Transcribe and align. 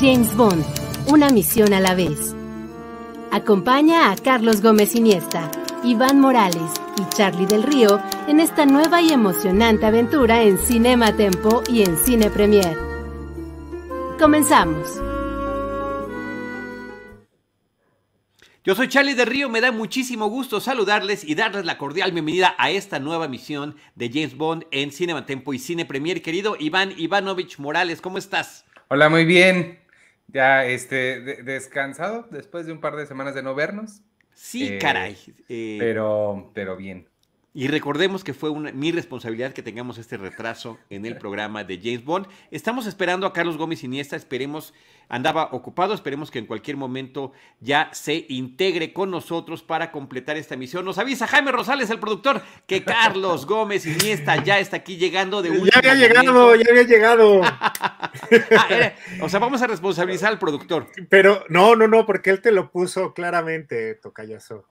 James 0.00 0.36
Bond, 0.36 0.64
una 1.08 1.28
misión 1.30 1.72
a 1.72 1.80
la 1.80 1.92
vez. 1.96 2.32
Acompaña 3.32 4.12
a 4.12 4.16
Carlos 4.16 4.62
Gómez 4.62 4.94
Iniesta, 4.94 5.50
Iván 5.82 6.20
Morales 6.20 6.70
y 6.96 7.16
Charlie 7.16 7.46
del 7.46 7.64
Río 7.64 8.00
en 8.28 8.38
esta 8.38 8.64
nueva 8.64 9.02
y 9.02 9.10
emocionante 9.10 9.86
aventura 9.86 10.44
en 10.44 10.56
Cinema 10.56 11.16
Tempo 11.16 11.64
y 11.68 11.82
en 11.82 11.96
Cine 11.96 12.30
Premier. 12.30 12.78
Comenzamos. 14.20 15.00
Yo 18.62 18.76
soy 18.76 18.88
Charlie 18.88 19.14
del 19.14 19.26
Río, 19.26 19.48
me 19.48 19.60
da 19.60 19.72
muchísimo 19.72 20.28
gusto 20.28 20.60
saludarles 20.60 21.24
y 21.24 21.34
darles 21.34 21.64
la 21.64 21.76
cordial 21.76 22.12
bienvenida 22.12 22.54
a 22.56 22.70
esta 22.70 23.00
nueva 23.00 23.26
misión 23.26 23.74
de 23.96 24.10
James 24.10 24.36
Bond 24.36 24.64
en 24.70 24.92
Cinema 24.92 25.26
Tempo 25.26 25.54
y 25.54 25.58
Cine 25.58 25.86
Premier. 25.86 26.22
Querido 26.22 26.54
Iván 26.56 26.92
Ivanovich 26.96 27.58
Morales, 27.58 28.00
¿cómo 28.00 28.18
estás? 28.18 28.64
Hola, 28.90 29.08
muy 29.08 29.24
bien. 29.24 29.87
Ya 30.28 30.66
este, 30.66 31.42
descansado 31.42 32.26
después 32.30 32.66
de 32.66 32.72
un 32.72 32.80
par 32.80 32.96
de 32.96 33.06
semanas 33.06 33.34
de 33.34 33.42
no 33.42 33.54
vernos. 33.54 34.02
Sí, 34.34 34.68
eh, 34.68 34.78
caray. 34.78 35.16
Eh, 35.48 35.76
pero, 35.80 36.50
pero 36.54 36.76
bien. 36.76 37.08
Y 37.54 37.68
recordemos 37.68 38.24
que 38.24 38.34
fue 38.34 38.52
mi 38.72 38.92
responsabilidad 38.92 39.52
que 39.52 39.62
tengamos 39.62 39.98
este 39.98 40.16
retraso 40.16 40.78
en 40.90 41.06
el 41.06 41.16
programa 41.16 41.64
de 41.64 41.78
James 41.78 42.04
Bond. 42.04 42.26
Estamos 42.50 42.86
esperando 42.86 43.26
a 43.26 43.32
Carlos 43.32 43.56
Gómez 43.56 43.82
Iniesta, 43.82 44.16
esperemos 44.16 44.74
andaba 45.08 45.48
ocupado. 45.52 45.94
Esperemos 45.94 46.30
que 46.30 46.38
en 46.38 46.46
cualquier 46.46 46.76
momento 46.76 47.32
ya 47.60 47.90
se 47.92 48.26
integre 48.28 48.92
con 48.92 49.10
nosotros 49.10 49.62
para 49.62 49.90
completar 49.90 50.36
esta 50.36 50.56
misión. 50.56 50.84
Nos 50.84 50.98
avisa 50.98 51.26
Jaime 51.26 51.52
Rosales, 51.52 51.90
el 51.90 51.98
productor, 51.98 52.42
que 52.66 52.84
Carlos 52.84 53.46
Gómez 53.46 53.86
Iniesta 53.86 54.42
ya 54.44 54.58
está 54.58 54.78
aquí 54.78 54.96
llegando 54.96 55.42
de 55.42 55.50
último 55.50 55.70
Ya 55.72 55.78
había 55.78 55.94
llegado, 55.94 56.54
ya 56.54 56.70
había 56.70 56.82
llegado. 56.84 57.40
Ah, 58.50 58.92
o 59.22 59.28
sea, 59.28 59.38
vamos 59.38 59.62
a 59.62 59.66
responsabilizar 59.66 60.30
al 60.30 60.38
productor. 60.38 60.86
Pero 61.08 61.44
no, 61.48 61.76
no, 61.76 61.86
no, 61.86 62.04
porque 62.04 62.30
él 62.30 62.40
te 62.40 62.52
lo 62.52 62.70
puso 62.70 63.14
claramente, 63.14 63.94
Tocayazo. 63.94 64.64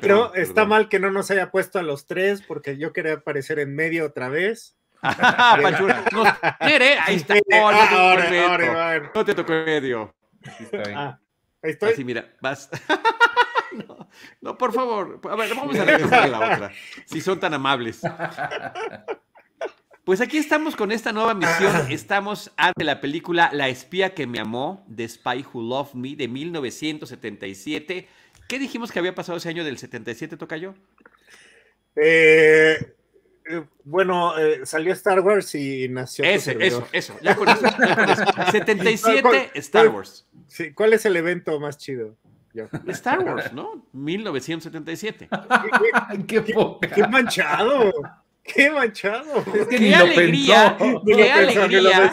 Pero 0.00 0.34
está 0.34 0.64
mal 0.64 0.88
que 0.88 0.98
no 0.98 1.10
nos 1.10 1.30
haya 1.30 1.50
puesto 1.50 1.78
a 1.78 1.82
los 1.82 2.06
tres, 2.06 2.42
porque 2.42 2.76
yo 2.76 2.92
quería 2.92 3.14
aparecer 3.14 3.58
en 3.58 3.74
medio 3.74 4.06
otra 4.06 4.28
vez. 4.28 4.76
Quiere, 6.60 6.98
ahí 6.98 7.16
está. 7.16 7.34
no, 9.14 9.24
te 9.24 9.34
tocó 9.34 9.52
en 9.52 9.64
medio. 9.64 10.14
Ah, 10.94 11.18
ahí 11.62 11.70
estoy. 11.70 11.92
Así, 11.92 12.04
mira, 12.04 12.32
vas. 12.40 12.70
no, 14.40 14.56
por 14.56 14.72
favor. 14.72 15.20
A 15.30 15.36
ver, 15.36 15.54
vamos 15.54 15.78
a 15.78 15.84
regresar 15.84 16.22
a 16.22 16.26
la 16.26 16.38
otra. 16.38 16.72
Si 17.06 17.20
son 17.20 17.38
tan 17.40 17.54
amables. 17.54 18.02
Pues 20.04 20.20
aquí 20.20 20.36
estamos 20.36 20.76
con 20.76 20.92
esta 20.92 21.12
nueva 21.12 21.34
misión. 21.34 21.90
Estamos 21.90 22.52
ante 22.56 22.84
la 22.84 23.00
película 23.00 23.50
La 23.52 23.68
espía 23.68 24.14
que 24.14 24.26
me 24.26 24.38
amó, 24.38 24.86
The 24.94 25.08
Spy 25.08 25.46
Who 25.52 25.62
Loved 25.62 25.94
Me, 25.94 26.14
de 26.14 26.28
1977. 26.28 28.06
¿Qué 28.48 28.58
dijimos 28.58 28.92
que 28.92 28.98
había 28.98 29.14
pasado 29.14 29.38
ese 29.38 29.48
año 29.48 29.64
del 29.64 29.78
77, 29.78 30.36
Tocayo? 30.36 30.74
Eh, 31.96 32.94
eh, 33.46 33.64
bueno, 33.84 34.38
eh, 34.38 34.64
salió 34.64 34.92
Star 34.92 35.20
Wars 35.20 35.54
y 35.54 35.88
nació. 35.88 36.24
Ese, 36.24 36.56
eso, 36.60 36.86
eso, 36.92 37.16
ya 37.22 37.36
con 37.36 37.48
eso, 37.48 37.66
77 38.50 39.50
Star 39.54 39.88
Wars. 39.88 40.26
Sí, 40.46 40.72
¿cuál 40.72 40.92
es 40.92 41.04
el 41.06 41.16
evento 41.16 41.58
más 41.60 41.78
chido? 41.78 42.16
Star 42.88 43.20
Wars, 43.20 43.52
¿no? 43.52 43.86
1977. 43.92 45.28
¿Qué, 46.26 46.44
qué, 46.44 46.54
qué, 46.94 47.08
manchado. 47.08 47.92
¡Qué 48.44 48.70
manchado! 48.70 49.44
¡Qué 49.68 49.94
alegría! 49.94 50.76
¡Qué 51.04 51.32
alegría! 51.32 52.12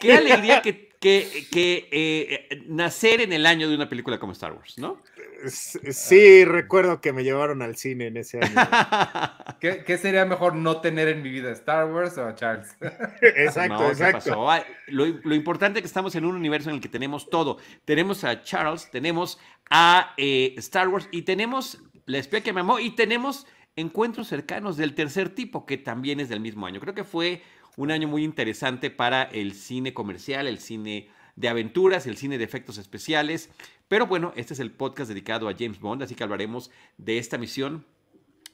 ¡Qué 0.00 0.12
alegría 0.12 0.62
que, 0.62 0.87
que, 1.00 1.88
eh, 1.92 2.62
nacer 2.66 3.20
en 3.20 3.32
el 3.32 3.46
año 3.46 3.68
de 3.68 3.74
una 3.74 3.88
película 3.88 4.18
como 4.18 4.32
Star 4.32 4.52
Wars, 4.52 4.78
¿no? 4.78 5.00
Sí, 5.46 6.44
recuerdo 6.44 7.00
que 7.00 7.12
me 7.12 7.22
llevaron 7.22 7.62
al 7.62 7.76
cine 7.76 8.08
en 8.08 8.16
ese 8.16 8.40
año. 8.40 8.54
¿Qué, 9.60 9.98
sería 9.98 10.24
mejor 10.24 10.56
no 10.56 10.80
tener 10.80 11.06
en 11.08 11.22
mi 11.22 11.30
vida, 11.30 11.52
Star 11.52 11.90
Wars 11.92 12.18
o 12.18 12.26
a 12.26 12.34
Charles? 12.34 12.76
exacto, 13.22 13.88
exacto. 13.88 14.48
Lo, 14.88 15.06
lo, 15.06 15.34
importante 15.34 15.78
es 15.78 15.82
que 15.82 15.86
estamos 15.86 16.14
en 16.16 16.24
un 16.24 16.34
universo 16.34 16.70
en 16.70 16.76
el 16.76 16.80
que 16.80 16.88
tenemos 16.88 17.30
todo. 17.30 17.58
Tenemos 17.84 18.24
a 18.24 18.42
Charles, 18.42 18.90
tenemos 18.90 19.38
a 19.70 20.14
eh, 20.16 20.54
Star 20.58 20.88
Wars 20.88 21.08
y 21.12 21.22
tenemos 21.22 21.78
La 22.06 22.18
espía 22.18 22.40
que 22.40 22.52
me 22.52 22.60
amó 22.60 22.80
y 22.80 22.90
tenemos 22.96 23.46
encuentros 23.76 24.26
cercanos 24.26 24.76
del 24.76 24.94
tercer 24.94 25.28
tipo, 25.28 25.64
que 25.64 25.78
también 25.78 26.18
es 26.18 26.28
del 26.28 26.40
mismo 26.40 26.66
año. 26.66 26.80
Creo 26.80 26.94
que 26.94 27.04
fue 27.04 27.42
un 27.78 27.92
año 27.92 28.08
muy 28.08 28.24
interesante 28.24 28.90
para 28.90 29.22
el 29.22 29.54
cine 29.54 29.94
comercial, 29.94 30.48
el 30.48 30.58
cine 30.58 31.08
de 31.36 31.48
aventuras, 31.48 32.08
el 32.08 32.16
cine 32.16 32.36
de 32.36 32.42
efectos 32.42 32.76
especiales. 32.76 33.50
Pero 33.86 34.08
bueno, 34.08 34.32
este 34.34 34.52
es 34.54 34.60
el 34.60 34.72
podcast 34.72 35.08
dedicado 35.08 35.48
a 35.48 35.54
James 35.56 35.78
Bond, 35.78 36.02
así 36.02 36.16
que 36.16 36.24
hablaremos 36.24 36.72
de 36.96 37.18
esta 37.18 37.38
misión. 37.38 37.86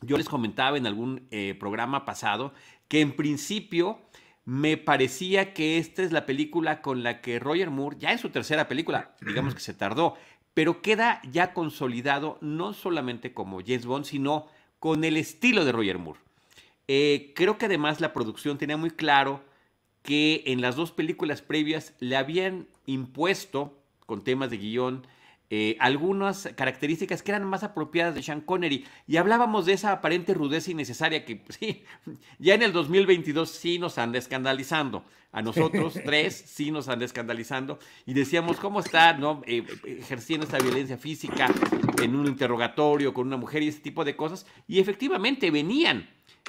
Yo 0.02 0.18
les 0.18 0.28
comentaba 0.28 0.76
en 0.76 0.86
algún 0.86 1.26
eh, 1.30 1.56
programa 1.58 2.04
pasado 2.04 2.52
que 2.86 3.00
en 3.00 3.16
principio 3.16 3.98
me 4.44 4.76
parecía 4.76 5.54
que 5.54 5.78
esta 5.78 6.02
es 6.02 6.12
la 6.12 6.26
película 6.26 6.82
con 6.82 7.02
la 7.02 7.22
que 7.22 7.38
Roger 7.38 7.70
Moore, 7.70 7.96
ya 7.98 8.12
en 8.12 8.18
su 8.18 8.28
tercera 8.28 8.68
película, 8.68 9.16
digamos 9.22 9.54
que 9.54 9.60
se 9.60 9.72
tardó, 9.72 10.16
pero 10.52 10.82
queda 10.82 11.22
ya 11.32 11.54
consolidado 11.54 12.36
no 12.42 12.74
solamente 12.74 13.32
como 13.32 13.60
James 13.60 13.86
Bond, 13.86 14.04
sino 14.04 14.48
con 14.78 15.02
el 15.02 15.16
estilo 15.16 15.64
de 15.64 15.72
Roger 15.72 15.96
Moore. 15.96 16.20
Eh, 16.88 17.32
creo 17.34 17.58
que 17.58 17.66
además 17.66 18.00
la 18.00 18.12
producción 18.12 18.58
tenía 18.58 18.76
muy 18.76 18.90
claro 18.90 19.42
que 20.02 20.42
en 20.46 20.60
las 20.60 20.76
dos 20.76 20.92
películas 20.92 21.40
previas 21.40 21.94
le 21.98 22.16
habían 22.16 22.68
impuesto, 22.86 23.78
con 24.06 24.22
temas 24.22 24.50
de 24.50 24.58
guion, 24.58 25.06
eh, 25.50 25.76
algunas 25.78 26.48
características 26.56 27.22
que 27.22 27.30
eran 27.30 27.44
más 27.44 27.62
apropiadas 27.62 28.14
de 28.14 28.22
Sean 28.22 28.40
Connery. 28.40 28.84
Y 29.06 29.18
hablábamos 29.18 29.66
de 29.66 29.74
esa 29.74 29.92
aparente 29.92 30.34
rudeza 30.34 30.70
innecesaria 30.70 31.24
que 31.24 31.42
sí, 31.48 31.84
ya 32.38 32.54
en 32.54 32.62
el 32.62 32.72
2022 32.72 33.50
sí 33.50 33.78
nos 33.78 33.98
anda 33.98 34.18
escandalizando. 34.18 35.04
A 35.32 35.42
nosotros 35.42 35.94
tres 36.04 36.44
sí 36.46 36.70
nos 36.70 36.88
anda 36.88 37.04
escandalizando. 37.04 37.78
Y 38.04 38.14
decíamos, 38.14 38.58
¿cómo 38.58 38.80
está 38.80 39.12
no? 39.12 39.42
Eh, 39.46 39.64
ejerciendo 39.84 40.44
esta 40.44 40.58
violencia 40.58 40.98
física 40.98 41.46
en 42.02 42.16
un 42.16 42.26
interrogatorio 42.26 43.14
con 43.14 43.26
una 43.26 43.36
mujer 43.36 43.62
y 43.62 43.68
ese 43.68 43.80
tipo 43.80 44.04
de 44.04 44.16
cosas? 44.16 44.46
Y 44.66 44.80
efectivamente 44.80 45.50
venían, 45.50 46.08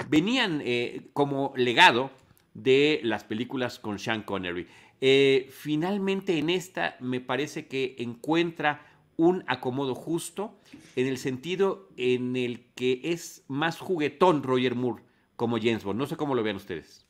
venían 0.09 0.61
eh, 0.63 1.07
como 1.13 1.53
legado 1.55 2.11
de 2.53 2.99
las 3.03 3.23
películas 3.23 3.79
con 3.79 3.99
Sean 3.99 4.23
Connery. 4.23 4.67
Eh, 5.01 5.49
finalmente 5.51 6.37
en 6.37 6.49
esta 6.49 6.95
me 6.99 7.19
parece 7.19 7.67
que 7.67 7.95
encuentra 7.99 8.85
un 9.17 9.43
acomodo 9.47 9.95
justo 9.95 10.57
en 10.95 11.07
el 11.07 11.17
sentido 11.17 11.89
en 11.97 12.35
el 12.35 12.65
que 12.75 13.01
es 13.03 13.43
más 13.47 13.79
juguetón 13.79 14.43
Roger 14.43 14.75
Moore 14.75 15.03
como 15.35 15.57
James 15.57 15.83
Bond. 15.83 15.99
No 15.99 16.05
sé 16.05 16.15
cómo 16.15 16.35
lo 16.35 16.43
vean 16.43 16.57
ustedes. 16.57 17.05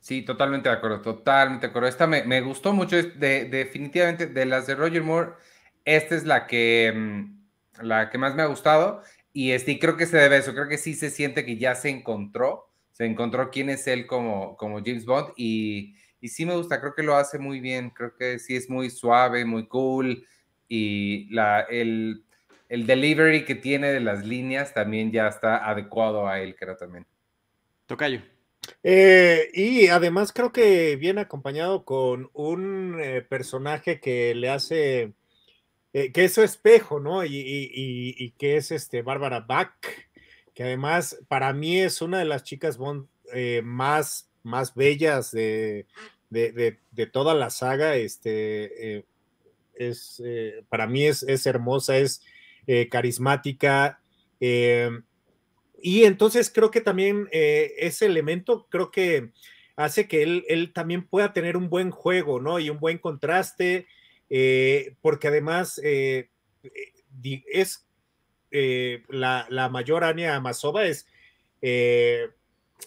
Sí, 0.00 0.22
totalmente 0.22 0.68
de 0.68 0.76
acuerdo, 0.76 1.00
totalmente 1.00 1.66
de 1.66 1.70
acuerdo. 1.70 1.88
Esta 1.88 2.06
me, 2.06 2.40
gustó 2.40 2.72
mucho, 2.72 2.96
de, 2.96 3.44
definitivamente 3.46 4.26
de 4.26 4.46
las 4.46 4.66
de 4.66 4.74
Roger 4.74 5.02
Moore, 5.02 5.32
esta 5.84 6.14
es 6.14 6.24
la 6.24 6.46
que, 6.46 6.92
mm, 6.94 7.84
la 7.84 8.10
que 8.10 8.18
más 8.18 8.34
me 8.34 8.42
ha 8.42 8.46
gustado 8.46 9.02
y 9.38 9.52
este, 9.52 9.78
creo 9.78 9.96
que 9.96 10.06
se 10.06 10.16
debe 10.16 10.36
a 10.36 10.38
eso, 10.38 10.52
creo 10.52 10.68
que 10.68 10.78
sí 10.78 10.94
se 10.94 11.10
siente 11.10 11.44
que 11.44 11.56
ya 11.56 11.74
se 11.74 11.90
encontró 11.90 12.68
se 12.98 13.04
encontró 13.04 13.50
quién 13.50 13.70
es 13.70 13.86
él 13.86 14.08
como, 14.08 14.56
como 14.56 14.80
James 14.84 15.04
Bond 15.04 15.28
y, 15.36 15.94
y 16.20 16.28
sí 16.28 16.44
me 16.44 16.56
gusta, 16.56 16.80
creo 16.80 16.96
que 16.96 17.04
lo 17.04 17.14
hace 17.14 17.38
muy 17.38 17.60
bien, 17.60 17.90
creo 17.90 18.16
que 18.16 18.40
sí 18.40 18.56
es 18.56 18.68
muy 18.68 18.90
suave, 18.90 19.44
muy 19.44 19.68
cool 19.68 20.26
y 20.66 21.32
la, 21.32 21.60
el, 21.60 22.24
el 22.68 22.86
delivery 22.88 23.44
que 23.44 23.54
tiene 23.54 23.92
de 23.92 24.00
las 24.00 24.26
líneas 24.26 24.74
también 24.74 25.12
ya 25.12 25.28
está 25.28 25.70
adecuado 25.70 26.26
a 26.26 26.40
él, 26.40 26.56
creo 26.56 26.76
también. 26.76 27.06
Tocayo. 27.86 28.20
Eh, 28.82 29.48
y 29.54 29.86
además 29.86 30.32
creo 30.32 30.50
que 30.50 30.96
viene 30.96 31.20
acompañado 31.20 31.84
con 31.84 32.30
un 32.32 32.98
eh, 33.00 33.22
personaje 33.22 34.00
que 34.00 34.34
le 34.34 34.50
hace, 34.50 35.12
eh, 35.92 36.12
que 36.12 36.24
es 36.24 36.34
su 36.34 36.42
espejo, 36.42 37.00
¿no? 37.00 37.24
Y, 37.24 38.34
que 38.38 38.56
es 38.56 38.70
este 38.70 39.02
Bárbara 39.02 39.40
Bach, 39.40 39.72
que 40.54 40.64
además 40.64 41.18
para 41.28 41.52
mí 41.52 41.78
es 41.80 42.02
una 42.02 42.18
de 42.18 42.24
las 42.24 42.42
chicas 42.42 42.76
Bond 42.76 43.06
eh, 43.32 43.62
más, 43.64 44.30
más 44.42 44.74
bellas 44.74 45.30
de, 45.30 45.86
de, 46.30 47.06
toda 47.06 47.34
la 47.34 47.50
saga, 47.50 47.96
este, 47.96 48.96
eh, 48.96 49.04
es, 49.74 50.22
eh, 50.24 50.64
para 50.68 50.86
mí 50.86 51.04
es, 51.06 51.22
es 51.22 51.46
hermosa, 51.46 51.96
es 51.96 52.22
carismática. 52.90 54.00
y 54.40 56.04
entonces 56.04 56.50
creo 56.50 56.70
que 56.70 56.82
también 56.82 57.28
ese 57.32 58.04
elemento, 58.04 58.66
creo 58.68 58.90
que 58.90 59.30
hace 59.76 60.06
que 60.06 60.22
él, 60.22 60.44
él, 60.48 60.72
también 60.74 61.06
pueda 61.06 61.32
tener 61.32 61.56
un 61.56 61.70
buen 61.70 61.90
juego, 61.90 62.40
¿no? 62.40 62.58
Y 62.58 62.68
un 62.68 62.78
buen 62.78 62.98
contraste, 62.98 63.86
porque 65.00 65.28
además 65.28 65.80
es 65.82 66.26
la, 68.50 69.68
mayor 69.70 70.04
Anya 70.04 70.36
Amazova 70.36 70.84
es 70.84 71.06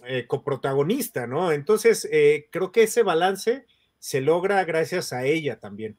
eh, 0.06 0.26
coprotagonista, 0.26 1.28
¿no? 1.28 1.52
Entonces, 1.52 2.08
eh, 2.12 2.48
creo 2.50 2.72
que 2.72 2.84
ese 2.84 3.04
balance 3.04 3.66
se 4.00 4.22
logra 4.22 4.64
gracias 4.64 5.14
a 5.14 5.26
ella 5.26 5.60
también. 5.60 5.96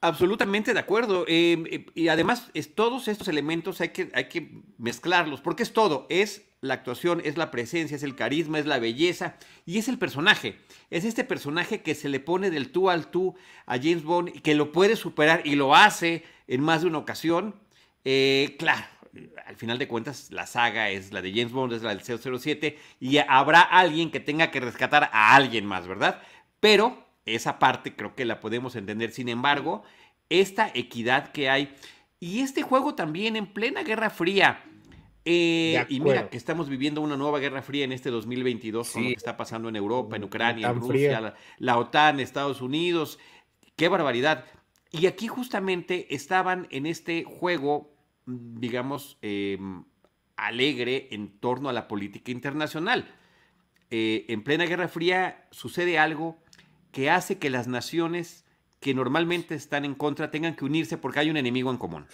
Absolutamente 0.00 0.74
de 0.74 0.80
acuerdo. 0.80 1.24
Eh, 1.28 1.86
y 1.94 2.08
además, 2.08 2.50
es, 2.52 2.74
todos 2.74 3.08
estos 3.08 3.28
elementos 3.28 3.80
hay 3.80 3.90
que, 3.90 4.10
hay 4.12 4.28
que 4.28 4.50
mezclarlos, 4.76 5.40
porque 5.40 5.62
es 5.62 5.72
todo. 5.72 6.06
Es 6.10 6.42
la 6.62 6.74
actuación, 6.74 7.20
es 7.24 7.36
la 7.36 7.50
presencia, 7.50 7.96
es 7.96 8.04
el 8.04 8.14
carisma, 8.14 8.58
es 8.58 8.66
la 8.66 8.78
belleza 8.78 9.34
y 9.66 9.78
es 9.78 9.88
el 9.88 9.98
personaje. 9.98 10.58
Es 10.90 11.04
este 11.04 11.24
personaje 11.24 11.82
que 11.82 11.94
se 11.94 12.08
le 12.08 12.20
pone 12.20 12.50
del 12.50 12.70
tú 12.70 12.88
al 12.88 13.10
tú 13.10 13.34
a 13.66 13.76
James 13.76 14.04
Bond 14.04 14.30
y 14.34 14.40
que 14.40 14.54
lo 14.54 14.72
puede 14.72 14.96
superar 14.96 15.42
y 15.44 15.56
lo 15.56 15.74
hace 15.74 16.24
en 16.46 16.62
más 16.62 16.82
de 16.82 16.86
una 16.86 16.98
ocasión. 16.98 17.56
claro, 18.58 18.86
al 19.44 19.56
final 19.56 19.78
de 19.78 19.88
cuentas, 19.88 20.30
la 20.30 20.46
saga 20.46 20.88
es 20.88 21.12
la 21.12 21.20
de 21.20 21.32
James 21.32 21.52
Bond, 21.52 21.72
es 21.72 21.82
la 21.82 21.94
del 21.94 22.02
007, 22.02 22.78
y 23.00 23.18
habrá 23.18 23.60
alguien 23.60 24.10
que 24.10 24.20
tenga 24.20 24.50
que 24.50 24.60
rescatar 24.60 25.10
a 25.12 25.34
alguien 25.34 25.66
más, 25.66 25.86
¿verdad? 25.86 26.22
Pero 26.60 27.06
esa 27.26 27.58
parte 27.58 27.94
creo 27.94 28.14
que 28.14 28.24
la 28.24 28.40
podemos 28.40 28.76
entender. 28.76 29.10
Sin 29.10 29.28
embargo, 29.28 29.82
esta 30.30 30.70
equidad 30.74 31.32
que 31.32 31.50
hay, 31.50 31.74
y 32.20 32.40
este 32.40 32.62
juego 32.62 32.94
también 32.94 33.34
en 33.36 33.52
plena 33.52 33.82
Guerra 33.82 34.10
Fría, 34.10 34.64
eh, 35.24 35.84
y 35.88 36.00
mira 36.00 36.28
que 36.28 36.36
estamos 36.36 36.68
viviendo 36.68 37.00
una 37.00 37.16
nueva 37.16 37.38
guerra 37.38 37.62
fría 37.62 37.84
en 37.84 37.92
este 37.92 38.10
2022 38.10 38.90
con 38.90 39.02
lo 39.02 39.08
que 39.08 39.14
está 39.14 39.36
pasando 39.36 39.68
en 39.68 39.76
Europa, 39.76 40.16
en 40.16 40.24
Ucrania, 40.24 40.68
en 40.68 40.80
Rusia, 40.80 41.20
la, 41.20 41.34
la, 41.58 41.78
OTAN, 41.78 42.20
Estados 42.20 42.60
Unidos. 42.60 43.18
¡Qué 43.76 43.88
barbaridad! 43.88 44.44
Y 44.90 45.06
aquí 45.06 45.28
justamente 45.28 46.14
estaban 46.14 46.66
en 46.70 46.86
este 46.86 47.24
juego 47.24 47.92
digamos, 48.26 49.18
em, 49.22 49.84
alegre 50.36 51.08
en 51.12 51.38
torno 51.38 51.68
a 51.68 51.72
la 51.72 51.88
política 51.88 52.30
internacional. 52.30 53.14
Eh, 53.90 54.26
en 54.28 54.42
plena 54.42 54.64
Guerra 54.64 54.88
Fría 54.88 55.46
sucede 55.50 55.98
algo 55.98 56.38
que 56.92 57.10
hace 57.10 57.38
que 57.38 57.50
las 57.50 57.68
naciones 57.68 58.44
que 58.80 58.94
normalmente 58.94 59.54
están 59.54 59.84
en 59.84 59.94
contra 59.94 60.30
tengan 60.30 60.56
que 60.56 60.64
unirse 60.64 60.98
porque 60.98 61.20
hay 61.20 61.30
un 61.30 61.36
enemigo 61.36 61.70
en 61.70 61.78
común. 61.78 62.06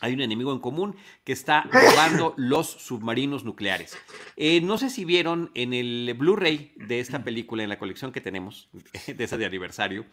Hay 0.00 0.12
un 0.14 0.20
enemigo 0.20 0.52
en 0.52 0.58
común 0.58 0.96
que 1.24 1.32
está 1.32 1.62
robando 1.62 2.34
los 2.36 2.68
submarinos 2.68 3.44
nucleares. 3.44 3.96
Eh, 4.36 4.60
no 4.60 4.78
sé 4.78 4.90
si 4.90 5.04
vieron 5.04 5.50
en 5.54 5.72
el 5.72 6.14
Blu-ray 6.16 6.72
de 6.76 7.00
esta 7.00 7.24
película, 7.24 7.62
en 7.62 7.68
la 7.68 7.78
colección 7.78 8.12
que 8.12 8.20
tenemos, 8.20 8.68
de 9.06 9.24
esa 9.24 9.36
de 9.36 9.46
aniversario, 9.46 10.06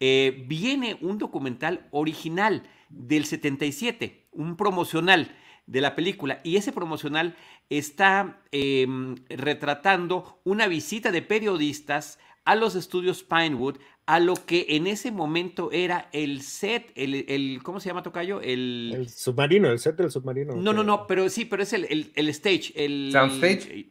eh, 0.00 0.44
viene 0.46 0.98
un 1.00 1.18
documental 1.18 1.86
original 1.90 2.62
del 2.88 3.24
77, 3.24 4.28
un 4.32 4.56
promocional 4.56 5.36
de 5.66 5.80
la 5.80 5.94
película. 5.94 6.40
Y 6.42 6.56
ese 6.56 6.72
promocional 6.72 7.36
está 7.68 8.42
em, 8.50 9.16
retratando 9.28 10.40
una 10.44 10.66
visita 10.66 11.12
de 11.12 11.22
periodistas 11.22 12.18
a 12.44 12.56
los 12.56 12.74
estudios 12.74 13.22
Pinewood, 13.22 13.76
a 14.10 14.18
lo 14.18 14.34
que 14.34 14.66
en 14.70 14.88
ese 14.88 15.12
momento 15.12 15.70
era 15.70 16.08
el 16.12 16.42
set, 16.42 16.90
el, 16.96 17.60
¿cómo 17.62 17.78
se 17.78 17.90
llama 17.90 18.02
Tocayo? 18.02 18.40
El, 18.40 19.06
submarino, 19.08 19.70
el 19.70 19.78
set 19.78 19.94
del 19.94 20.10
submarino. 20.10 20.56
No, 20.56 20.72
no, 20.72 20.82
no, 20.82 21.06
pero 21.06 21.28
sí, 21.28 21.44
pero 21.44 21.62
es 21.62 21.72
el, 21.72 22.10
stage. 22.16 22.72
El, 22.74 23.10
¿Soundstage? 23.12 23.86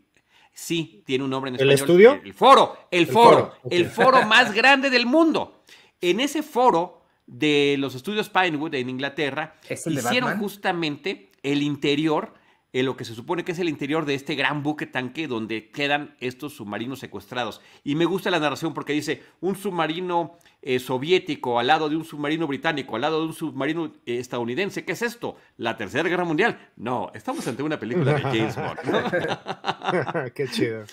sí, 0.52 1.04
tiene 1.06 1.24
un 1.24 1.30
nombre 1.30 1.48
en 1.48 1.56
español. 1.56 1.72
¿El 1.72 1.80
estudio? 1.80 2.22
El, 2.22 2.34
foro, 2.34 2.78
el, 2.92 3.08
foro, 3.08 3.54
el 3.70 3.86
foro 3.86 4.26
más 4.26 4.54
grande 4.54 4.90
del 4.90 5.06
mundo. 5.06 5.64
En 6.02 6.20
ese 6.20 6.44
foro 6.44 7.02
de 7.26 7.78
los 7.80 7.96
estudios 7.96 8.28
Pinewood 8.28 8.76
en 8.76 8.90
Inglaterra, 8.90 9.56
hicieron 9.70 10.38
justamente 10.38 11.32
el 11.44 11.62
interior, 11.62 12.34
en 12.72 12.86
lo 12.86 12.96
que 12.96 13.06
se 13.06 13.16
supone 13.16 13.44
que 13.44 13.54
es 13.54 13.60
el 13.60 13.70
interior 13.70 14.06
de 14.06 14.14
este 14.14 14.36
gran 14.36 14.62
buque 14.62 14.86
tanque 14.86 15.28
donde 15.28 15.70
quedan 15.70 16.16
estos 16.20 16.54
submarinos 16.54 17.00
secuestrados. 17.00 17.62
Y 17.84 17.96
me 17.96 18.06
gusta 18.06 18.30
la 18.30 18.40
narración 18.40 18.74
porque 18.74 18.94
dice, 18.94 19.24
un 19.42 19.56
submarino 19.56 20.38
eh, 20.62 20.80
soviético 20.80 21.60
al 21.60 21.68
lado 21.68 21.90
de 21.90 21.96
un 21.96 22.06
submarino 22.06 22.46
británico, 22.46 22.96
al 22.96 23.02
lado 23.02 23.22
de 23.22 23.28
un 23.28 23.34
submarino 23.34 23.94
eh, 24.06 24.20
estadounidense. 24.20 24.86
¿Qué 24.86 24.92
es 24.92 25.02
esto? 25.02 25.38
¿La 25.58 25.78
Tercera 25.78 26.08
Guerra 26.08 26.26
Mundial? 26.26 26.60
No, 26.76 27.12
estamos 27.14 27.48
ante 27.48 27.64
una 27.64 27.80
película 27.80 28.14
de 28.14 28.22
James 28.22 28.56
Bond. 28.56 30.34
Qué 30.34 30.48
chido. 30.48 30.84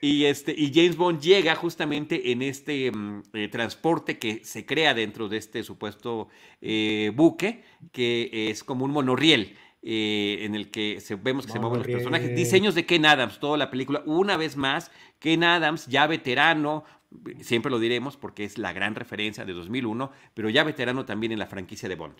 Y, 0.00 0.26
este, 0.26 0.54
y 0.56 0.72
James 0.72 0.96
Bond 0.96 1.20
llega 1.20 1.56
justamente 1.56 2.30
en 2.30 2.42
este 2.42 2.92
mm, 2.92 3.22
eh, 3.32 3.48
transporte 3.48 4.20
que 4.20 4.44
se 4.44 4.64
crea 4.64 4.94
dentro 4.94 5.28
de 5.28 5.38
este 5.38 5.64
supuesto 5.64 6.28
buque, 7.14 7.64
que 7.90 8.50
es 8.50 8.62
como 8.62 8.84
un 8.84 8.92
monorriel. 8.92 9.56
Eh, 9.80 10.38
en 10.40 10.56
el 10.56 10.72
que 10.72 11.00
se, 11.00 11.14
vemos 11.14 11.46
que 11.46 11.52
se 11.52 11.60
mueven 11.60 11.78
los 11.78 11.86
personajes. 11.86 12.34
Diseños 12.34 12.74
de 12.74 12.84
Ken 12.84 13.06
Adams, 13.06 13.38
toda 13.38 13.56
la 13.56 13.70
película. 13.70 14.02
Una 14.06 14.36
vez 14.36 14.56
más, 14.56 14.90
Ken 15.20 15.44
Adams, 15.44 15.86
ya 15.86 16.08
veterano, 16.08 16.84
siempre 17.40 17.70
lo 17.70 17.78
diremos 17.78 18.16
porque 18.16 18.44
es 18.44 18.58
la 18.58 18.72
gran 18.72 18.96
referencia 18.96 19.44
de 19.44 19.52
2001, 19.52 20.10
pero 20.34 20.50
ya 20.50 20.64
veterano 20.64 21.04
también 21.04 21.32
en 21.32 21.38
la 21.38 21.46
franquicia 21.46 21.88
de 21.88 21.94
Bond. 21.94 22.16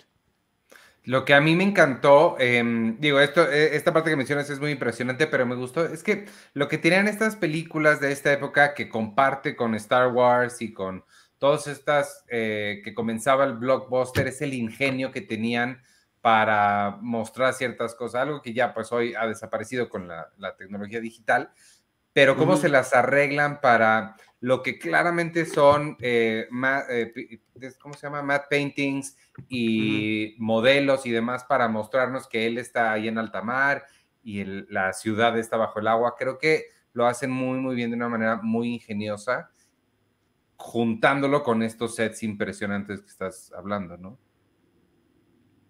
Lo 1.05 1.25
que 1.25 1.34
a 1.34 1.40
mí 1.40 1.56
me 1.56 1.64
encantó, 1.64 2.37
em, 2.38 2.99
digo, 3.00 3.19
esto, 3.19 3.50
e, 3.50 3.76
esta 3.76 3.93
parte 3.93 4.10
que 4.10 4.16
mencionas 4.16 4.50
es 4.50 4.60
muy 4.60 4.70
impresionante, 4.70 5.26
pero 5.26 5.46
me 5.46 5.55
gustó, 5.55 5.84
es 5.87 6.02
que 6.02 6.26
lo 6.55 6.69
que 6.69 6.78
tienen 6.78 7.08
estas 7.08 7.34
películas 7.34 8.00
de 8.00 8.12
esta 8.12 8.32
época 8.32 8.75
que 8.75 8.88
comparte 8.88 9.56
con 9.56 9.75
Star 9.75 10.12
Wars 10.12 10.60
y 10.60 10.72
con 10.72 11.05
todas 11.38 11.66
estas 11.66 12.25
eh, 12.28 12.82
que 12.84 12.94
comenzaba 12.94 13.44
el 13.44 13.55
blockbuster 13.55 14.26
es 14.26 14.43
el 14.43 14.55
ingenio 14.55 15.10
que 15.10 15.20
tenían 15.20 15.82
para 16.20 16.99
mostrar 17.00 17.55
ciertas 17.55 17.94
cosas, 17.94 18.23
algo 18.23 18.43
que 18.43 18.53
ya 18.53 18.75
pues 18.75 18.93
hoy 18.93 19.15
ha 19.15 19.26
desaparecido 19.26 19.88
con 19.88 20.09
la, 20.09 20.56
tecnología 20.56 21.00
digital, 21.00 21.50
pero 22.12 22.37
cómo 22.37 22.56
se 22.56 22.69
las 22.69 22.94
arreglan 22.94 23.61
para 23.61 24.17
lo 24.41 24.62
que 24.62 24.79
claramente 24.79 25.47
son, 25.47 25.97
eh, 26.00 26.49
eh, 26.91 27.41
¿cómo 27.81 27.94
se 27.94 28.06
llama? 28.06 28.22
Matte 28.22 28.46
paintings 28.51 29.17
y 29.48 30.34
modelos 30.39 31.06
y 31.06 31.10
demás 31.10 31.44
para 31.44 31.69
mostrarnos 31.69 32.29
que 32.29 32.46
él 32.46 32.58
está 32.58 32.93
ahí 32.93 33.08
en 33.08 33.19
alta 33.19 33.43
mar 33.43 33.84
y 34.22 34.44
la 34.44 34.93
ciudad 34.93 35.39
está 35.39 35.56
bajo 35.56 35.79
el 35.81 35.89
agua. 35.89 36.15
Creo 36.17 36.39
que 36.39 36.67
lo 36.93 37.06
hacen 37.06 37.31
muy, 37.31 37.58
muy 37.58 37.77
bien 37.77 37.91
de 37.91 37.96
una 37.96 38.08
manera 38.08 38.41
muy 38.43 38.75
ingeniosa, 38.75 39.51
juntándolo 40.56 41.43
con 41.43 41.63
estos 41.63 41.94
sets 41.94 42.22
impresionantes 42.22 43.01
que 43.01 43.08
estás 43.08 43.53
hablando, 43.53 43.96
¿no? 43.96 44.19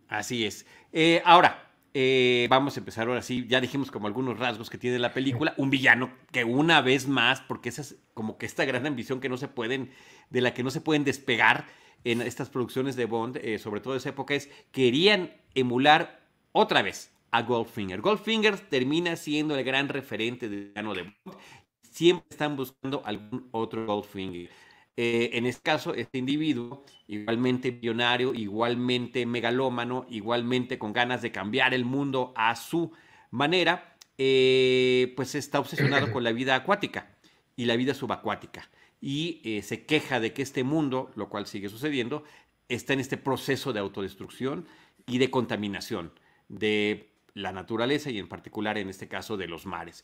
Así 0.08 0.44
es. 0.46 0.66
Eh, 0.92 1.22
ahora, 1.24 1.68
eh, 1.94 2.46
vamos 2.50 2.76
a 2.76 2.80
empezar 2.80 3.08
ahora 3.08 3.22
sí. 3.22 3.46
Ya 3.48 3.60
dijimos 3.60 3.90
como 3.90 4.06
algunos 4.06 4.38
rasgos 4.38 4.70
que 4.70 4.78
tiene 4.78 4.98
la 4.98 5.12
película. 5.12 5.54
Un 5.56 5.70
villano 5.70 6.10
que 6.32 6.44
una 6.44 6.80
vez 6.80 7.08
más, 7.08 7.40
porque 7.40 7.68
esa 7.68 7.82
es 7.82 7.96
como 8.14 8.38
que 8.38 8.46
esta 8.46 8.64
gran 8.64 8.86
ambición 8.86 9.20
que 9.20 9.28
no 9.28 9.36
se 9.36 9.48
pueden, 9.48 9.90
de 10.30 10.40
la 10.40 10.54
que 10.54 10.62
no 10.62 10.70
se 10.70 10.80
pueden 10.80 11.04
despegar 11.04 11.66
en 12.04 12.22
estas 12.22 12.48
producciones 12.50 12.96
de 12.96 13.06
Bond, 13.06 13.38
eh, 13.38 13.58
sobre 13.58 13.80
todo 13.80 13.94
de 13.94 13.98
esa 13.98 14.10
época, 14.10 14.34
es 14.34 14.50
querían 14.70 15.32
emular 15.54 16.20
otra 16.52 16.82
vez 16.82 17.12
a 17.30 17.42
Goldfinger. 17.42 18.00
Goldfinger 18.00 18.58
termina 18.58 19.16
siendo 19.16 19.56
el 19.56 19.64
gran 19.64 19.88
referente 19.88 20.48
de 20.48 20.56
villano 20.56 20.94
de 20.94 21.02
Bond. 21.02 21.38
Siempre 21.82 22.26
están 22.30 22.56
buscando 22.56 23.02
algún 23.04 23.48
otro 23.50 23.84
Goldfinger. 23.84 24.50
Eh, 25.00 25.38
en 25.38 25.46
este 25.46 25.62
caso, 25.62 25.94
este 25.94 26.18
individuo, 26.18 26.84
igualmente 27.06 27.70
millonario, 27.70 28.34
igualmente 28.34 29.26
megalómano, 29.26 30.06
igualmente 30.10 30.76
con 30.76 30.92
ganas 30.92 31.22
de 31.22 31.30
cambiar 31.30 31.72
el 31.72 31.84
mundo 31.84 32.32
a 32.34 32.56
su 32.56 32.90
manera, 33.30 33.96
eh, 34.18 35.12
pues 35.14 35.36
está 35.36 35.60
obsesionado 35.60 36.10
con 36.10 36.24
la 36.24 36.32
vida 36.32 36.56
acuática 36.56 37.14
y 37.54 37.66
la 37.66 37.76
vida 37.76 37.94
subacuática. 37.94 38.68
Y 39.00 39.40
eh, 39.44 39.62
se 39.62 39.86
queja 39.86 40.18
de 40.18 40.32
que 40.32 40.42
este 40.42 40.64
mundo, 40.64 41.12
lo 41.14 41.28
cual 41.28 41.46
sigue 41.46 41.68
sucediendo, 41.68 42.24
está 42.68 42.92
en 42.92 42.98
este 42.98 43.18
proceso 43.18 43.72
de 43.72 43.78
autodestrucción 43.78 44.66
y 45.06 45.18
de 45.18 45.30
contaminación 45.30 46.10
de 46.48 47.12
la 47.34 47.52
naturaleza 47.52 48.10
y 48.10 48.18
en 48.18 48.28
particular 48.28 48.78
en 48.78 48.88
este 48.88 49.06
caso 49.06 49.36
de 49.36 49.46
los 49.46 49.64
mares. 49.64 50.02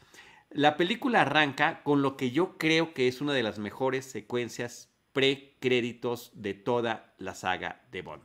La 0.54 0.76
película 0.76 1.22
arranca 1.22 1.82
con 1.82 2.00
lo 2.00 2.16
que 2.16 2.30
yo 2.30 2.56
creo 2.58 2.94
que 2.94 3.08
es 3.08 3.20
una 3.20 3.32
de 3.32 3.42
las 3.42 3.58
mejores 3.58 4.04
secuencias 4.04 4.88
pre-créditos 5.12 6.30
de 6.32 6.54
toda 6.54 7.12
la 7.18 7.34
saga 7.34 7.82
de 7.90 8.02
Bond. 8.02 8.22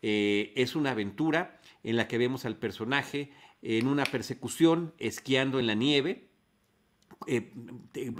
Eh, 0.00 0.52
es 0.54 0.76
una 0.76 0.92
aventura 0.92 1.60
en 1.82 1.96
la 1.96 2.06
que 2.06 2.16
vemos 2.16 2.44
al 2.44 2.54
personaje 2.58 3.32
en 3.60 3.88
una 3.88 4.04
persecución 4.04 4.94
esquiando 4.98 5.58
en 5.58 5.66
la 5.66 5.74
nieve, 5.74 6.28
eh, 7.26 7.50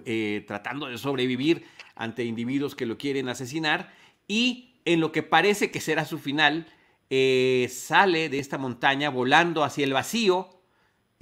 eh, 0.05 0.45
tratando 0.49 0.87
de 0.87 0.99
sobrevivir 0.99 1.65
ante 1.95 2.25
individuos 2.25 2.75
que 2.75 2.87
lo 2.87 2.99
quieren 2.99 3.29
asesinar 3.29 3.95
y 4.27 4.81
en 4.85 4.99
lo 4.99 5.13
que 5.13 5.23
parece 5.23 5.71
que 5.71 5.81
será 5.81 6.05
su 6.05 6.19
final, 6.19 6.67
sale 7.69 8.29
de 8.29 8.41
esta 8.41 8.59
montaña 8.59 9.09
volando 9.11 9.63
hacia 9.63 9.85
el 9.85 9.93
vacío 9.93 10.54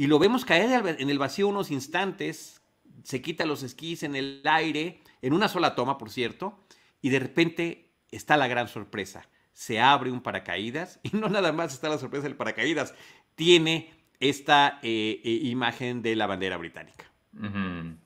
y 0.03 0.09
lo 0.09 0.19
vemos 0.19 0.45
caer 0.45 0.97
en 0.99 1.11
el 1.11 1.19
vacío 1.21 1.47
unos 1.47 1.71
instantes, 1.71 2.61
se 3.05 3.23
quita 3.23 3.47
los 3.47 3.63
esquís 3.63 4.03
en 4.03 4.17
el 4.17 4.43
aire, 4.47 5.01
en 5.21 5.33
una 5.33 5.47
sola 5.47 5.77
toma, 5.77 5.97
por 5.97 6.11
cierto, 6.11 6.59
y 7.01 7.11
de 7.11 7.21
repente 7.21 7.93
está 8.11 8.37
la 8.37 8.49
gran 8.49 8.67
sorpresa. 8.67 9.29
Se 9.53 9.79
abre 9.79 10.11
un 10.11 10.21
paracaídas 10.21 10.99
y 11.05 11.17
no 11.17 11.29
nada 11.29 11.53
más 11.53 11.73
está 11.73 11.89
la 11.89 11.99
sorpresa 11.99 12.25
del 12.25 12.35
paracaídas, 12.35 12.97
tiene 13.37 13.95
esta 14.19 14.81
imagen 14.83 16.03
de 16.03 16.17
la 16.17 16.27
bandera 16.27 16.57
británica. 16.57 17.05
Eh, 17.41 18.01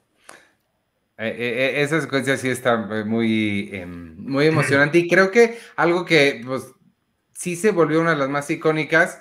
eh, 1.17 1.83
eh, 1.83 1.89
secuencia 1.89 2.37
sí 2.37 2.51
está 2.51 2.77
muy, 3.07 3.71
em, 3.73 4.19
muy 4.19 4.45
emocionante 4.45 4.99
y 4.99 5.09
creo 5.09 5.31
que 5.31 5.59
algo 5.77 6.05
que 6.05 6.43
pues, 6.45 6.75
sí 7.33 7.57
se 7.57 7.71
volvió 7.71 8.03
una 8.03 8.11
de 8.11 8.19
las 8.19 8.29
más 8.29 8.51
icónicas 8.51 9.19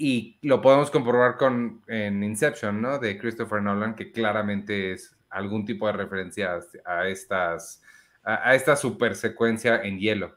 y 0.00 0.38
lo 0.42 0.62
podemos 0.62 0.92
comprobar 0.92 1.36
con 1.36 1.82
en 1.88 2.22
Inception, 2.22 2.80
¿no? 2.80 3.00
De 3.00 3.18
Christopher 3.18 3.60
Nolan, 3.60 3.96
que 3.96 4.12
claramente 4.12 4.92
es 4.92 5.14
algún 5.28 5.66
tipo 5.66 5.88
de 5.88 5.92
referencia 5.92 6.60
a 6.86 7.08
estas 7.08 7.82
a, 8.22 8.54
esta 8.54 8.76
super 8.76 9.16
secuencia 9.16 9.82
en 9.82 9.98
hielo. 9.98 10.36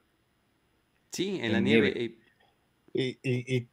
Sí, 1.11 1.39
en, 1.41 1.53
la 1.53 1.59
nieve. 1.59 2.15
Y, 2.93 3.67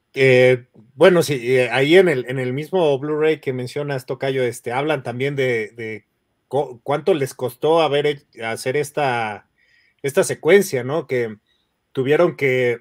bueno, 0.94 1.22
sí, 1.22 1.56
ahí 1.58 1.96
en 1.96 2.08
el, 2.08 2.26
en 2.28 2.38
el 2.38 2.52
mismo 2.52 2.98
Blu-ray 2.98 3.40
que 3.40 3.52
mencionas, 3.52 4.04
Tocayo, 4.04 4.42
este, 4.42 4.72
hablan 4.72 5.02
también 5.02 5.36
de, 5.36 6.04
cuánto 6.48 7.14
les 7.14 7.32
costó 7.32 7.80
haber 7.80 8.26
hacer 8.44 8.76
esta, 8.76 9.48
esta 10.02 10.22
secuencia, 10.24 10.84
¿no? 10.84 11.06
Que 11.06 11.36
tuvieron 11.92 12.36
que, 12.36 12.80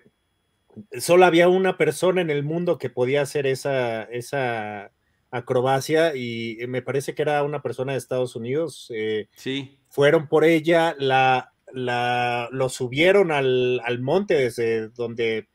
solo 0.99 1.25
había 1.25 1.49
una 1.49 1.77
persona 1.77 2.21
en 2.21 2.29
el 2.29 2.43
mundo 2.43 2.77
que 2.77 2.89
podía 2.89 3.21
hacer 3.21 3.47
esa, 3.47 4.03
esa 4.03 4.91
acrobacia 5.31 6.15
y 6.15 6.57
me 6.67 6.81
parece 6.81 7.13
que 7.13 7.21
era 7.21 7.43
una 7.43 7.61
persona 7.61 7.91
de 7.91 7.97
Estados 7.97 8.35
Unidos. 8.35 8.91
Eh, 8.93 9.27
sí. 9.35 9.79
Fueron 9.89 10.27
por 10.27 10.43
ella, 10.45 10.95
la, 10.99 11.53
la, 11.71 12.49
lo 12.51 12.69
subieron 12.69 13.31
al, 13.31 13.81
al 13.83 13.99
monte 13.99 14.35
desde 14.35 14.89
donde 14.89 15.47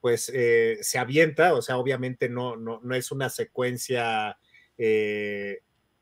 pues 0.00 0.30
eh, 0.34 0.78
se 0.80 0.98
avienta, 0.98 1.54
o 1.54 1.62
sea, 1.62 1.76
obviamente 1.76 2.28
no, 2.28 2.56
no, 2.56 2.80
no 2.82 2.94
es 2.94 3.12
una 3.12 3.28
secuencia, 3.28 4.38
eh, 4.78 5.60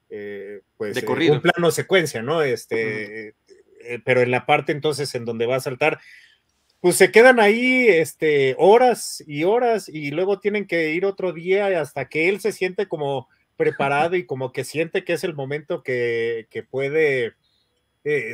eh, 0.09 0.61
pues 0.77 0.95
de 0.95 1.31
un 1.31 1.43
plano 1.43 1.71
secuencia, 1.71 2.23
¿no? 2.23 2.43
Este, 2.43 3.35
pero 4.05 4.21
en 4.21 4.31
la 4.31 4.47
parte 4.47 4.73
entonces 4.73 5.15
en 5.15 5.25
donde 5.25 5.47
va 5.47 5.57
a 5.57 5.61
saltar, 5.61 5.99
pues 6.81 6.97
se 6.97 7.11
quedan 7.11 7.41
ahí 7.41 7.89
este, 7.89 8.55
horas 8.59 9.23
y 9.27 9.45
horas 9.45 9.89
y 9.89 10.11
luego 10.11 10.39
tienen 10.39 10.67
que 10.67 10.93
ir 10.95 11.05
otro 11.05 11.33
día 11.33 11.81
hasta 11.81 12.09
que 12.09 12.29
él 12.29 12.41
se 12.41 12.53
siente 12.53 12.87
como 12.87 13.29
preparado 13.57 14.17
y 14.17 14.25
como 14.25 14.53
que 14.53 14.65
siente 14.65 15.05
que 15.05 15.15
es 15.15 15.25
el 15.25 15.35
momento 15.35 15.83
que, 15.83 16.47
que 16.51 16.63
puede 16.63 17.35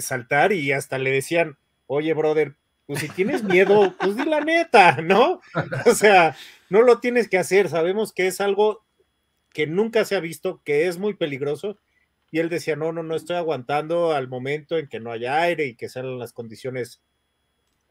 saltar 0.01 0.53
y 0.53 0.73
hasta 0.73 0.99
le 0.99 1.11
decían, 1.11 1.59
oye, 1.87 2.15
brother, 2.15 2.55
pues 2.87 3.01
si 3.01 3.09
tienes 3.09 3.43
miedo, 3.43 3.95
pues 3.99 4.17
di 4.17 4.25
la 4.25 4.41
neta, 4.41 5.01
¿no? 5.03 5.41
O 5.87 5.95
sea, 5.95 6.37
no 6.69 6.83
lo 6.83 7.01
tienes 7.01 7.29
que 7.29 7.39
hacer, 7.39 7.69
sabemos 7.69 8.13
que 8.13 8.27
es 8.27 8.41
algo 8.41 8.85
que 9.53 9.67
nunca 9.67 10.05
se 10.05 10.17
ha 10.17 10.21
visto, 10.21 10.61
que 10.65 10.87
es 10.87 10.99
muy 10.99 11.15
peligroso. 11.15 11.79
Y 12.31 12.41
él 12.41 12.49
decía, 12.49 12.75
no, 12.75 12.93
no, 12.93 13.05
no 13.05 13.15
estoy 13.15 13.37
aguantando 13.37 14.13
al 14.13 14.29
momento 14.29 14.77
en 14.77 14.89
que 14.89 14.99
no 14.99 15.13
haya 15.13 15.41
aire 15.41 15.67
y 15.67 15.77
que 15.77 15.89
sean 15.89 16.19
las 16.19 16.33
condiciones 16.33 17.01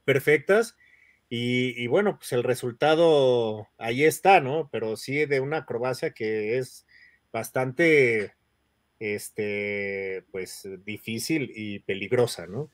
perfectas. 0.04 0.76
Y, 1.30 1.88
bueno, 1.88 2.18
pues 2.20 2.32
el 2.32 2.44
resultado 2.44 3.68
ahí 3.80 4.04
está, 4.04 4.40
¿no? 4.40 4.70
Pero 4.72 4.96
sí 4.98 5.26
de 5.26 5.40
una 5.40 5.58
acrobacia 5.58 6.12
que 6.12 6.60
es 6.60 6.86
bastante, 7.32 8.36
este, 9.00 10.26
pues 10.32 10.70
difícil 10.86 11.52
y 11.56 11.80
peligrosa, 11.80 12.46
¿no? 12.46 12.70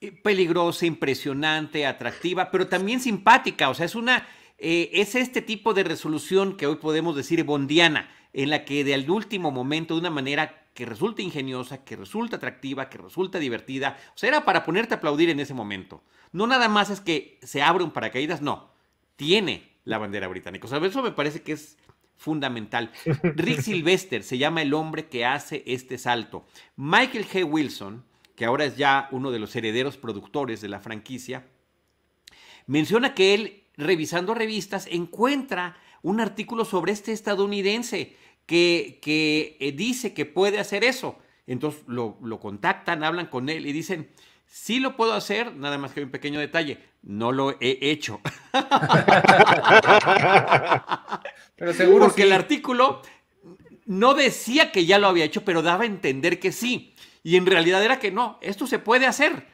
Eh, 0.00 0.12
peligrosa, 0.12 0.86
impresionante, 0.86 1.84
atractiva, 1.84 2.50
pero 2.50 2.68
también 2.68 3.00
simpática. 3.00 3.68
O 3.68 3.74
sea, 3.74 3.84
es 3.84 3.94
una. 3.94 4.26
Eh, 4.56 4.88
es 4.94 5.14
este 5.14 5.42
tipo 5.42 5.74
de 5.74 5.84
resolución 5.84 6.56
que 6.56 6.66
hoy 6.66 6.76
podemos 6.76 7.14
decir 7.14 7.44
bondiana, 7.44 8.08
en 8.32 8.48
la 8.48 8.64
que 8.64 8.84
de 8.84 8.94
al 8.94 9.10
último 9.10 9.50
momento, 9.50 9.94
de 9.94 10.00
una 10.00 10.10
manera 10.10 10.68
que 10.78 10.86
resulta 10.86 11.22
ingeniosa, 11.22 11.84
que 11.84 11.96
resulta 11.96 12.36
atractiva, 12.36 12.88
que 12.88 12.98
resulta 12.98 13.40
divertida, 13.40 13.98
o 14.14 14.16
sea, 14.18 14.28
era 14.28 14.44
para 14.44 14.64
ponerte 14.64 14.94
a 14.94 14.98
aplaudir 14.98 15.28
en 15.28 15.40
ese 15.40 15.52
momento. 15.52 16.04
No 16.32 16.46
nada 16.46 16.68
más 16.68 16.90
es 16.90 17.00
que 17.00 17.38
se 17.42 17.62
abre 17.62 17.84
un 17.84 17.90
paracaídas, 17.90 18.42
no, 18.42 18.70
tiene 19.16 19.72
la 19.84 19.98
bandera 19.98 20.28
británica. 20.28 20.66
O 20.66 20.68
sea, 20.68 20.78
eso 20.78 21.02
me 21.02 21.12
parece 21.12 21.42
que 21.42 21.52
es 21.52 21.76
fundamental. 22.16 22.92
Rick 23.22 23.60
Sylvester 23.62 24.22
se 24.22 24.38
llama 24.38 24.62
el 24.62 24.74
hombre 24.74 25.08
que 25.08 25.24
hace 25.24 25.62
este 25.66 25.98
salto. 25.98 26.46
Michael 26.76 27.26
G. 27.26 27.44
Wilson, 27.44 28.04
que 28.34 28.44
ahora 28.44 28.64
es 28.64 28.76
ya 28.76 29.08
uno 29.10 29.30
de 29.30 29.38
los 29.38 29.54
herederos 29.56 29.96
productores 29.96 30.60
de 30.60 30.68
la 30.68 30.80
franquicia, 30.80 31.46
menciona 32.66 33.14
que 33.14 33.34
él, 33.34 33.62
revisando 33.76 34.34
revistas, 34.34 34.86
encuentra 34.90 35.76
un 36.02 36.20
artículo 36.20 36.64
sobre 36.64 36.92
este 36.92 37.12
estadounidense 37.12 38.16
que, 38.46 38.98
que 39.02 39.56
eh, 39.60 39.72
dice 39.72 40.14
que 40.14 40.26
puede 40.26 40.58
hacer 40.58 40.84
eso. 40.84 41.18
Entonces 41.48 41.82
lo, 41.86 42.40
contactan, 42.40 43.02
hablan 43.02 43.26
con 43.26 43.48
él 43.48 43.66
y 43.66 43.72
dicen, 43.72 44.10
sí 44.48 44.80
lo 44.80 44.96
puedo 44.96 45.12
hacer, 45.12 45.54
nada 45.54 45.78
más 45.78 45.92
que 45.92 46.00
hay 46.00 46.04
un 46.04 46.10
pequeño 46.10 46.40
detalle, 46.40 46.78
no 47.02 47.30
lo 47.32 47.52
he 47.60 47.78
hecho. 47.80 48.20
pero 51.56 51.72
seguro 51.72 52.06
Porque 52.06 52.22
el 52.22 52.32
artículo 52.32 53.02
no 53.86 54.14
decía 54.14 54.72
que 54.72 54.86
ya 54.86 54.98
lo 54.98 55.06
había 55.06 55.24
hecho, 55.24 55.44
pero 55.44 55.62
daba 55.62 55.84
a 55.84 55.86
entender 55.86 56.40
que 56.40 56.52
sí. 56.52 56.94
Y 57.22 57.36
en 57.36 57.46
realidad 57.46 57.84
era 57.84 57.98
que 57.98 58.10
no, 58.10 58.38
esto 58.40 58.66
se 58.66 58.78
puede 58.78 59.06
hacer. 59.06 59.46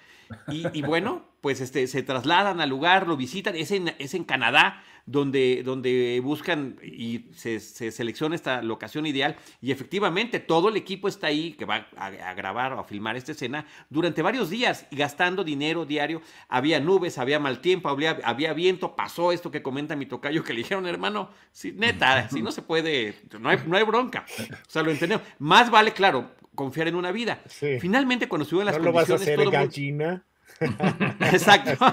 Y, 0.48 0.82
bueno, 0.82 1.24
pues 1.44 1.60
este, 1.60 1.86
se 1.88 2.02
trasladan 2.02 2.62
al 2.62 2.70
lugar, 2.70 3.06
lo 3.06 3.18
visitan, 3.18 3.54
es 3.54 3.70
en, 3.70 3.94
es 3.98 4.14
en 4.14 4.24
Canadá, 4.24 4.82
donde, 5.04 5.60
donde 5.62 6.18
buscan 6.24 6.78
y 6.82 7.26
se, 7.34 7.60
selecciona 7.60 8.34
esta 8.34 8.62
locación 8.62 9.04
ideal. 9.04 9.36
Y 9.60 9.70
efectivamente, 9.70 10.40
todo 10.40 10.70
el 10.70 10.76
equipo 10.76 11.06
está 11.06 11.26
ahí 11.26 11.52
que 11.52 11.66
va 11.66 11.86
a, 11.98 12.32
grabar 12.32 12.72
o 12.72 12.80
a 12.80 12.84
filmar 12.84 13.16
esta 13.16 13.32
escena 13.32 13.66
durante 13.90 14.22
varios 14.22 14.48
días, 14.48 14.86
gastando 14.90 15.44
dinero 15.44 15.84
diario. 15.84 16.22
Había 16.48 16.80
nubes, 16.80 17.18
había 17.18 17.38
mal 17.38 17.60
tiempo, 17.60 17.90
había, 17.90 18.18
había 18.24 18.54
viento, 18.54 18.96
pasó 18.96 19.30
esto 19.30 19.50
que 19.50 19.62
comenta 19.62 19.96
mi 19.96 20.06
tocayo, 20.06 20.42
que 20.42 20.54
le 20.54 20.60
dijeron, 20.60 20.86
hermano, 20.86 21.28
si, 21.52 21.72
neta, 21.72 22.30
si 22.30 22.40
no 22.40 22.52
se 22.52 22.62
puede, 22.62 23.16
no 23.38 23.50
hay, 23.50 23.58
no 23.66 23.76
hay 23.76 23.84
bronca. 23.84 24.24
O 24.50 24.70
sea, 24.70 24.82
lo 24.82 24.90
entendemos. 24.90 25.26
Más 25.40 25.70
vale, 25.70 25.92
claro, 25.92 26.30
confiar 26.54 26.88
en 26.88 26.94
una 26.94 27.12
vida. 27.12 27.42
Finalmente, 27.80 28.28
cuando 28.28 28.46
suben 28.46 28.64
las 28.64 28.78
¿No 28.78 28.84
condiciones... 28.84 29.08
lo 29.10 29.14
vas 29.14 29.28
a 29.28 29.32
hacer 29.32 29.50
gallina? 29.50 30.24
Exacto. 31.20 31.72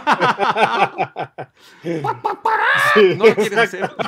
no 1.84 3.26
lo 3.26 3.36
quieres 3.36 3.58
hacer. 3.58 3.90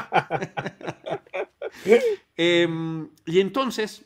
Em, 2.38 3.10
y 3.26 3.40
entonces, 3.40 4.06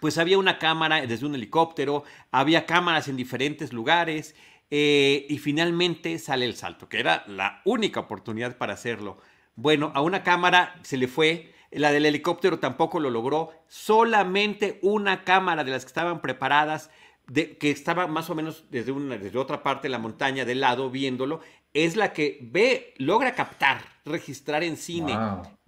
pues 0.00 0.16
había 0.18 0.38
una 0.38 0.58
cámara 0.58 1.04
desde 1.06 1.26
un 1.26 1.34
helicóptero, 1.34 2.04
había 2.30 2.66
cámaras 2.66 3.08
en 3.08 3.16
diferentes 3.16 3.72
lugares, 3.72 4.36
eh, 4.70 5.26
y 5.28 5.38
finalmente 5.38 6.18
sale 6.18 6.46
el 6.46 6.56
salto, 6.56 6.88
que 6.88 6.98
era 6.98 7.24
la 7.26 7.62
única 7.64 8.00
oportunidad 8.00 8.56
para 8.56 8.74
hacerlo. 8.74 9.18
Bueno, 9.56 9.92
a 9.94 10.00
una 10.00 10.22
cámara 10.22 10.80
se 10.82 10.96
le 10.96 11.06
fue, 11.06 11.52
la 11.70 11.92
del 11.92 12.06
helicóptero 12.06 12.58
tampoco 12.58 13.00
lo 13.00 13.10
logró, 13.10 13.52
solamente 13.68 14.78
una 14.82 15.24
cámara 15.24 15.64
de 15.64 15.70
las 15.70 15.84
que 15.84 15.88
estaban 15.88 16.20
preparadas 16.22 16.90
que 17.32 17.70
estaba 17.70 18.06
más 18.06 18.28
o 18.30 18.34
menos 18.34 18.64
desde, 18.70 18.92
una, 18.92 19.16
desde 19.16 19.38
otra 19.38 19.62
parte 19.62 19.88
de 19.88 19.92
la 19.92 19.98
montaña, 19.98 20.44
del 20.44 20.60
lado, 20.60 20.90
viéndolo, 20.90 21.40
es 21.72 21.96
la 21.96 22.12
que 22.12 22.38
ve, 22.42 22.94
logra 22.98 23.34
captar, 23.34 23.84
registrar 24.04 24.62
en 24.62 24.76
cine 24.76 25.16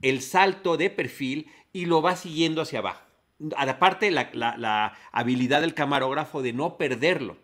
el 0.02 0.20
salto 0.22 0.76
de 0.76 0.90
perfil 0.90 1.50
y 1.72 1.86
lo 1.86 2.02
va 2.02 2.16
siguiendo 2.16 2.62
hacia 2.62 2.78
abajo. 2.78 3.02
Aparte, 3.56 4.10
la, 4.10 4.30
la, 4.32 4.94
habilidad 5.12 5.60
del 5.60 5.75
camarógrafo 5.75 6.42
de 6.42 6.52
no 6.52 6.78
perderlo 6.78 7.36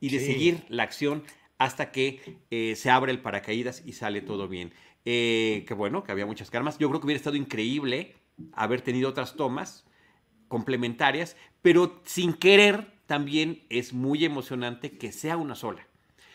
y 0.00 0.10
de 0.10 0.20
seguir 0.20 0.64
la 0.68 0.82
acción 0.82 1.22
hasta 1.58 1.92
que 1.92 2.38
eh, 2.50 2.74
se 2.76 2.90
abre 2.90 3.12
el 3.12 3.20
paracaídas 3.20 3.82
y 3.86 3.92
sale 3.92 4.20
todo 4.20 4.48
bien. 4.48 4.72
Eh, 5.06 5.64
que 5.68 5.74
bueno, 5.74 6.02
que 6.02 6.12
había 6.12 6.26
muchas 6.26 6.50
karmas. 6.50 6.78
Yo 6.78 6.88
creo 6.88 7.00
que 7.00 7.06
hubiera 7.06 7.18
estado 7.18 7.36
increíble 7.36 8.14
haber 8.52 8.80
tenido 8.80 9.08
otras 9.08 9.36
tomas 9.36 9.86
complementarias, 10.48 11.36
pero 11.62 12.00
sin 12.04 12.34
querer 12.34 12.93
también 13.06 13.62
es 13.68 13.92
muy 13.92 14.24
emocionante 14.24 14.92
que 14.92 15.12
sea 15.12 15.36
una 15.36 15.54
sola. 15.54 15.86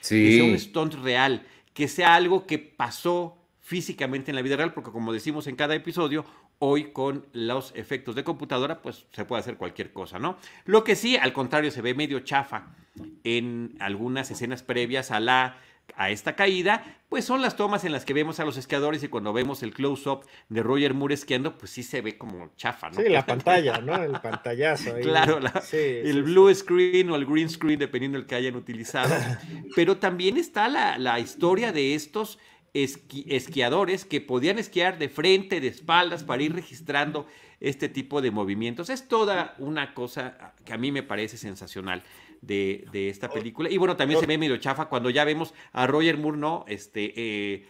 Que 0.08 0.38
sea 0.38 0.44
un 0.46 0.58
stunt 0.58 0.94
real, 0.96 1.46
que 1.74 1.88
sea 1.88 2.16
algo 2.16 2.46
que 2.46 2.58
pasó 2.58 3.38
físicamente 3.60 4.32
en 4.32 4.36
la 4.36 4.42
vida 4.42 4.56
real, 4.56 4.74
porque 4.74 4.92
como 4.92 5.14
decimos 5.14 5.48
en 5.48 5.56
cada 5.56 5.76
episodio, 5.76 6.26
hoy 6.60 6.92
con 6.92 7.26
los 7.34 7.74
efectos 7.76 8.16
de 8.16 8.24
computadora, 8.24 8.82
pues 8.82 9.06
se 9.12 9.26
puede 9.26 9.42
hacer 9.42 9.58
cualquier 9.58 9.94
cosa, 9.94 10.20
¿no? 10.20 10.38
Lo 10.66 10.84
que 10.84 10.96
sí, 10.96 11.18
al 11.18 11.34
contrario, 11.34 11.72
se 11.72 11.82
ve 11.82 11.94
medio 11.94 12.20
chafa 12.20 12.76
en 13.24 13.76
algunas 13.80 14.30
escenas 14.32 14.64
previas 14.64 15.12
a 15.12 15.20
la 15.20 15.58
a 15.96 16.10
esta 16.10 16.36
caída, 16.36 16.84
pues 17.10 17.26
son 17.26 17.42
las 17.42 17.56
tomas 17.56 17.84
en 17.86 17.92
las 17.92 18.06
que 18.06 18.14
vemos 18.14 18.40
a 18.40 18.46
los 18.46 18.58
esquiadores 18.58 19.04
y 19.04 19.08
cuando 19.08 19.34
vemos 19.34 19.64
el 19.64 19.74
close-up 19.74 20.26
de 20.50 20.64
Roger 20.64 20.94
Moore 20.94 21.16
esquiando, 21.16 21.58
pues 21.58 21.72
sí 21.72 21.84
se 21.84 22.02
ve 22.02 22.18
como 22.18 22.52
chafa, 22.56 22.90
¿no? 22.90 23.02
Sí, 23.02 23.10
la 23.10 23.26
pantalla, 23.26 23.80
¿no? 23.80 23.96
El 24.04 24.20
pantallazo. 24.20 24.96
Ahí. 24.96 25.04
Claro, 25.04 25.40
la, 25.40 25.62
sí, 25.62 25.78
el 25.78 26.14
sí, 26.14 26.22
blue 26.22 26.50
sí. 26.50 26.56
screen 26.56 27.10
o 27.10 27.16
el 27.16 27.26
green 27.26 27.50
screen, 27.50 27.80
dependiendo 27.80 28.18
del 28.18 28.28
que 28.28 28.36
hayan 28.36 28.56
utilizado. 28.56 29.16
Pero 29.76 29.98
también 29.98 30.38
está 30.38 30.68
la, 30.68 30.98
la 30.98 31.20
historia 31.20 31.72
de 31.72 31.96
estos 31.96 32.40
esqui 32.74 33.26
esquiadores 33.28 34.06
que 34.06 34.22
podían 34.22 34.60
esquiar 34.60 35.00
de 35.00 35.10
frente, 35.10 35.60
de 35.60 35.68
espaldas, 35.68 36.24
para 36.24 36.44
ir 36.44 36.54
registrando 36.54 37.28
este 37.60 37.90
tipo 37.90 38.22
de 38.22 38.32
movimientos. 38.32 38.90
Es 38.90 39.08
toda 39.08 39.56
una 39.58 39.94
cosa 39.94 40.54
que 40.66 40.74
a 40.74 40.78
mí 40.78 40.92
me 40.92 41.04
parece 41.04 41.38
sensacional 41.38 42.04
de, 42.42 42.86
de 42.92 43.10
esta 43.10 43.30
película. 43.30 43.70
Y 43.70 43.78
bueno, 43.78 43.96
también 43.96 44.20
se 44.20 44.26
ve 44.26 44.38
medio 44.38 44.58
chafa 44.58 44.86
cuando 44.86 45.10
ya 45.10 45.24
vemos 45.24 45.54
a 45.72 45.88
Roger 45.88 46.18
Moore, 46.18 46.38
¿no? 46.38 46.66
Este, 46.68 47.14
eh, 47.16 47.68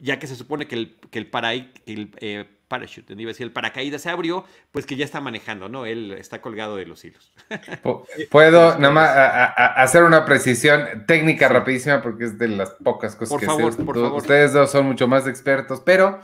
ya 0.00 0.18
que 0.18 0.26
se 0.26 0.36
supone 0.36 0.66
que 0.66 0.74
el, 0.74 0.96
que 1.10 1.18
el, 1.18 1.26
para, 1.26 1.52
el 1.52 1.70
eh, 1.86 2.46
parachute, 2.68 3.14
iba 3.14 3.30
a 3.30 3.32
decir, 3.32 3.44
el 3.44 3.52
paracaídas 3.52 4.02
se 4.02 4.10
abrió, 4.10 4.44
pues 4.70 4.86
que 4.86 4.96
ya 4.96 5.04
está 5.04 5.20
manejando, 5.20 5.68
¿no? 5.68 5.86
Él 5.86 6.12
está 6.12 6.40
colgado 6.40 6.76
de 6.76 6.86
los 6.86 7.04
hilos. 7.04 7.32
Puedo 8.30 8.78
nada 8.78 8.92
más 8.92 9.08
a, 9.08 9.44
a 9.46 9.82
hacer 9.82 10.04
una 10.04 10.24
precisión 10.24 11.04
técnica 11.06 11.48
rapidísima 11.48 12.02
porque 12.02 12.24
es 12.24 12.38
de 12.38 12.48
las 12.48 12.70
pocas 12.70 13.16
cosas 13.16 13.30
por 13.30 13.40
que 13.40 13.46
favor, 13.46 13.72
sé. 13.72 13.82
Por 13.82 13.94
favor. 13.96 14.18
Ustedes 14.18 14.52
dos 14.52 14.70
son 14.70 14.86
mucho 14.86 15.08
más 15.08 15.26
expertos, 15.26 15.82
pero 15.84 16.20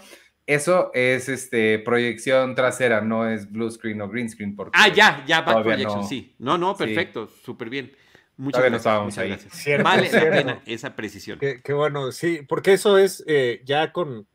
eso 0.46 0.90
es 0.94 1.28
este 1.28 1.78
proyección 1.78 2.54
trasera, 2.54 3.00
no 3.00 3.28
es 3.28 3.50
blue 3.50 3.70
screen 3.70 4.00
o 4.02 4.08
green 4.08 4.28
screen. 4.28 4.54
Porque 4.54 4.78
ah, 4.78 4.88
ya, 4.88 5.24
ya, 5.26 5.40
back 5.42 5.62
projection, 5.62 6.00
no, 6.00 6.06
sí. 6.06 6.34
No, 6.38 6.58
no, 6.58 6.76
perfecto, 6.76 7.28
sí. 7.28 7.40
súper 7.44 7.70
bien. 7.70 7.92
Muchas 8.36 8.60
Todavía 8.60 8.70
gracias. 8.70 8.72
no 8.72 8.76
estábamos 8.76 9.18
ahí. 9.18 9.28
Gracias. 9.28 9.52
Cierto, 9.54 9.84
vale 9.84 10.08
cierto. 10.08 10.28
la 10.28 10.36
pena 10.36 10.62
esa 10.66 10.96
precisión. 10.96 11.38
Qué, 11.38 11.60
qué 11.62 11.72
bueno, 11.72 12.12
sí, 12.12 12.40
porque 12.46 12.72
eso 12.72 12.98
es 12.98 13.22
eh, 13.26 13.62
ya 13.64 13.92
con 13.92 14.26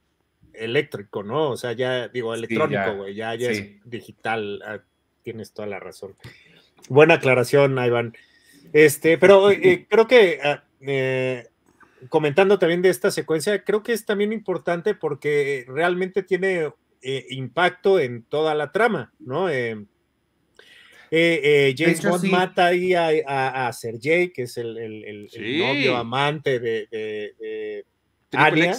eléctrico, 0.54 1.24
¿no? 1.24 1.52
O 1.52 1.58
sea, 1.58 1.74
ya 1.74 2.08
digo 2.08 2.34
electrónico, 2.34 2.96
güey, 2.96 3.14
sí, 3.14 3.18
ya, 3.18 3.36
ya, 3.36 3.50
ya 3.50 3.54
sí. 3.54 3.80
es 3.84 3.90
digital. 3.90 4.62
Ah, 4.66 4.80
tienes 5.22 5.54
toda 5.54 5.68
la 5.68 5.80
razón. 5.80 6.16
Buena 6.88 7.16
aclaración, 7.16 7.78
Iván. 7.78 8.16
Este, 8.74 9.18
pero 9.18 9.52
eh, 9.52 9.86
creo 9.90 10.08
que 10.08 10.40
ah, 10.44 10.64
eh, 10.82 11.48
comentando 12.08 12.58
también 12.60 12.82
de 12.82 12.90
esta 12.90 13.12
secuencia, 13.12 13.64
creo 13.64 13.84
que 13.84 13.94
es 13.94 14.06
también 14.06 14.32
importante 14.32 14.96
porque 14.96 15.66
realmente 15.68 16.24
tiene 16.24 16.72
eh, 17.02 17.26
impacto 17.30 18.00
en 18.00 18.24
toda 18.24 18.56
la 18.56 18.72
trama, 18.72 19.14
¿no? 19.20 19.50
Eh, 19.50 19.86
eh, 21.12 21.76
James 21.78 22.00
hecho, 22.00 22.10
Bond 22.10 22.22
sí. 22.22 22.30
mata 22.30 22.68
ahí 22.68 22.94
a, 22.94 23.10
a, 23.26 23.68
a, 23.68 23.74
Sergei, 23.74 24.32
que 24.32 24.44
es 24.44 24.58
el, 24.58 24.78
el, 24.78 25.04
el, 25.06 25.30
sí. 25.30 25.40
el 25.40 25.60
novio 25.60 25.98
amante 25.98 26.60
de, 26.60 26.88
de, 26.92 27.36
de 27.40 28.38
Anya, 28.38 28.78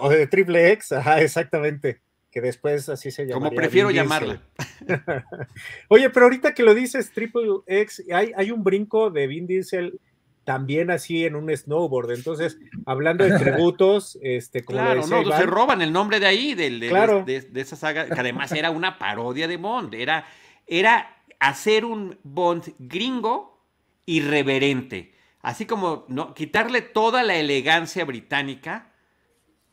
o 0.00 0.10
de 0.10 0.26
Triple 0.26 0.72
X, 0.72 0.92
ajá, 0.92 1.22
exactamente 1.22 2.00
que 2.30 2.40
después 2.40 2.88
así 2.88 3.10
se 3.10 3.26
llama. 3.26 3.48
Como 3.48 3.56
prefiero 3.56 3.90
llamarla. 3.90 4.40
Oye, 5.88 6.10
pero 6.10 6.26
ahorita 6.26 6.54
que 6.54 6.62
lo 6.62 6.74
dices, 6.74 7.10
Triple 7.12 7.42
X, 7.66 8.04
hay, 8.12 8.32
hay 8.36 8.50
un 8.50 8.62
brinco 8.62 9.10
de 9.10 9.26
Vin 9.26 9.46
Diesel 9.46 9.98
también 10.44 10.90
así 10.90 11.24
en 11.24 11.36
un 11.36 11.54
snowboard. 11.54 12.12
Entonces, 12.12 12.58
hablando 12.86 13.24
de 13.24 13.38
tributos, 13.38 14.18
este, 14.22 14.64
como 14.64 14.78
claro, 14.78 15.06
no, 15.06 15.22
Iván, 15.22 15.40
se 15.40 15.46
roban 15.46 15.82
el 15.82 15.92
nombre 15.92 16.20
de 16.20 16.26
ahí, 16.26 16.54
de, 16.54 16.70
de, 16.70 16.88
claro. 16.88 17.22
de, 17.24 17.40
de, 17.42 17.60
esa 17.60 17.76
saga, 17.76 18.06
que 18.06 18.20
además 18.20 18.52
era 18.52 18.70
una 18.70 18.98
parodia 18.98 19.46
de 19.46 19.56
Bond, 19.56 19.94
era, 19.94 20.26
era 20.66 21.22
hacer 21.38 21.84
un 21.84 22.18
Bond 22.22 22.74
gringo 22.78 23.64
irreverente, 24.06 25.14
así 25.40 25.66
como 25.66 26.04
no, 26.08 26.34
quitarle 26.34 26.82
toda 26.82 27.22
la 27.22 27.36
elegancia 27.36 28.04
británica 28.04 28.92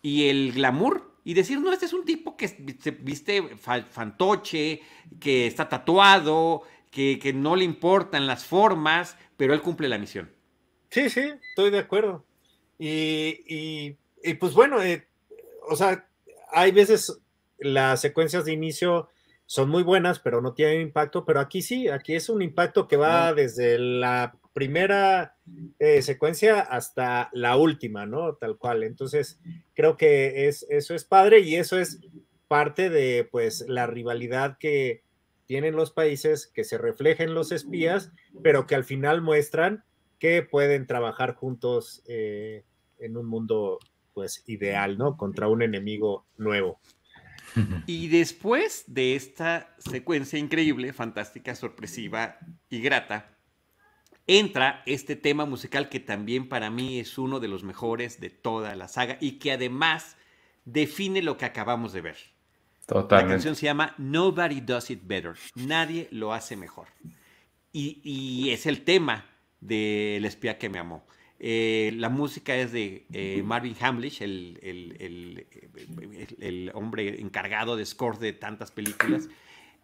y 0.01 0.29
el 0.29 0.53
glamour 0.53 1.17
y 1.23 1.33
decir, 1.33 1.59
no, 1.59 1.73
este 1.73 1.85
es 1.85 1.93
un 1.93 2.05
tipo 2.05 2.37
que 2.37 2.47
se 2.47 2.91
viste 2.91 3.57
fantoche, 3.57 4.81
que 5.19 5.47
está 5.47 5.67
tatuado, 5.67 6.63
que, 6.89 7.19
que 7.19 7.33
no 7.33 7.55
le 7.55 7.65
importan 7.65 8.27
las 8.27 8.45
formas, 8.45 9.17
pero 9.35 9.53
él 9.53 9.61
cumple 9.61 9.89
la 9.89 9.97
misión. 9.97 10.36
Sí, 10.89 11.09
sí, 11.09 11.33
estoy 11.49 11.69
de 11.69 11.79
acuerdo. 11.79 12.25
Y, 12.79 13.39
y, 13.47 13.97
y 14.23 14.33
pues 14.35 14.53
bueno, 14.53 14.81
eh, 14.83 15.07
o 15.69 15.75
sea, 15.75 16.07
hay 16.51 16.71
veces 16.71 17.19
las 17.59 18.01
secuencias 18.01 18.45
de 18.45 18.53
inicio 18.53 19.09
son 19.45 19.69
muy 19.69 19.83
buenas, 19.83 20.19
pero 20.19 20.41
no 20.41 20.53
tienen 20.53 20.81
impacto, 20.81 21.25
pero 21.25 21.39
aquí 21.39 21.61
sí, 21.61 21.87
aquí 21.87 22.15
es 22.15 22.29
un 22.29 22.41
impacto 22.41 22.87
que 22.87 22.97
va 22.97 23.33
desde 23.33 23.79
la 23.79 24.35
primera 24.53 25.37
eh, 25.79 26.01
secuencia 26.01 26.59
hasta 26.59 27.29
la 27.31 27.55
última, 27.55 28.05
¿no? 28.05 28.35
Tal 28.35 28.57
cual. 28.57 28.83
Entonces, 28.83 29.39
creo 29.73 29.95
que 29.95 30.47
es, 30.47 30.65
eso 30.69 30.95
es 30.95 31.05
padre 31.05 31.39
y 31.39 31.55
eso 31.55 31.79
es 31.79 32.01
parte 32.47 32.89
de, 32.89 33.27
pues, 33.31 33.65
la 33.67 33.87
rivalidad 33.87 34.57
que 34.57 35.03
tienen 35.45 35.75
los 35.75 35.91
países, 35.91 36.47
que 36.47 36.65
se 36.65 36.77
reflejen 36.77 37.33
los 37.33 37.51
espías, 37.51 38.11
pero 38.43 38.67
que 38.67 38.75
al 38.75 38.83
final 38.83 39.21
muestran 39.21 39.85
que 40.19 40.43
pueden 40.43 40.87
trabajar 40.87 41.35
juntos 41.35 42.03
eh, 42.07 42.63
en 42.99 43.17
un 43.17 43.25
mundo, 43.25 43.79
pues, 44.13 44.43
ideal, 44.47 44.97
¿no? 44.97 45.17
Contra 45.17 45.47
un 45.47 45.61
enemigo 45.61 46.25
nuevo. 46.37 46.79
Y 47.87 48.09
después 48.09 48.83
de 48.87 49.15
esta 49.15 49.73
secuencia 49.79 50.37
increíble, 50.37 50.93
fantástica, 50.93 51.55
sorpresiva 51.55 52.37
y 52.69 52.81
grata, 52.81 53.37
entra 54.27 54.83
este 54.85 55.15
tema 55.15 55.45
musical 55.45 55.89
que 55.89 55.99
también 55.99 56.49
para 56.49 56.69
mí 56.69 56.99
es 56.99 57.17
uno 57.17 57.39
de 57.39 57.47
los 57.47 57.63
mejores 57.63 58.19
de 58.19 58.29
toda 58.29 58.75
la 58.75 58.87
saga 58.87 59.17
y 59.21 59.39
que 59.39 59.53
además 59.53 60.17
define 60.65 61.21
lo 61.21 61.37
que 61.37 61.45
acabamos 61.45 61.93
de 61.93 62.01
ver. 62.01 62.17
Totalmente. 62.85 63.15
La 63.15 63.29
canción 63.33 63.55
se 63.55 63.65
llama 63.65 63.95
Nobody 63.97 64.61
Does 64.61 64.91
It 64.91 65.01
Better. 65.03 65.35
Nadie 65.55 66.07
lo 66.11 66.33
hace 66.33 66.55
mejor. 66.55 66.87
Y, 67.71 68.01
y 68.03 68.51
es 68.51 68.65
el 68.65 68.83
tema 68.83 69.25
del 69.61 70.25
espía 70.25 70.57
que 70.57 70.69
me 70.69 70.79
amó. 70.79 71.05
Eh, 71.39 71.91
la 71.95 72.09
música 72.09 72.55
es 72.55 72.71
de 72.71 73.05
eh, 73.13 73.43
Marvin 73.43 73.75
Hamlish, 73.79 74.21
el, 74.23 74.59
el, 74.63 74.95
el, 74.99 75.47
el, 76.39 76.71
hombre 76.73 77.21
encargado 77.21 77.75
de 77.75 77.85
score 77.85 78.17
de 78.17 78.33
tantas 78.33 78.71
películas 78.71 79.29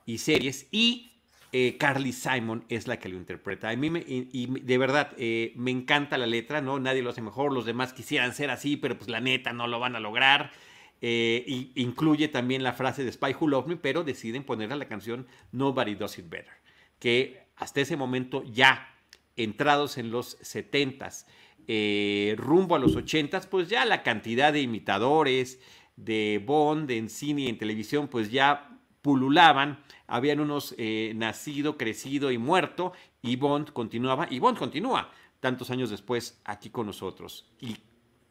y 0.05 0.17
series. 0.17 0.67
Y 0.71 1.13
eh, 1.55 1.77
Carly 1.77 2.13
Simon 2.13 2.65
es 2.67 2.87
la 2.87 2.97
que 2.97 3.09
lo 3.09 3.15
interpreta. 3.15 3.69
A 3.69 3.75
mí 3.75 3.91
me, 3.91 3.99
y, 3.99 4.27
y, 4.31 4.47
de 4.47 4.77
verdad 4.79 5.11
eh, 5.17 5.53
me 5.55 5.69
encanta 5.69 6.17
la 6.17 6.25
letra, 6.25 6.61
¿no? 6.61 6.79
Nadie 6.79 7.03
lo 7.03 7.11
hace 7.11 7.21
mejor, 7.21 7.53
los 7.53 7.65
demás 7.65 7.93
quisieran 7.93 8.33
ser 8.33 8.49
así, 8.49 8.75
pero 8.75 8.97
pues 8.97 9.07
la 9.07 9.21
neta 9.21 9.53
no 9.53 9.67
lo 9.67 9.79
van 9.79 9.95
a 9.95 9.99
lograr. 9.99 10.51
Eh, 10.99 11.43
y 11.45 11.71
incluye 11.75 12.27
también 12.27 12.63
la 12.63 12.73
frase 12.73 13.03
de 13.03 13.11
Spy 13.11 13.35
Who 13.39 13.49
Loved 13.49 13.67
Me, 13.67 13.75
pero 13.75 14.03
deciden 14.03 14.43
ponerle 14.43 14.73
a 14.73 14.77
la 14.77 14.87
canción 14.87 15.27
Nobody 15.51 15.93
Does 15.93 16.17
It 16.17 16.27
Better, 16.27 16.53
que 16.97 17.43
hasta 17.55 17.81
ese 17.81 17.97
momento 17.97 18.41
ya 18.45 18.92
entrados 19.35 19.97
en 19.97 20.11
los 20.11 20.39
70s, 20.39 21.25
eh, 21.67 22.35
rumbo 22.37 22.75
a 22.75 22.79
los 22.79 22.95
80s, 22.95 23.47
pues 23.47 23.69
ya 23.69 23.85
la 23.85 24.03
cantidad 24.03 24.51
de 24.51 24.61
imitadores 24.61 25.59
de 25.95 26.41
Bond 26.45 26.89
en 26.91 27.09
cine 27.09 27.43
y 27.43 27.47
en 27.47 27.57
televisión, 27.57 28.07
pues 28.07 28.31
ya 28.31 28.79
pululaban, 29.01 29.83
habían 30.07 30.39
unos 30.39 30.75
eh, 30.77 31.13
nacido, 31.15 31.77
crecido 31.77 32.31
y 32.31 32.37
muerto, 32.37 32.93
y 33.21 33.35
Bond 33.35 33.71
continuaba, 33.71 34.27
y 34.29 34.39
Bond 34.39 34.57
continúa 34.57 35.11
tantos 35.39 35.71
años 35.71 35.89
después 35.89 36.41
aquí 36.45 36.69
con 36.69 36.85
nosotros, 36.85 37.45
y 37.59 37.77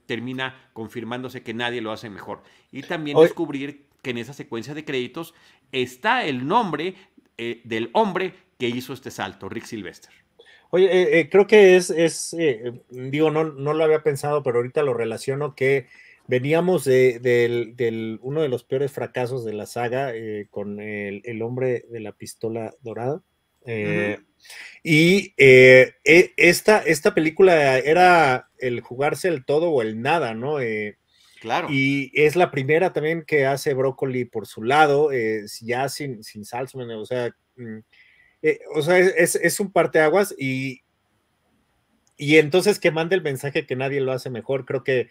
termina 0.06 0.70
confirmándose 0.72 1.42
que 1.42 1.54
nadie 1.54 1.80
lo 1.80 1.92
hace 1.92 2.10
mejor. 2.10 2.42
Y 2.70 2.82
también 2.82 3.18
descubrir 3.18 3.86
que 4.02 4.10
en 4.10 4.18
esa 4.18 4.32
secuencia 4.32 4.74
de 4.74 4.84
créditos 4.84 5.34
está 5.70 6.24
el 6.24 6.46
nombre 6.46 6.96
eh, 7.38 7.60
del 7.64 7.90
hombre 7.92 8.34
que 8.58 8.68
hizo 8.68 8.92
este 8.92 9.10
salto, 9.10 9.48
Rick 9.48 9.64
Sylvester. 9.64 10.12
Oye, 10.74 10.86
eh, 10.86 11.18
eh, 11.18 11.28
creo 11.28 11.46
que 11.46 11.76
es, 11.76 11.90
es 11.90 12.34
eh, 12.38 12.72
digo, 12.88 13.30
no, 13.30 13.44
no 13.44 13.74
lo 13.74 13.84
había 13.84 14.02
pensado, 14.02 14.42
pero 14.42 14.56
ahorita 14.56 14.82
lo 14.82 14.94
relaciono 14.94 15.54
que 15.54 15.86
veníamos 16.28 16.84
de, 16.84 17.18
de, 17.18 17.74
de 17.76 18.18
uno 18.22 18.40
de 18.40 18.48
los 18.48 18.64
peores 18.64 18.90
fracasos 18.90 19.44
de 19.44 19.52
la 19.52 19.66
saga 19.66 20.14
eh, 20.14 20.46
con 20.48 20.80
el, 20.80 21.20
el, 21.26 21.42
hombre 21.42 21.84
de 21.90 22.00
la 22.00 22.12
pistola 22.12 22.72
dorada. 22.80 23.22
Uh 23.66 23.68
-huh. 23.68 24.24
Y 24.82 25.34
e, 25.36 25.92
esta, 26.38 26.78
esta 26.78 27.12
película 27.12 27.76
era 27.78 28.48
el 28.56 28.80
jugarse 28.80 29.28
el 29.28 29.44
todo 29.44 29.68
o 29.68 29.82
el 29.82 30.00
nada, 30.00 30.32
¿no? 30.32 30.56
Claro. 31.42 31.68
Y 31.70 32.10
es 32.14 32.34
la 32.34 32.50
primera 32.50 32.94
también 32.94 33.24
que 33.26 33.44
hace 33.44 33.74
Brócoli 33.74 34.24
por 34.24 34.46
su 34.46 34.62
lado, 34.62 35.10
ya 35.60 35.90
sin, 35.90 36.24
sin 36.24 36.46
Salzman, 36.46 36.90
o 36.92 37.04
sea 37.04 37.36
mm, 37.56 37.80
eh, 38.42 38.60
o 38.74 38.82
sea, 38.82 38.98
es, 38.98 39.36
es, 39.36 39.60
un 39.60 39.70
parteaguas 39.70 40.34
y, 40.36 40.82
y 42.16 42.36
entonces 42.38 42.78
que 42.80 42.90
mande 42.90 43.14
el 43.14 43.22
mensaje 43.22 43.66
que 43.66 43.76
nadie 43.76 44.00
lo 44.00 44.12
hace 44.12 44.30
mejor, 44.30 44.64
creo 44.64 44.82
que 44.82 45.08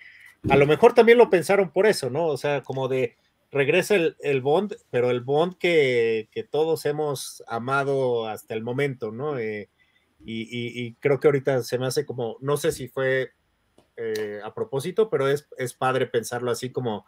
a 0.50 0.58
lo 0.58 0.66
mejor 0.66 0.94
también 0.94 1.18
lo 1.18 1.30
pensaron 1.30 1.72
por 1.72 1.86
eso, 1.88 2.10
¿no? 2.10 2.28
O 2.28 2.38
sea, 2.38 2.62
como 2.62 2.88
de, 2.88 3.16
regresa 3.52 3.96
el, 3.96 4.42
Bond, 4.42 4.76
pero 4.90 5.12
el 5.12 5.22
Bond 5.22 5.58
que, 5.58 6.28
todos 6.50 6.86
hemos 6.86 7.44
amado 7.48 8.28
hasta 8.28 8.54
el 8.54 8.64
momento, 8.64 9.12
¿no? 9.12 9.38
Eh, 9.38 9.70
y, 10.24 10.94
creo 10.96 11.20
que 11.20 11.28
ahorita 11.28 11.64
se 11.64 11.78
me 11.78 11.88
hace 11.88 12.06
como, 12.06 12.38
no 12.42 12.58
sé 12.58 12.72
si 12.72 12.88
fue 12.88 13.32
eh, 13.98 14.40
a 14.44 14.54
propósito, 14.54 15.10
pero 15.10 15.28
es, 15.28 15.48
es 15.58 15.74
padre 15.74 16.06
pensarlo 16.08 16.52
así 16.52 16.72
como 16.72 17.06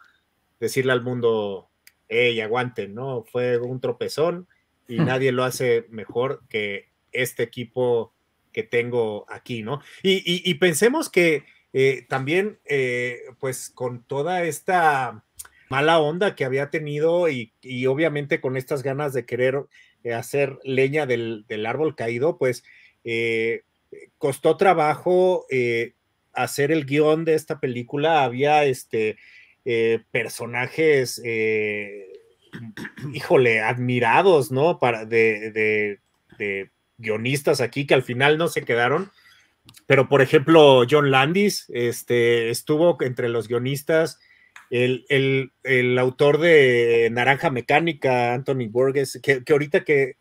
decirle 0.60 0.92
al 0.92 1.02
mundo, 1.02 1.70
hey, 2.08 2.40
aguanten, 2.40 2.94
¿no? 2.94 3.24
Fue 3.24 3.58
un 3.58 3.80
tropezón 3.80 4.48
y 4.88 4.98
nadie 4.98 5.32
lo 5.32 5.44
hace 5.44 5.86
mejor 5.90 6.42
que 6.48 6.88
este 7.12 7.42
equipo 7.42 8.12
que 8.52 8.62
tengo 8.62 9.26
aquí, 9.28 9.62
¿no? 9.62 9.80
Y, 10.02 10.54
pensemos 10.54 11.10
que 11.10 11.44
eh, 11.72 12.06
también, 12.08 12.58
pues 13.40 13.70
con 13.70 14.04
toda 14.04 14.44
esta 14.44 15.24
mala 15.68 15.98
onda 15.98 16.36
que 16.36 16.44
había 16.44 16.70
tenido 16.70 17.28
y, 17.28 17.52
obviamente 17.86 18.40
con 18.40 18.56
estas 18.56 18.82
ganas 18.82 19.12
de 19.12 19.26
querer 19.26 19.64
eh, 20.04 20.12
hacer 20.12 20.58
leña 20.62 21.06
del, 21.06 21.44
árbol 21.66 21.96
caído, 21.96 22.38
pues 22.38 22.62
eh, 23.04 23.62
costó 24.18 24.56
trabajo 24.56 25.46
eh, 25.50 25.94
hacer 26.32 26.70
el 26.70 26.84
guion 26.84 27.24
de 27.24 27.34
esta 27.34 27.60
película. 27.60 28.22
Había 28.22 28.64
este, 28.64 29.16
personajes, 30.12 31.20
híjole, 33.12 33.60
admirados, 33.60 34.50
¿no? 34.52 34.78
Para, 34.78 35.04
de, 35.04 35.98
de, 36.38 36.70
guionistas 36.98 37.60
aquí 37.60 37.86
que 37.86 37.94
al 37.94 38.02
final 38.02 38.38
no 38.38 38.48
se 38.48 38.62
quedaron. 38.62 39.10
Pero, 39.86 40.08
por 40.08 40.22
ejemplo, 40.22 40.84
John 40.88 41.10
Landis 41.10 41.66
este, 41.68 42.50
estuvo 42.50 42.96
entre 43.02 43.28
los 43.28 43.48
guionistas 43.48 44.18
el, 44.70 45.98
autor 45.98 46.38
de 46.38 47.08
Naranja 47.12 47.50
Mecánica, 47.50 48.34
Anthony 48.34 48.68
Borges, 48.68 49.20
que, 49.22 49.42
ahorita 49.48 49.84
que, 49.84 50.16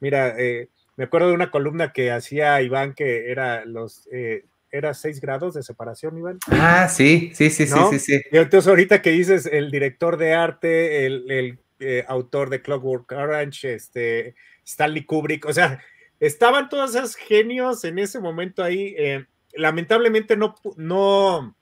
mira, 0.00 0.34
eh, 0.38 0.68
me 0.96 1.04
acuerdo 1.04 1.28
de 1.28 1.34
una 1.34 1.50
columna 1.50 1.92
que 1.92 2.10
hacía 2.10 2.60
Iván 2.62 2.94
que 2.94 3.30
era 3.30 3.64
los... 3.64 4.08
Eh, 4.12 4.44
era 4.70 4.92
seis 4.92 5.20
grados 5.20 5.54
de 5.54 5.62
separación, 5.62 6.18
Iván. 6.18 6.40
Ah, 6.48 6.88
sí, 6.88 7.30
sí, 7.32 7.48
sí, 7.48 7.64
sí, 7.68 7.78
sí, 7.92 7.98
sí. 8.00 8.20
Y 8.32 8.38
entonces 8.38 8.66
ahorita 8.66 9.02
que 9.02 9.10
dices 9.10 9.46
el 9.46 9.70
director 9.70 10.16
de 10.16 10.34
arte, 10.34 11.06
el, 11.06 11.60
eh, 11.84 12.04
autor 12.08 12.50
de 12.50 12.62
Clockwork 12.62 13.12
Orange, 13.12 13.74
este, 13.74 14.34
Stanley 14.64 15.04
Kubrick, 15.04 15.46
o 15.46 15.52
sea, 15.52 15.80
estaban 16.20 16.68
todos 16.68 16.94
esos 16.94 17.16
genios 17.16 17.84
en 17.84 17.98
ese 17.98 18.20
momento 18.20 18.62
ahí. 18.62 18.96
lamentablemente 19.54 20.36
no, 20.36 20.54
no, 20.76 21.56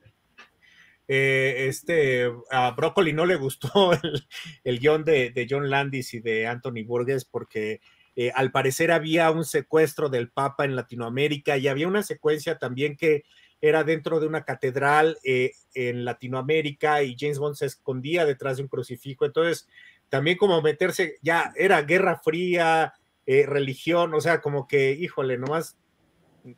eh, 1.08 1.66
este, 1.68 2.30
a 2.50 2.70
Broccoli 2.70 3.12
no 3.12 3.26
le 3.26 3.37
gustó 3.37 3.90
el, 4.64 4.78
guion 4.78 5.04
de, 5.04 5.46
John 5.48 5.68
Landis 5.68 6.14
y 6.14 6.20
de 6.20 6.46
Anthony 6.46 6.85
Burgess 6.87 7.24
porque 7.24 7.82
eh, 8.14 8.30
al 8.35 8.50
parecer 8.50 8.90
había 8.92 9.30
un 9.30 9.44
secuestro 9.44 10.08
del 10.08 10.30
Papa 10.30 10.64
en 10.64 10.76
Latinoamérica 10.76 11.58
y 11.58 11.68
había 11.68 11.88
una 11.88 12.02
secuencia 12.02 12.58
también 12.58 12.96
que 12.96 13.24
era 13.61 13.85
dentro 13.85 14.20
de 14.20 14.26
una 14.26 14.44
catedral 14.44 15.18
eh, 15.22 15.52
en 15.74 16.04
Latinoamérica 16.04 17.02
y 17.02 17.14
James 17.18 17.38
Bond 17.38 17.56
se 17.56 17.66
escondía 17.66 18.24
detrás 18.24 18.56
de 18.56 18.64
un 18.64 18.68
crucifijo. 18.68 19.24
Entonces, 19.24 19.68
también 20.12 20.37
como 20.37 20.61
meterse, 20.61 21.16
ya 21.22 21.55
era 21.57 21.81
guerra 21.81 22.20
fría, 22.22 22.92
religión, 23.25 24.12
o 24.12 24.20
sea, 24.20 24.42
como 24.42 24.68
que, 24.68 24.92
híjole, 24.92 25.38
nomás, 25.38 25.79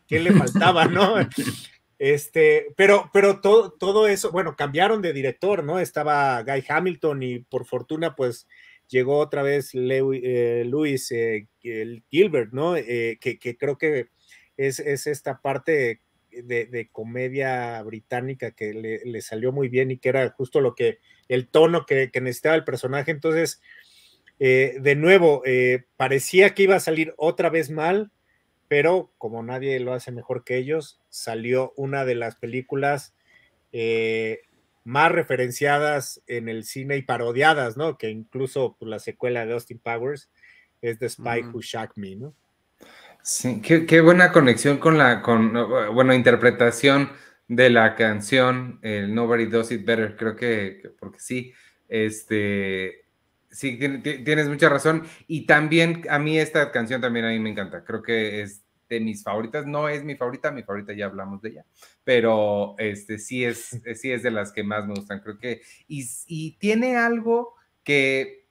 ¿qué 0.08 0.18
le 0.18 0.32
faltaba, 0.32 0.86
no? 0.86 1.14
Este, 1.96 2.66
pero, 2.76 3.08
pero 3.12 3.40
todo, 3.40 3.70
todo 3.70 4.08
eso, 4.08 4.32
bueno, 4.32 4.56
cambiaron 4.56 5.00
de 5.00 5.12
director, 5.12 5.62
¿no? 5.62 5.78
Estaba 5.78 6.42
Guy 6.42 6.64
Hamilton 6.68 7.22
y 7.22 7.38
por 7.38 7.66
fortuna, 7.66 8.16
pues 8.16 8.48
llegó 8.88 9.18
otra 9.18 9.42
vez 9.42 9.70
eh, 9.74 10.64
Luis 10.66 11.10
eh, 11.12 11.46
Gilbert, 12.10 12.52
¿no? 12.52 12.76
Eh, 12.76 13.18
que, 13.20 13.56
creo 13.56 13.78
que 13.78 14.08
es, 14.56 14.80
esta 14.80 15.40
parte 15.40 16.00
de, 16.42 16.88
comedia 16.90 17.82
británica 17.82 18.50
que 18.52 19.02
le, 19.04 19.20
salió 19.20 19.52
muy 19.52 19.68
bien 19.68 19.90
y 19.90 19.98
que 19.98 20.08
era 20.08 20.30
justo 20.30 20.60
lo 20.60 20.74
que, 20.74 20.98
el 21.28 21.48
tono 21.48 21.86
que, 21.86 22.10
que 22.10 22.20
necesitaba 22.20 22.56
el 22.56 22.64
personaje. 22.64 23.10
Entonces, 23.10 23.60
de 24.38 24.94
nuevo, 24.96 25.42
parecía 25.96 26.54
que 26.54 26.64
iba 26.64 26.76
a 26.76 26.80
salir 26.80 27.14
otra 27.16 27.50
vez 27.50 27.70
mal, 27.70 28.10
pero 28.68 29.12
como 29.18 29.42
nadie 29.42 29.78
lo 29.80 29.92
hace 29.92 30.10
mejor 30.10 30.44
que 30.44 30.56
ellos, 30.56 31.00
salió 31.08 31.72
una 31.76 32.04
de 32.04 32.14
las 32.14 32.36
películas 32.36 33.14
eh, 33.72 34.42
más 34.84 35.10
referenciadas 35.10 36.22
en 36.26 36.48
el 36.48 36.64
cine 36.64 36.96
y 36.96 37.02
parodiadas, 37.02 37.76
¿no? 37.76 37.98
Que 37.98 38.10
incluso 38.10 38.76
pues, 38.78 38.88
la 38.88 38.98
secuela 38.98 39.44
de 39.44 39.52
Austin 39.52 39.78
Powers 39.78 40.30
es 40.80 40.98
The 40.98 41.08
Spy 41.08 41.42
Who 41.52 41.60
Shacked 41.60 41.96
Me, 41.96 42.16
¿no? 42.16 42.34
Sí, 43.26 43.62
qué, 43.62 44.00
buena 44.02 44.32
conexión 44.32 44.76
con 44.76 44.98
la, 44.98 45.22
con, 45.22 45.54
bueno, 45.94 46.12
interpretación 46.12 47.10
de 47.48 47.70
la 47.70 47.94
canción, 47.94 48.78
el 48.82 49.14
Nobody 49.14 49.46
Does 49.46 49.72
It 49.72 49.86
Better, 49.86 50.14
creo 50.14 50.36
que, 50.36 50.92
porque 51.00 51.18
sí, 51.20 51.54
este, 51.88 53.06
sí, 53.50 53.78
tienes 54.02 54.48
mucha 54.50 54.68
razón. 54.68 55.04
Y 55.26 55.46
también 55.46 56.02
a 56.10 56.18
mí 56.18 56.38
esta 56.38 56.70
canción 56.70 57.00
también 57.00 57.24
a 57.24 57.30
mí 57.30 57.38
me 57.38 57.48
encanta. 57.48 57.82
Creo 57.82 58.02
que 58.02 58.42
es 58.42 58.62
de 58.90 59.00
mis 59.00 59.22
favoritas. 59.24 59.64
No 59.64 59.88
es 59.88 60.04
mi 60.04 60.16
favorita, 60.16 60.50
mi 60.50 60.62
favorita 60.62 60.92
ya 60.92 61.06
hablamos 61.06 61.40
de 61.40 61.48
ella, 61.48 61.66
pero 62.04 62.74
este 62.76 63.16
sí 63.16 63.42
es, 63.42 63.80
sí 63.94 64.12
es 64.12 64.22
de 64.22 64.32
las 64.32 64.52
que 64.52 64.64
más 64.64 64.86
me 64.86 64.96
gustan. 64.96 65.20
Creo 65.20 65.38
que, 65.38 65.62
y, 65.88 66.58
tiene 66.58 66.98
algo 66.98 67.54
que, 67.84 68.48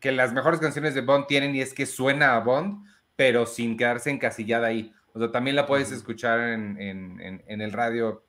que 0.00 0.12
las 0.12 0.32
mejores 0.32 0.60
canciones 0.60 0.94
de 0.94 1.00
Bond 1.00 1.26
tienen 1.26 1.56
y 1.56 1.60
es 1.60 1.74
que 1.74 1.86
suena 1.86 2.36
a 2.36 2.40
Bond, 2.40 2.84
pero 3.20 3.44
sin 3.44 3.76
quedarse 3.76 4.08
encasillada 4.08 4.68
ahí. 4.68 4.94
O 5.12 5.18
sea, 5.18 5.30
también 5.30 5.54
la 5.54 5.66
puedes 5.66 5.92
escuchar 5.92 6.40
en, 6.40 6.80
en, 6.80 7.44
en, 7.46 7.60
el 7.60 7.70
radio 7.70 8.24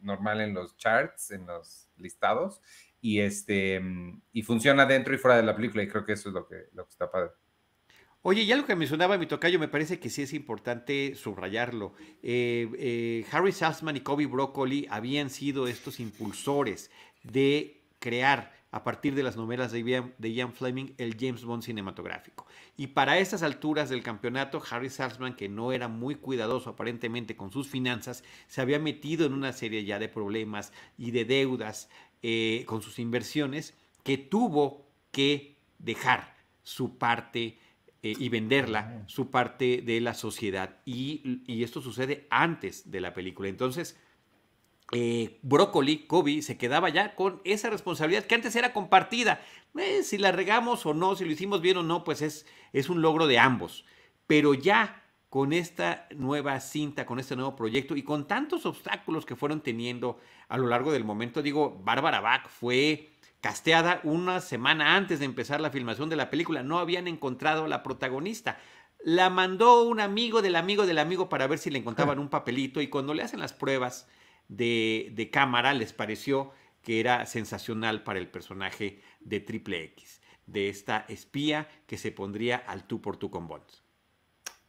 normal, 0.00 0.40
en 0.40 0.54
los 0.54 0.74
charts, 0.78 1.32
en 1.32 1.44
los 1.44 1.86
listados, 1.98 2.62
y 3.02 3.20
este 3.20 3.78
y 4.32 4.40
funciona 4.40 4.86
dentro 4.86 5.14
y 5.14 5.18
fuera 5.18 5.36
de 5.36 5.42
la 5.42 5.54
película, 5.54 5.82
y 5.82 5.88
creo 5.88 6.06
que 6.06 6.14
eso 6.14 6.30
es 6.30 6.34
lo 6.34 6.48
que, 6.48 6.68
lo 6.72 6.86
que 6.86 6.92
está 6.92 7.10
padre. 7.10 7.32
Oye, 8.22 8.46
ya 8.46 8.56
lo 8.56 8.64
que 8.64 8.74
mencionaba 8.74 9.18
mi 9.18 9.26
tocayo, 9.26 9.58
me 9.58 9.68
parece 9.68 10.00
que 10.00 10.08
sí 10.08 10.22
es 10.22 10.32
importante 10.32 11.14
subrayarlo. 11.14 11.92
Eh, 12.22 12.70
eh, 12.78 13.26
Harry 13.32 13.52
Salzman 13.52 13.98
y 13.98 14.00
Kobe 14.00 14.24
Broccoli 14.24 14.86
habían 14.88 15.28
sido 15.28 15.68
estos 15.68 16.00
impulsores 16.00 16.90
de 17.22 17.82
crear 17.98 18.59
a 18.72 18.84
partir 18.84 19.14
de 19.14 19.22
las 19.22 19.36
novelas 19.36 19.72
de 19.72 19.82
Ian, 19.82 20.14
de 20.18 20.32
Ian, 20.32 20.52
Fleming 20.52 20.92
el 20.98 21.16
James 21.18 21.44
Bond 21.44 21.62
cinematográfico. 21.62 22.46
Y 22.76 22.88
para 22.88 23.18
estas 23.18 23.42
alturas 23.42 23.88
del 23.88 24.02
campeonato, 24.02 24.62
Harry 24.70 24.90
Salzman, 24.90 25.34
que 25.34 25.48
no 25.48 25.72
era 25.72 25.88
muy 25.88 26.14
cuidadoso 26.14 26.70
aparentemente 26.70 27.36
con 27.36 27.50
sus 27.50 27.68
finanzas, 27.68 28.22
se 28.46 28.60
había 28.60 28.78
metido 28.78 29.26
en 29.26 29.32
una 29.32 29.52
serie 29.52 29.84
ya 29.84 29.98
de 29.98 30.08
problemas 30.08 30.72
y 30.96 31.10
de 31.10 31.24
deudas 31.24 31.88
eh, 32.22 32.64
con 32.66 32.82
sus 32.82 32.98
inversiones 32.98 33.74
que 34.02 34.18
tuvo 34.18 34.86
que 35.10 35.56
dejar 35.78 36.36
su 36.62 36.98
parte 36.98 37.58
eh, 38.02 38.14
y 38.18 38.28
venderla, 38.28 39.02
su 39.06 39.30
parte 39.30 39.82
de 39.82 40.00
la 40.00 40.14
sociedad. 40.14 40.76
Y, 40.84 41.62
esto 41.62 41.82
sucede 41.82 42.26
antes 42.30 42.90
de 42.90 43.00
la 43.00 43.12
película. 43.12 43.48
Entonces, 43.48 43.98
eh, 44.92 45.38
Broccoli, 45.42 46.06
Kobe, 46.06 46.42
se 46.42 46.58
quedaba 46.58 46.88
ya 46.88 47.14
con 47.14 47.40
esa 47.44 47.70
responsabilidad 47.70 48.24
que 48.24 48.34
antes 48.34 48.56
era 48.56 48.72
compartida. 48.72 49.40
Eh, 49.78 50.02
si 50.02 50.18
la 50.18 50.32
regamos 50.32 50.84
o 50.86 50.94
no, 50.94 51.14
si 51.14 51.24
lo 51.24 51.30
hicimos 51.30 51.60
bien 51.60 51.76
o 51.76 51.82
no, 51.82 52.02
pues 52.02 52.22
es, 52.22 52.46
es 52.72 52.88
un 52.88 53.02
logro 53.02 53.26
de 53.26 53.38
ambos. 53.38 53.84
Pero 54.26 54.54
ya 54.54 55.04
con 55.28 55.52
esta 55.52 56.08
nueva 56.16 56.58
cinta, 56.58 57.06
con 57.06 57.20
este 57.20 57.36
nuevo 57.36 57.54
proyecto 57.54 57.94
y 57.94 58.02
con 58.02 58.26
tantos 58.26 58.66
obstáculos 58.66 59.24
que 59.24 59.36
fueron 59.36 59.60
teniendo 59.60 60.18
a 60.48 60.58
lo 60.58 60.66
largo 60.66 60.90
del 60.90 61.04
momento, 61.04 61.40
digo, 61.40 61.80
Bárbara 61.84 62.20
Bach 62.20 62.48
fue 62.48 63.10
casteada 63.40 64.00
una 64.02 64.40
semana 64.40 64.96
antes 64.96 65.20
de 65.20 65.24
empezar 65.24 65.60
la 65.60 65.70
filmación 65.70 66.08
de 66.08 66.16
la 66.16 66.30
película. 66.30 66.64
No 66.64 66.80
habían 66.80 67.06
encontrado 67.06 67.64
a 67.64 67.68
la 67.68 67.84
protagonista. 67.84 68.58
La 69.04 69.30
mandó 69.30 69.84
un 69.84 70.00
amigo 70.00 70.42
del 70.42 70.56
amigo 70.56 70.84
del 70.84 70.98
amigo 70.98 71.28
para 71.28 71.46
ver 71.46 71.60
si 71.60 71.70
le 71.70 71.78
encontraban 71.78 72.18
un 72.18 72.28
papelito 72.28 72.80
y 72.80 72.88
cuando 72.88 73.14
le 73.14 73.22
hacen 73.22 73.38
las 73.38 73.52
pruebas 73.52 74.08
de, 74.50 75.10
de 75.14 75.30
cámara 75.30 75.72
les 75.72 75.92
pareció 75.92 76.50
que 76.82 77.00
era 77.00 77.24
sensacional 77.24 78.02
para 78.02 78.18
el 78.18 78.28
personaje 78.28 79.00
de 79.20 79.40
Triple 79.40 79.84
X, 79.84 80.20
de 80.46 80.68
esta 80.68 81.04
espía 81.08 81.68
que 81.86 81.96
se 81.96 82.10
pondría 82.10 82.56
al 82.56 82.86
tú 82.86 83.00
por 83.00 83.16
tú 83.16 83.30
con 83.30 83.46
Bonds. 83.46 83.84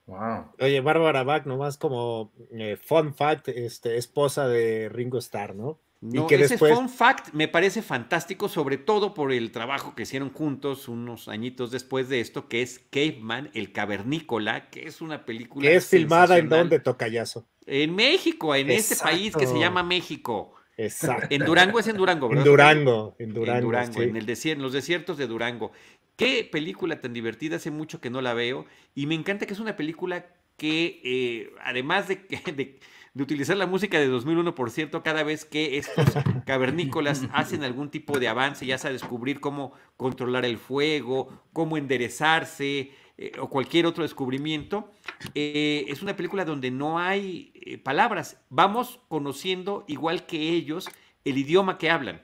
Wow. 0.05 0.51
Oye, 0.59 0.81
Bárbara 0.81 1.23
Bach, 1.23 1.45
nomás 1.45 1.77
como 1.77 2.31
eh, 2.51 2.77
fun 2.77 3.13
fact, 3.13 3.47
este, 3.49 3.97
esposa 3.97 4.47
de 4.47 4.89
Ringo 4.89 5.17
Starr, 5.17 5.55
¿no? 5.55 5.79
No, 6.01 6.27
ese 6.27 6.57
fun 6.57 6.89
fact 6.89 7.31
me 7.33 7.47
parece 7.47 7.83
fantástico, 7.83 8.49
sobre 8.49 8.77
todo 8.77 9.13
por 9.13 9.31
el 9.31 9.51
trabajo 9.51 9.93
que 9.93 10.01
hicieron 10.03 10.31
juntos 10.31 10.87
unos 10.87 11.27
añitos 11.27 11.69
después 11.69 12.09
de 12.09 12.19
esto, 12.21 12.47
que 12.47 12.63
es 12.63 12.79
Caveman, 12.89 13.51
el 13.53 13.71
cavernícola, 13.71 14.71
que 14.71 14.87
es 14.87 14.99
una 15.01 15.25
película. 15.25 15.69
Que 15.69 15.75
es 15.75 15.85
filmada 15.87 16.39
en 16.39 16.49
donde, 16.49 16.79
Tocayazo. 16.79 17.45
En 17.67 17.93
México, 17.95 18.55
en 18.55 18.71
ese 18.71 18.95
país 18.95 19.35
que 19.35 19.45
se 19.45 19.59
llama 19.59 19.83
México. 19.83 20.55
Exacto. 20.75 21.27
En 21.29 21.45
Durango 21.45 21.77
es 21.79 21.87
en 21.87 21.97
Durango, 21.97 22.25
En 22.25 22.31
¿verdad? 22.31 22.45
Durango, 22.45 23.15
en 23.19 23.29
En 23.29 23.33
Durango. 23.35 23.61
Durango, 23.67 23.93
sí. 23.93 24.01
en, 24.03 24.15
el 24.15 24.25
desier- 24.25 24.53
en 24.53 24.63
los 24.63 24.73
desiertos 24.73 25.17
de 25.19 25.27
Durango. 25.27 25.71
Qué 26.15 26.49
película 26.51 26.99
tan 26.99 27.13
divertida, 27.13 27.57
hace 27.57 27.69
mucho 27.69 28.01
que 28.01 28.09
no 28.09 28.21
la 28.21 28.33
veo. 28.33 28.65
Y 28.95 29.05
me 29.05 29.13
encanta 29.13 29.45
que 29.45 29.53
es 29.53 29.59
una 29.59 29.75
película 29.75 30.25
que, 30.57 30.99
eh, 31.03 31.53
además 31.63 32.07
de, 32.07 32.25
que- 32.25 32.51
de- 32.51 32.79
de 33.13 33.23
utilizar 33.23 33.57
la 33.57 33.67
música 33.67 33.99
de 33.99 34.07
2001, 34.07 34.55
por 34.55 34.71
cierto, 34.71 35.03
cada 35.03 35.23
vez 35.23 35.43
que 35.43 35.77
estos 35.77 36.05
cavernícolas 36.45 37.23
hacen 37.33 37.63
algún 37.63 37.89
tipo 37.89 38.19
de 38.19 38.29
avance, 38.29 38.65
ya 38.65 38.77
sea 38.77 38.91
descubrir 38.91 39.39
cómo 39.41 39.73
controlar 39.97 40.45
el 40.45 40.57
fuego, 40.57 41.43
cómo 41.51 41.77
enderezarse 41.77 42.91
eh, 43.17 43.31
o 43.39 43.49
cualquier 43.49 43.85
otro 43.85 44.03
descubrimiento, 44.03 44.91
eh, 45.35 45.85
es 45.89 46.01
una 46.01 46.15
película 46.15 46.45
donde 46.45 46.71
no 46.71 46.99
hay 46.99 47.51
eh, 47.55 47.77
palabras. 47.77 48.41
Vamos 48.49 49.01
conociendo, 49.09 49.83
igual 49.87 50.25
que 50.25 50.49
ellos, 50.49 50.89
el 51.25 51.37
idioma 51.37 51.77
que 51.77 51.89
hablan 51.89 52.21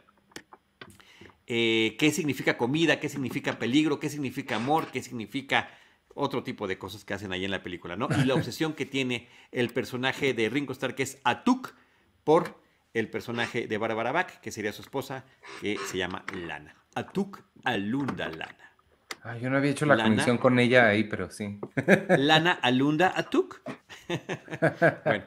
qué 1.50 2.12
significa 2.13 2.58
comida, 2.58 3.00
qué 3.00 3.08
significa 3.08 3.58
peligro, 3.58 4.02
qué 4.02 4.10
significa 4.10 4.58
amor, 4.58 4.88
qué 4.91 5.02
significa 5.02 5.69
otro 6.17 6.43
tipo 6.43 6.67
de 6.67 6.77
cosas 6.77 7.06
que 7.06 7.13
hacen 7.13 7.32
ahí 7.32 7.45
en 7.45 7.51
la 7.51 7.63
película, 7.63 7.95
¿no? 7.95 8.10
Y 8.21 8.25
la 8.25 8.34
obsesión 8.34 8.73
que 8.73 8.86
tiene 8.86 9.27
el 9.51 9.69
personaje 9.69 10.34
de 10.34 10.49
Ringo 10.49 10.73
Starr, 10.73 10.95
que 10.95 11.03
es 11.03 11.19
Atuk, 11.23 11.73
por 12.23 12.60
el 12.93 13.10
personaje 13.10 13.67
de 13.67 13.77
Barbara 13.77 14.12
Bach, 14.12 14.39
que 14.41 14.51
sería 14.51 14.73
su 14.73 14.82
esposa, 14.82 15.23
que 15.62 15.77
se 15.77 15.97
llama 15.97 16.25
Lana. 16.34 16.75
Atuk 16.95 17.43
Alunda 17.63 18.27
Lana. 18.30 18.73
Ay, 19.23 19.41
yo 19.41 19.49
no 19.49 19.58
había 19.58 19.71
hecho 19.71 19.86
la 19.86 19.95
Lana. 19.95 20.10
conexión 20.10 20.38
con 20.38 20.58
ella 20.60 20.88
ahí, 20.88 21.03
pero 21.03 21.30
sí. 21.30 21.60
Lana 22.10 22.53
Alunda 22.53 23.13
Atuk. 23.15 23.62
bueno, 25.06 25.25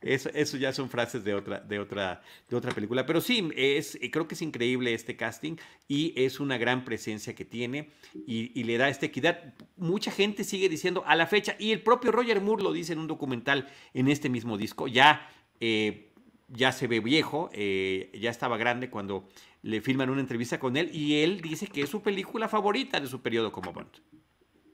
eso, 0.00 0.30
eso 0.32 0.56
ya 0.56 0.72
son 0.72 0.88
frases 0.88 1.24
de 1.24 1.34
otra, 1.34 1.60
de 1.60 1.78
otra, 1.78 2.22
de 2.48 2.56
otra 2.56 2.72
película. 2.72 3.04
Pero 3.04 3.20
sí, 3.20 3.48
es, 3.56 3.98
creo 4.12 4.28
que 4.28 4.34
es 4.34 4.42
increíble 4.42 4.94
este 4.94 5.16
casting 5.16 5.56
y 5.88 6.12
es 6.16 6.40
una 6.40 6.56
gran 6.56 6.84
presencia 6.84 7.34
que 7.34 7.44
tiene 7.44 7.90
y, 8.26 8.52
y 8.58 8.64
le 8.64 8.78
da 8.78 8.88
esta 8.88 9.06
equidad. 9.06 9.54
Mucha 9.76 10.10
gente 10.10 10.44
sigue 10.44 10.68
diciendo 10.68 11.02
a 11.06 11.16
la 11.16 11.26
fecha, 11.26 11.56
y 11.58 11.72
el 11.72 11.82
propio 11.82 12.12
Roger 12.12 12.40
Moore 12.40 12.62
lo 12.62 12.72
dice 12.72 12.92
en 12.92 13.00
un 13.00 13.06
documental 13.06 13.68
en 13.94 14.08
este 14.08 14.28
mismo 14.28 14.56
disco, 14.56 14.88
ya, 14.88 15.28
eh, 15.60 16.12
ya 16.48 16.72
se 16.72 16.86
ve 16.86 17.00
viejo, 17.00 17.50
eh, 17.52 18.10
ya 18.20 18.30
estaba 18.30 18.56
grande 18.56 18.90
cuando 18.90 19.28
le 19.62 19.80
filman 19.80 20.10
una 20.10 20.20
entrevista 20.20 20.60
con 20.60 20.76
él 20.76 20.90
y 20.94 21.22
él 21.22 21.40
dice 21.40 21.66
que 21.66 21.82
es 21.82 21.90
su 21.90 22.02
película 22.02 22.48
favorita 22.48 23.00
de 23.00 23.08
su 23.08 23.20
periodo 23.20 23.50
como 23.50 23.72
Bond. 23.72 23.90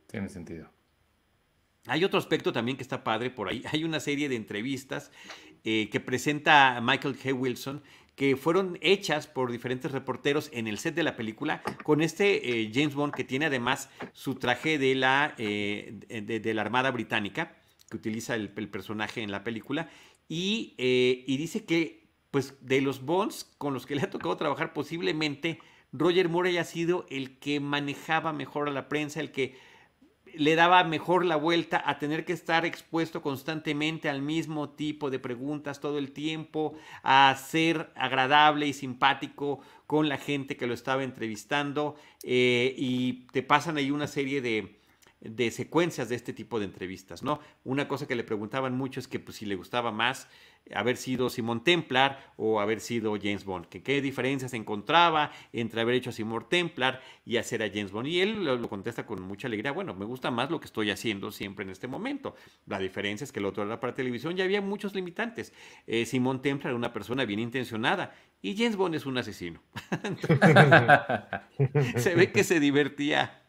Tiene 0.06 0.28
sentido. 0.28 0.73
Hay 1.86 2.04
otro 2.04 2.18
aspecto 2.18 2.52
también 2.52 2.76
que 2.76 2.82
está 2.82 3.04
padre 3.04 3.30
por 3.30 3.48
ahí. 3.48 3.62
Hay 3.72 3.84
una 3.84 4.00
serie 4.00 4.28
de 4.28 4.36
entrevistas 4.36 5.10
eh, 5.64 5.88
que 5.90 6.00
presenta 6.00 6.80
Michael 6.82 7.18
G. 7.18 7.32
Wilson 7.34 7.82
que 8.16 8.36
fueron 8.36 8.78
hechas 8.80 9.26
por 9.26 9.50
diferentes 9.50 9.90
reporteros 9.90 10.48
en 10.52 10.68
el 10.68 10.78
set 10.78 10.94
de 10.94 11.02
la 11.02 11.16
película 11.16 11.62
con 11.82 12.00
este 12.00 12.62
eh, 12.62 12.70
James 12.72 12.94
Bond 12.94 13.12
que 13.12 13.24
tiene 13.24 13.46
además 13.46 13.90
su 14.12 14.36
traje 14.36 14.78
de 14.78 14.94
la, 14.94 15.34
eh, 15.36 15.98
de, 16.08 16.54
la 16.54 16.62
Armada 16.62 16.92
Británica 16.92 17.56
que 17.90 17.96
utiliza 17.96 18.36
el, 18.36 18.50
personaje 18.50 19.20
en 19.22 19.32
la 19.32 19.42
película 19.42 19.90
y, 20.28 20.74
y 20.78 21.36
dice 21.36 21.64
que 21.64 22.06
pues 22.30 22.54
de 22.60 22.80
los 22.82 23.04
Bonds 23.04 23.52
con 23.58 23.74
los 23.74 23.84
que 23.84 23.96
le 23.96 24.02
ha 24.02 24.10
tocado 24.10 24.36
trabajar 24.36 24.72
posiblemente 24.72 25.58
Roger 25.92 26.28
Moore 26.28 26.50
haya 26.50 26.64
sido 26.64 27.06
el 27.08 27.38
que 27.38 27.58
manejaba 27.58 28.32
mejor 28.32 28.68
a 28.68 28.72
la 28.72 28.88
prensa, 28.88 29.20
el 29.20 29.32
que 29.32 29.56
le 30.36 30.54
daba 30.54 30.84
mejor 30.84 31.24
la 31.24 31.36
vuelta 31.36 31.82
a 31.84 31.98
tener 31.98 32.24
que 32.24 32.32
estar 32.32 32.64
expuesto 32.64 33.22
constantemente 33.22 34.08
al 34.08 34.22
mismo 34.22 34.70
tipo 34.70 35.10
de 35.10 35.18
preguntas 35.18 35.80
todo 35.80 35.98
el 35.98 36.12
tiempo, 36.12 36.74
a 37.02 37.34
ser 37.36 37.90
agradable 37.94 38.66
y 38.66 38.72
simpático 38.72 39.60
con 39.86 40.08
la 40.08 40.18
gente 40.18 40.56
que 40.56 40.66
lo 40.66 40.74
estaba 40.74 41.04
entrevistando 41.04 41.96
eh, 42.22 42.74
y 42.76 43.26
te 43.32 43.42
pasan 43.42 43.76
ahí 43.76 43.90
una 43.90 44.06
serie 44.06 44.40
de, 44.40 44.78
de, 45.20 45.50
secuencias 45.50 46.08
de 46.08 46.16
este 46.16 46.32
tipo 46.32 46.58
de 46.58 46.66
entrevistas, 46.66 47.22
¿no? 47.22 47.40
Una 47.64 47.88
cosa 47.88 48.06
que 48.06 48.14
le 48.14 48.24
preguntaban 48.24 48.76
mucho 48.76 49.00
es 49.00 49.08
que 49.08 49.20
pues, 49.20 49.38
si 49.38 49.46
le 49.46 49.56
gustaba 49.56 49.92
más 49.92 50.28
haber 50.72 50.96
sido 50.96 51.28
Simón 51.28 51.62
Templar 51.62 52.32
o 52.36 52.60
haber 52.60 52.80
sido 52.80 53.16
James 53.20 53.44
Bond, 53.44 53.66
que 53.66 53.82
qué 53.82 54.00
diferencias 54.00 54.54
encontraba 54.54 55.30
entre 55.52 55.80
haber 55.80 55.96
hecho 55.96 56.10
a 56.10 56.12
Simón 56.12 56.46
Templar 56.48 57.02
y 57.24 57.36
hacer 57.36 57.62
a 57.62 57.68
James 57.68 57.92
Bond. 57.92 58.08
Y 58.08 58.20
él 58.20 58.44
lo, 58.44 58.68
contesta 58.68 59.06
con 59.06 59.22
mucha 59.22 59.46
alegría, 59.46 59.72
bueno, 59.72 59.94
me 59.94 60.04
gusta 60.04 60.30
más 60.30 60.50
lo 60.50 60.60
que 60.60 60.66
estoy 60.66 60.90
haciendo 60.90 61.30
siempre 61.30 61.64
en 61.64 61.70
este 61.70 61.86
momento. 61.86 62.34
La 62.66 62.78
diferencia 62.78 63.24
es 63.24 63.32
que 63.32 63.40
el 63.40 63.46
otro 63.46 63.64
era 63.64 63.80
para 63.80 63.94
televisión 63.94 64.36
y 64.38 64.42
había 64.42 64.60
muchos 64.60 64.94
limitantes. 64.94 65.52
Eh, 65.86 66.06
Simón 66.06 66.40
Templar 66.42 66.70
era 66.70 66.76
una 66.76 66.92
persona 66.92 67.24
bien 67.24 67.40
intencionada 67.40 68.14
y 68.40 68.56
James 68.56 68.76
Bond 68.76 68.94
es 68.94 69.06
un 69.06 69.18
asesino. 69.18 69.62
se 71.96 72.14
ve 72.14 72.32
que 72.32 72.44
se 72.44 72.60
divertía, 72.60 73.42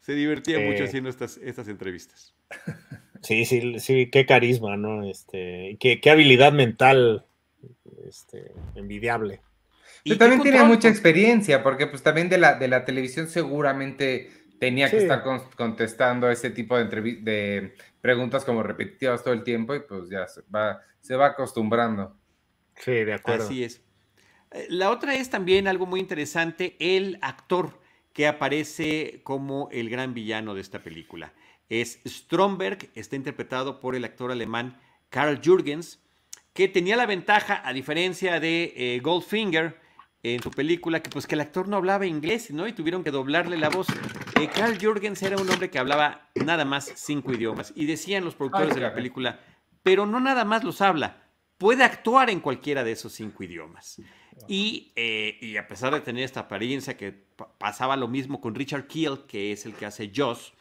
se 0.00 0.14
divertía 0.14 0.58
Eh. 0.58 0.70
mucho 0.70 0.84
haciendo 0.84 1.10
estas, 1.10 1.38
estas 1.38 1.68
entrevistas. 1.68 2.34
Sí, 3.22 3.44
sí, 3.44 3.80
sí, 3.80 4.10
qué 4.10 4.26
carisma, 4.26 4.76
¿no? 4.76 5.04
Este, 5.08 5.76
qué, 5.80 6.00
qué 6.00 6.10
habilidad 6.10 6.52
mental 6.52 7.26
este, 8.06 8.52
envidiable. 8.74 9.40
Y 10.04 10.16
también 10.16 10.42
tenía 10.42 10.64
mucha 10.64 10.88
experiencia, 10.88 11.62
porque 11.62 11.86
pues 11.86 12.02
también 12.02 12.28
de 12.28 12.38
la, 12.38 12.54
de 12.54 12.68
la 12.68 12.84
televisión 12.84 13.28
seguramente 13.28 14.30
tenía 14.58 14.90
que 14.90 14.96
estar 14.98 15.22
con- 15.22 15.42
contestando 15.56 16.30
ese 16.30 16.50
tipo 16.50 16.76
de, 16.76 16.84
entrevi- 16.84 17.22
de 17.22 17.74
preguntas 18.00 18.44
como 18.44 18.62
repetitivas 18.62 19.22
todo 19.22 19.34
el 19.34 19.42
tiempo 19.44 19.74
y 19.74 19.80
pues 19.80 20.08
ya 20.08 20.26
se 20.26 20.42
va, 20.54 20.80
se 21.00 21.16
va 21.16 21.26
acostumbrando. 21.26 22.16
Sí, 22.76 22.92
de 22.92 23.14
acuerdo. 23.14 23.44
Así 23.44 23.64
es. 23.64 23.80
Eh, 24.52 24.66
La 24.70 24.90
otra 24.90 25.14
es 25.14 25.30
también 25.30 25.68
algo 25.68 25.86
muy 25.86 26.00
interesante, 26.00 26.76
el 26.80 27.18
actor 27.22 27.80
que 28.12 28.26
aparece 28.26 29.20
como 29.22 29.68
el 29.70 29.90
gran 29.90 30.14
villano 30.14 30.54
de 30.54 30.60
esta 30.60 30.80
película. 30.82 31.32
Es 31.68 32.00
Stromberg, 32.06 32.90
está 32.94 33.16
interpretado 33.16 33.80
por 33.80 33.94
el 33.94 34.04
actor 34.04 34.30
alemán 34.32 34.80
Karl 35.10 35.40
Jürgens, 35.42 36.00
que 36.54 36.68
tenía 36.68 36.96
la 36.96 37.06
ventaja, 37.06 37.62
a 37.64 37.72
diferencia 37.72 38.40
de 38.40 38.72
eh, 38.76 39.00
Goldfinger 39.00 39.78
en 40.22 40.42
su 40.42 40.50
película, 40.50 41.00
que 41.00 41.10
pues 41.10 41.26
que 41.26 41.34
el 41.36 41.40
actor 41.40 41.68
no 41.68 41.76
hablaba 41.76 42.04
inglés, 42.06 42.50
¿no? 42.50 42.66
Y 42.66 42.72
tuvieron 42.72 43.04
que 43.04 43.10
doblarle 43.10 43.56
la 43.56 43.68
voz. 43.68 43.86
Eh, 44.40 44.48
Karl 44.52 44.76
Jürgens 44.78 45.22
era 45.22 45.36
un 45.36 45.48
hombre 45.48 45.70
que 45.70 45.78
hablaba 45.78 46.28
nada 46.34 46.64
más 46.64 46.90
cinco 46.96 47.32
idiomas. 47.32 47.72
Y 47.76 47.86
decían 47.86 48.24
los 48.24 48.34
productores 48.34 48.70
Ay, 48.70 48.76
de 48.76 48.80
la 48.80 48.94
película, 48.94 49.38
pero 49.82 50.06
no 50.06 50.18
nada 50.20 50.44
más 50.44 50.64
los 50.64 50.80
habla, 50.80 51.22
puede 51.58 51.84
actuar 51.84 52.30
en 52.30 52.40
cualquiera 52.40 52.82
de 52.82 52.92
esos 52.92 53.12
cinco 53.12 53.44
idiomas. 53.44 54.00
Y, 54.48 54.92
eh, 54.96 55.36
y 55.40 55.56
a 55.56 55.66
pesar 55.68 55.92
de 55.94 56.00
tener 56.00 56.24
esta 56.24 56.40
apariencia 56.40 56.96
que 56.96 57.12
pa- 57.12 57.52
pasaba 57.58 57.96
lo 57.96 58.08
mismo 58.08 58.40
con 58.40 58.54
Richard 58.54 58.86
Keel, 58.86 59.20
que 59.28 59.52
es 59.52 59.66
el 59.66 59.74
que 59.74 59.86
hace 59.86 60.10
Joss, 60.14 60.52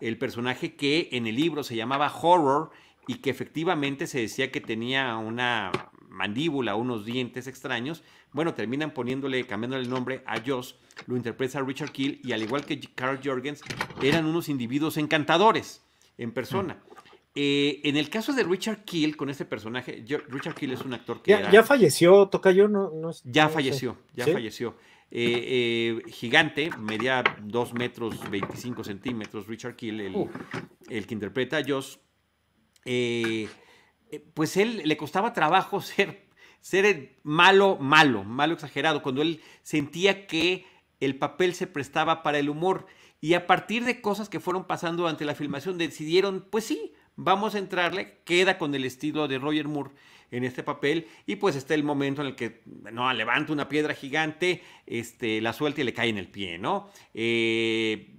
el 0.00 0.18
personaje 0.18 0.74
que 0.76 1.08
en 1.12 1.26
el 1.26 1.36
libro 1.36 1.62
se 1.62 1.76
llamaba 1.76 2.12
Horror 2.22 2.70
y 3.06 3.16
que 3.16 3.30
efectivamente 3.30 4.06
se 4.06 4.20
decía 4.20 4.50
que 4.52 4.60
tenía 4.60 5.16
una 5.16 5.72
mandíbula, 6.08 6.74
unos 6.74 7.04
dientes 7.04 7.46
extraños, 7.46 8.02
bueno, 8.32 8.54
terminan 8.54 8.92
poniéndole, 8.92 9.46
cambiándole 9.46 9.82
el 9.84 9.90
nombre 9.90 10.22
a 10.26 10.40
Joss, 10.44 10.76
lo 11.06 11.16
interpreta 11.16 11.60
Richard 11.60 11.92
Keel 11.92 12.20
y 12.22 12.32
al 12.32 12.42
igual 12.42 12.64
que 12.64 12.78
Carl 12.80 13.20
Jorgens, 13.22 13.62
eran 14.02 14.26
unos 14.26 14.48
individuos 14.48 14.96
encantadores 14.96 15.82
en 16.18 16.32
persona. 16.32 16.78
Eh, 17.34 17.80
en 17.84 17.96
el 17.96 18.10
caso 18.10 18.32
de 18.32 18.42
Richard 18.42 18.84
Keel, 18.84 19.16
con 19.16 19.30
este 19.30 19.44
personaje, 19.44 20.02
yo- 20.04 20.18
Richard 20.28 20.54
Keel 20.54 20.72
es 20.72 20.82
un 20.82 20.92
actor 20.92 21.22
que 21.22 21.30
Ya, 21.30 21.38
era- 21.40 21.50
ya 21.52 21.62
falleció, 21.62 22.26
Tocayo, 22.28 22.68
no, 22.68 22.90
no 22.90 23.12
ya 23.24 23.44
no 23.44 23.48
sé. 23.50 23.54
falleció, 23.54 23.96
ya 24.14 24.24
¿Sí? 24.24 24.32
falleció. 24.32 24.74
Eh, 25.10 26.02
eh, 26.06 26.10
gigante, 26.10 26.70
medía 26.78 27.24
2 27.42 27.74
metros 27.74 28.30
25 28.30 28.84
centímetros, 28.84 29.46
Richard 29.46 29.74
Keel, 29.74 30.00
el, 30.88 31.06
que 31.06 31.14
interpreta 31.14 31.58
a 31.58 31.64
Joss. 31.66 32.00
Eh, 32.84 33.48
eh, 34.10 34.24
pues 34.34 34.56
él 34.56 34.82
le 34.84 34.96
costaba 34.96 35.32
trabajo 35.32 35.80
ser, 35.80 36.28
ser 36.60 37.16
malo, 37.22 37.78
malo, 37.80 38.22
malo 38.22 38.54
exagerado, 38.54 39.02
cuando 39.02 39.22
él 39.22 39.40
sentía 39.62 40.26
que 40.26 40.66
el 41.00 41.16
papel 41.16 41.54
se 41.54 41.66
prestaba 41.66 42.22
para 42.22 42.38
el 42.38 42.50
humor. 42.50 42.86
Y 43.20 43.34
a 43.34 43.46
partir 43.46 43.84
de 43.84 44.00
cosas 44.00 44.28
que 44.28 44.40
fueron 44.40 44.66
pasando 44.66 45.02
durante 45.02 45.24
la 45.24 45.34
filmación, 45.34 45.78
decidieron, 45.78 46.46
pues 46.50 46.64
sí, 46.64 46.92
vamos 47.18 47.56
a 47.56 47.58
entrarle, 47.58 48.20
queda 48.24 48.58
con 48.58 48.74
el 48.74 48.84
estilo 48.84 49.26
de 49.26 49.38
Roger 49.38 49.66
Moore 49.66 49.90
en 50.30 50.44
este 50.44 50.62
papel 50.62 51.08
y 51.26 51.36
pues 51.36 51.56
está 51.56 51.74
el 51.74 51.82
momento 51.82 52.22
en 52.22 52.28
el 52.28 52.36
que 52.36 52.62
no 52.92 53.12
levanta 53.12 53.52
una 53.52 53.68
piedra 53.68 53.92
gigante, 53.92 54.62
este, 54.86 55.40
la 55.40 55.52
suelta 55.52 55.80
y 55.80 55.84
le 55.84 55.92
cae 55.92 56.10
en 56.10 56.18
el 56.18 56.28
pie, 56.28 56.58
¿no? 56.58 56.90
Eh, 57.12 58.14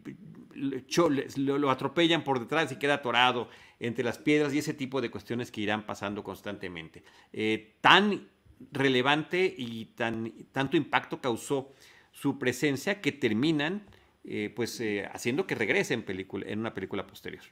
lo, 0.53 1.57
lo 1.57 1.71
atropellan 1.71 2.25
por 2.25 2.41
detrás 2.41 2.71
y 2.73 2.75
queda 2.75 2.95
atorado 2.95 3.49
entre 3.79 4.03
las 4.03 4.17
piedras 4.17 4.53
y 4.53 4.57
ese 4.57 4.73
tipo 4.73 4.99
de 4.99 5.09
cuestiones 5.09 5.49
que 5.49 5.61
irán 5.61 5.85
pasando 5.85 6.21
constantemente. 6.21 7.01
Eh, 7.31 7.75
tan 7.79 8.27
relevante 8.71 9.55
y 9.57 9.85
tan, 9.95 10.33
tanto 10.51 10.75
impacto 10.75 11.21
causó 11.21 11.71
su 12.11 12.37
presencia 12.37 12.99
que 12.99 13.13
terminan 13.13 13.83
eh, 14.25 14.51
pues 14.53 14.83
haciendo 15.13 15.47
que 15.47 15.55
regrese 15.55 15.93
en 15.93 16.59
una 16.59 16.73
película 16.73 17.07
posterior. 17.07 17.43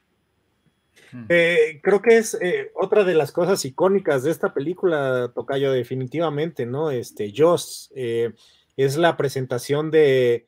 Eh, 1.29 1.79
creo 1.81 2.01
que 2.01 2.17
es 2.17 2.37
eh, 2.41 2.71
otra 2.75 3.03
de 3.03 3.13
las 3.13 3.31
cosas 3.31 3.63
icónicas 3.65 4.23
de 4.23 4.31
esta 4.31 4.53
película, 4.53 5.31
Tocayo, 5.33 5.71
definitivamente, 5.71 6.65
¿no? 6.65 6.91
Este, 6.91 7.33
Joss 7.35 7.91
eh, 7.95 8.33
es 8.75 8.97
la 8.97 9.17
presentación 9.17 9.89
de, 9.91 10.45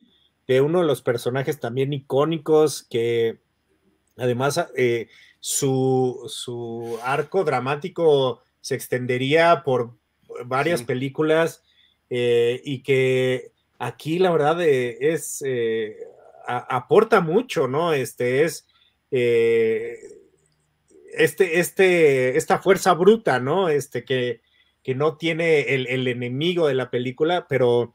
uno 0.48 0.80
de 0.80 0.86
los 0.86 1.02
personajes 1.02 1.60
también 1.60 1.92
icónicos 1.92 2.82
que 2.82 3.38
además 4.16 4.66
su, 5.38 6.24
su, 6.28 6.98
arco 7.04 7.44
dramático 7.44 8.42
se 8.60 8.74
extendería 8.74 9.62
por 9.64 9.94
varias 10.46 10.82
películas 10.82 11.62
y 12.08 12.82
que 12.82 13.52
aquí 13.78 14.18
la 14.18 14.32
verdad 14.32 14.60
es 14.60 15.44
aporta 16.46 17.20
mucho, 17.20 17.68
¿no? 17.68 17.92
Este 17.92 18.42
es 18.42 18.66
este, 21.14 21.60
este, 21.60 22.36
esta 22.36 22.58
fuerza 22.58 22.94
bruta, 22.94 23.40
¿no? 23.40 23.68
Este 23.68 24.04
que, 24.04 24.40
que 24.82 24.94
no 24.94 25.16
tiene 25.16 25.74
el, 25.74 26.06
enemigo 26.08 26.66
de 26.66 26.74
la 26.74 26.90
película, 26.90 27.46
pero 27.48 27.94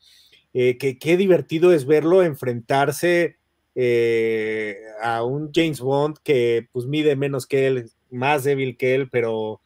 eh, 0.53 0.77
que 0.77 0.97
qué 0.97 1.17
divertido 1.17 1.73
es 1.73 1.85
verlo 1.85 2.23
enfrentarse 2.23 3.37
eh, 3.75 4.77
a 5.01 5.23
un 5.23 5.51
James 5.53 5.79
Bond 5.79 6.17
que 6.23 6.67
pues 6.71 6.85
mide 6.85 7.15
menos 7.15 7.47
que 7.47 7.67
él, 7.67 7.91
más 8.09 8.43
débil 8.43 8.77
que 8.77 8.95
él, 8.95 9.09
pero 9.09 9.61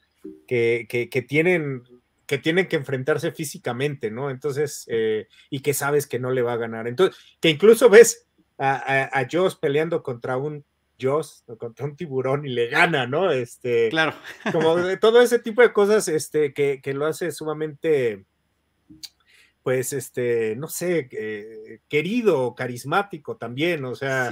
que, 0.48 0.88
que, 0.90 1.22
tienen 1.22 1.84
que 2.26 2.38
tienen 2.38 2.68
que 2.68 2.76
enfrentarse 2.76 3.32
físicamente, 3.32 4.12
¿no? 4.12 4.30
Entonces, 4.30 4.86
eh, 4.88 5.28
y 5.50 5.62
que 5.62 5.74
sabes 5.74 6.08
que 6.08 6.20
no 6.20 6.32
le 6.32 6.42
va 6.42 6.54
a 6.54 6.58
ganar. 6.58 6.88
Entonces, 6.88 7.18
que 7.40 7.50
incluso 7.50 7.90
ves 7.90 8.28
a, 8.58 8.76
a, 8.76 9.20
a 9.20 9.28
Joss 9.32 9.56
peleando 9.56 10.04
contra 10.04 10.38
un 10.38 10.64
Joss 11.00 11.44
contra 11.58 11.86
un 11.86 11.96
tiburón 11.96 12.46
y 12.46 12.50
le 12.50 12.68
gana, 12.68 13.08
¿no? 13.08 13.32
Este, 13.32 13.90
claro. 13.90 14.14
como 14.52 14.76
de 14.76 14.98
todo 14.98 15.22
ese 15.22 15.40
tipo 15.40 15.62
de 15.62 15.74
cosas 15.74 16.08
este, 16.08 16.54
que, 16.54 16.82
lo 16.94 17.06
hace 17.06 17.32
sumamente, 17.32 18.26
pues, 19.64 19.94
este, 19.94 20.56
no 20.56 20.68
sé, 20.68 21.08
eh, 21.12 21.80
querido, 21.88 22.56
carismático 22.56 23.38
también, 23.38 23.86
o 23.86 23.96
sea, 23.96 24.32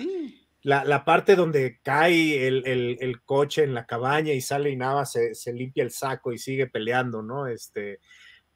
la, 0.62 1.06
parte 1.06 1.36
donde 1.36 1.80
cae 1.82 2.47
el, 2.47 3.21
coche 3.23 3.63
en 3.63 3.73
la 3.73 3.86
cabaña 3.86 4.34
y 4.34 4.41
sale 4.41 4.69
y 4.69 4.75
nada, 4.75 5.06
se, 5.06 5.34
se, 5.34 5.53
limpia 5.53 5.84
el 5.84 5.91
saco 5.91 6.34
y 6.34 6.38
sigue 6.38 6.67
peleando, 6.67 7.21
¿no? 7.21 7.47
Este, 7.47 7.99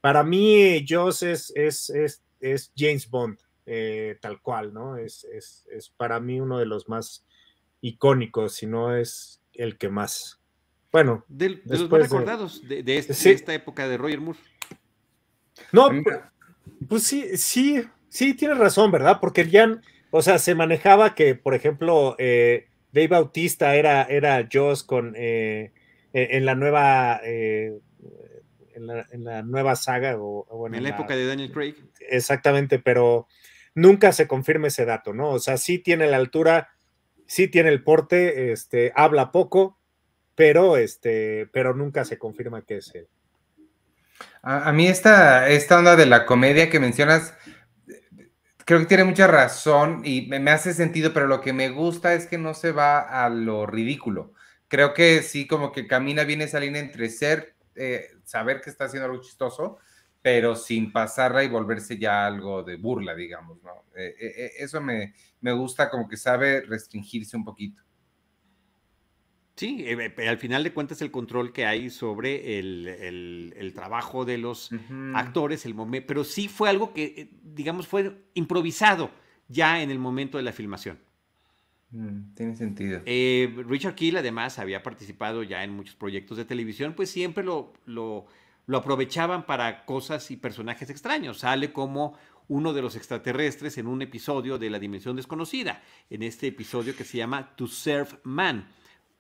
para 0.02 0.24
mí, 0.24 0.84
Joss 0.88 1.24
es, 1.24 1.54
es, 1.56 1.92
es, 2.40 2.74
James 2.76 3.10
Bond, 3.10 3.38
eh, 3.66 4.18
tal 4.20 4.42
cual, 4.42 4.74
¿no? 4.74 4.98
Es, 4.98 5.24
es, 5.26 5.68
es 5.72 5.90
para 5.90 6.20
mí 6.20 6.42
uno 6.42 6.58
de 6.58 6.66
los 6.66 6.90
más 6.90 7.24
icónico, 7.82 8.50
si 8.50 8.68
no 8.68 8.96
es 8.96 9.42
el 9.54 9.78
que 9.78 9.90
más. 9.90 10.40
Bueno, 10.92 11.26
de, 11.28 11.62
los 11.66 11.90
más 11.90 12.02
recordados 12.02 12.68
de, 12.68 12.84
este, 12.98 13.32
esta 13.32 13.54
época 13.54 13.88
de 13.88 13.98
Roger 13.98 14.22
Moore. 14.22 14.40
No, 15.72 15.90
pues 16.88 17.04
sí, 17.04 17.38
sí, 17.38 17.84
sí, 18.10 18.34
tienes 18.34 18.58
razón, 18.58 18.92
¿verdad? 18.92 19.20
Porque 19.22 19.48
ya, 19.50 19.80
o 20.10 20.22
sea, 20.22 20.38
se 20.38 20.56
manejaba 20.56 21.16
que, 21.16 21.36
por 21.36 21.54
ejemplo, 21.54 22.16
eh, 22.18 22.68
Dave 22.92 23.08
Bautista 23.08 23.76
era, 23.76 24.04
era 24.04 24.48
Joss 24.52 24.84
con 24.84 25.14
eh, 25.16 25.72
en 26.14 26.46
la 26.46 26.56
nueva 26.56 27.22
eh, 27.24 27.80
en, 28.76 29.24
la, 29.24 29.44
nueva 29.44 29.76
saga 29.76 30.18
o, 30.18 30.68
en, 30.68 30.84
la, 30.84 30.90
época 30.90 31.16
de 31.16 31.26
Daniel 31.26 31.52
Craig. 31.52 31.76
Exactamente, 32.10 32.80
pero 32.80 33.28
nunca 33.76 34.12
se 34.12 34.28
confirma 34.28 34.68
ese 34.68 34.86
dato, 34.86 35.14
¿no? 35.14 35.30
O 35.30 35.40
sea, 35.40 35.58
sí 35.58 35.80
tiene 35.80 36.08
la 36.08 36.18
altura 36.18 36.70
sí 37.32 37.48
tiene 37.48 37.70
el 37.70 37.82
porte, 37.82 38.52
este, 38.52 38.92
habla 38.94 39.32
poco, 39.32 39.80
pero, 40.36 40.76
este, 40.76 41.48
pero 41.54 41.74
nunca 41.74 42.04
se 42.04 42.18
confirma 42.18 42.66
que 42.66 42.78
es 42.78 42.94
él. 42.94 43.08
A, 44.42 44.74
mí 44.74 44.88
esta, 44.88 45.48
esta 45.48 45.80
onda 45.80 45.96
de 45.96 46.08
la 46.08 46.26
comedia 46.26 46.70
que 46.70 46.82
mencionas, 46.82 47.34
creo 48.66 48.82
que 48.82 48.86
tiene 48.86 49.06
mucha 49.06 49.28
razón 49.28 50.02
y 50.04 50.28
me, 50.28 50.52
hace 50.52 50.74
sentido, 50.74 51.14
pero 51.14 51.26
lo 51.26 51.40
que 51.40 51.54
me 51.54 51.70
gusta 51.70 52.16
es 52.16 52.26
que 52.28 52.38
no 52.38 52.54
se 52.54 52.74
va 52.74 53.00
a 53.00 53.30
lo 53.30 53.66
ridículo. 53.66 54.34
Creo 54.68 54.94
que 54.94 55.22
sí, 55.22 55.48
como 55.48 55.72
que 55.72 55.88
camina 55.88 56.26
bien 56.26 56.42
esa 56.42 56.60
línea 56.60 56.82
entre 56.82 57.10
ser, 57.10 57.56
eh, 57.76 58.10
saber 58.26 58.60
que 58.60 58.70
está 58.70 58.86
haciendo 58.86 59.06
algo 59.06 59.22
chistoso, 59.22 59.78
pero 60.22 60.56
sin 60.56 60.92
pasarla 60.92 61.44
y 61.44 61.50
volverse 61.50 61.98
ya 61.98 62.26
algo 62.28 62.64
de 62.64 62.76
burla, 62.76 63.16
digamos, 63.16 63.62
¿no? 63.64 63.86
Eh, 63.96 64.16
eh, 64.20 64.34
eh, 64.38 64.52
eso 64.60 64.80
me, 64.80 65.14
me, 65.42 65.52
gusta 65.52 65.90
como 65.90 66.08
que 66.08 66.18
sabe 66.18 66.62
restringirse 66.62 67.36
un 67.36 67.44
poquito. 67.44 67.82
Sí, 69.56 69.86
al 70.28 70.38
final 70.38 70.64
de 70.64 70.74
cuentas 70.74 71.02
el 71.02 71.12
control 71.12 71.52
que 71.52 71.66
hay 71.66 71.90
sobre 71.90 72.58
el, 72.58 73.54
el, 73.56 73.74
trabajo 73.76 74.26
de 74.26 74.40
los 74.40 74.72
actores, 75.14 75.66
el 75.66 75.76
momento, 75.76 76.08
pero 76.08 76.24
sí 76.24 76.48
fue 76.48 76.70
algo 76.70 76.94
que, 76.94 77.30
digamos, 77.44 77.88
fue 77.88 78.24
improvisado 78.34 79.12
ya 79.50 79.84
en 79.84 79.92
el 79.92 80.00
momento 80.00 80.38
de 80.38 80.44
la 80.44 80.52
filmación. 80.52 80.98
Mm, 81.92 82.34
tiene 82.34 82.56
sentido. 82.56 83.02
Richard 83.06 83.94
Keel 83.94 84.18
además 84.18 84.58
había 84.58 84.82
participado 84.82 85.44
ya 85.44 85.64
en 85.64 85.76
muchos 85.76 85.96
proyectos 85.96 86.38
de 86.38 86.46
televisión, 86.46 86.94
pues 86.96 87.12
siempre 87.12 87.44
lo, 87.44 87.74
lo 87.86 88.26
lo 88.72 88.78
aprovechaban 88.78 89.46
para 89.46 89.84
cosas 89.84 90.32
y 90.32 90.38
personajes 90.38 90.90
extraños. 90.90 91.40
Sale 91.40 91.74
como 91.74 92.18
uno 92.48 92.72
de 92.72 92.82
los 92.82 92.96
extraterrestres 92.96 93.78
en 93.78 93.86
un 93.86 94.02
episodio 94.02 94.58
de 94.58 94.70
La 94.70 94.80
Dimensión 94.80 95.18
Desconocida, 95.18 95.84
en 96.10 96.24
este 96.24 96.48
episodio 96.48 96.96
que 96.96 97.04
se 97.04 97.18
llama 97.18 97.54
To 97.58 97.68
Serve 97.68 98.20
Man, 98.24 98.70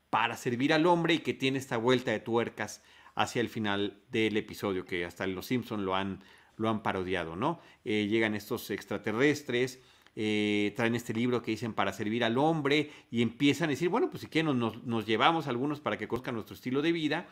para 0.09 0.37
servir 0.37 0.71
al 0.71 0.85
hombre 0.85 1.15
y 1.15 1.19
que 1.19 1.33
tiene 1.33 1.57
esta 1.57 1.75
vuelta 1.75 2.11
de 2.11 2.21
tuercas 2.21 2.81
hacia 3.13 3.41
el 3.41 3.49
final 3.49 4.01
del 4.09 4.37
episodio, 4.37 4.85
que 4.85 5.03
hasta 5.03 5.27
los 5.27 5.47
Simpsons 5.47 5.83
lo 5.83 5.95
han, 5.95 6.23
lo 6.55 6.69
han 6.69 6.81
parodiado, 6.81 7.35
¿no? 7.35 7.59
Eh, 7.83 8.07
llegan 8.09 8.35
estos 8.35 8.71
extraterrestres, 8.71 9.81
eh, 10.15 10.71
traen 10.77 10.95
este 10.95 11.13
libro 11.13 11.41
que 11.41 11.51
dicen 11.51 11.73
para 11.73 11.91
servir 11.91 12.23
al 12.23 12.37
hombre 12.37 12.89
y 13.11 13.21
empiezan 13.21 13.67
a 13.67 13.71
decir, 13.71 13.89
bueno, 13.89 14.09
pues 14.09 14.21
si 14.21 14.27
quieren 14.27 14.57
nos, 14.57 14.81
nos 14.85 15.05
llevamos 15.05 15.47
algunos 15.47 15.81
para 15.81 15.97
que 15.97 16.07
conozcan 16.07 16.35
nuestro 16.35 16.55
estilo 16.55 16.81
de 16.81 16.93
vida 16.93 17.27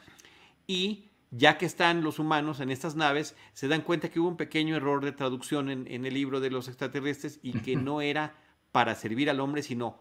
y 0.68 1.06
ya 1.32 1.58
que 1.58 1.66
están 1.66 2.04
los 2.04 2.20
humanos 2.20 2.60
en 2.60 2.72
estas 2.72 2.96
naves, 2.96 3.36
se 3.54 3.68
dan 3.68 3.82
cuenta 3.82 4.10
que 4.10 4.20
hubo 4.20 4.30
un 4.30 4.38
pequeño 4.38 4.76
error 4.76 5.04
de 5.04 5.12
traducción 5.12 5.70
en, 5.70 6.06
el 6.06 6.14
libro 6.14 6.40
de 6.40 6.50
los 6.50 6.68
extraterrestres 6.68 7.40
y 7.44 7.60
que 7.60 7.76
no 7.76 8.02
era 8.02 8.34
para 8.72 8.96
servir 8.96 9.30
al 9.30 9.40
hombre, 9.40 9.62
sino 9.64 10.00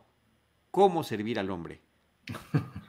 cómo 0.70 1.02
servir 1.02 1.38
al 1.38 1.50
hombre. 1.50 1.80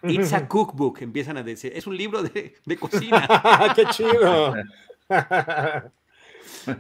It's 0.04 0.34
a 0.34 0.48
cookbook, 0.48 1.02
empiezan 1.02 1.38
a 1.38 1.44
decir. 1.44 1.72
Es 1.76 1.88
un 1.88 1.98
libro 1.98 2.24
de, 2.24 2.56
cocina. 2.80 3.28
¡Qué 3.76 3.86
chido! 3.86 4.54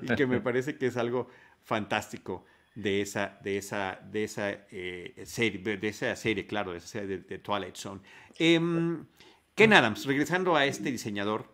y 0.01 0.15
que 0.15 0.27
me 0.27 0.41
parece 0.41 0.77
que 0.77 0.87
es 0.87 0.97
algo 0.97 1.29
fantástico 1.63 2.45
de 2.75 3.01
esa, 3.01 3.37
de 3.43 3.57
esa, 3.57 3.99
de 4.11 4.23
esa 4.23 4.51
eh, 4.71 5.23
serie, 5.25 5.77
de 5.77 5.87
esa 5.87 6.15
serie, 6.15 6.45
claro, 6.45 6.71
de 6.71 6.77
esa 6.77 6.87
serie 6.87 7.17
de, 7.19 7.39
Twilight 7.39 7.75
Zone. 7.75 8.01
Em, 8.37 9.05
Ken 9.55 9.73
Adams, 9.73 10.05
regresando 10.05 10.55
a 10.55 10.65
este 10.65 10.91
diseñador, 10.91 11.53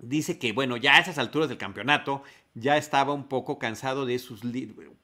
dice 0.00 0.38
que, 0.38 0.52
bueno, 0.52 0.76
ya 0.76 0.96
a 0.96 1.00
esas 1.00 1.18
alturas 1.18 1.48
del 1.48 1.58
campeonato 1.58 2.22
ya 2.54 2.76
estaba 2.76 3.12
un 3.12 3.28
poco 3.28 3.58
cansado 3.58 4.06
de 4.06 4.18
sus... 4.18 4.40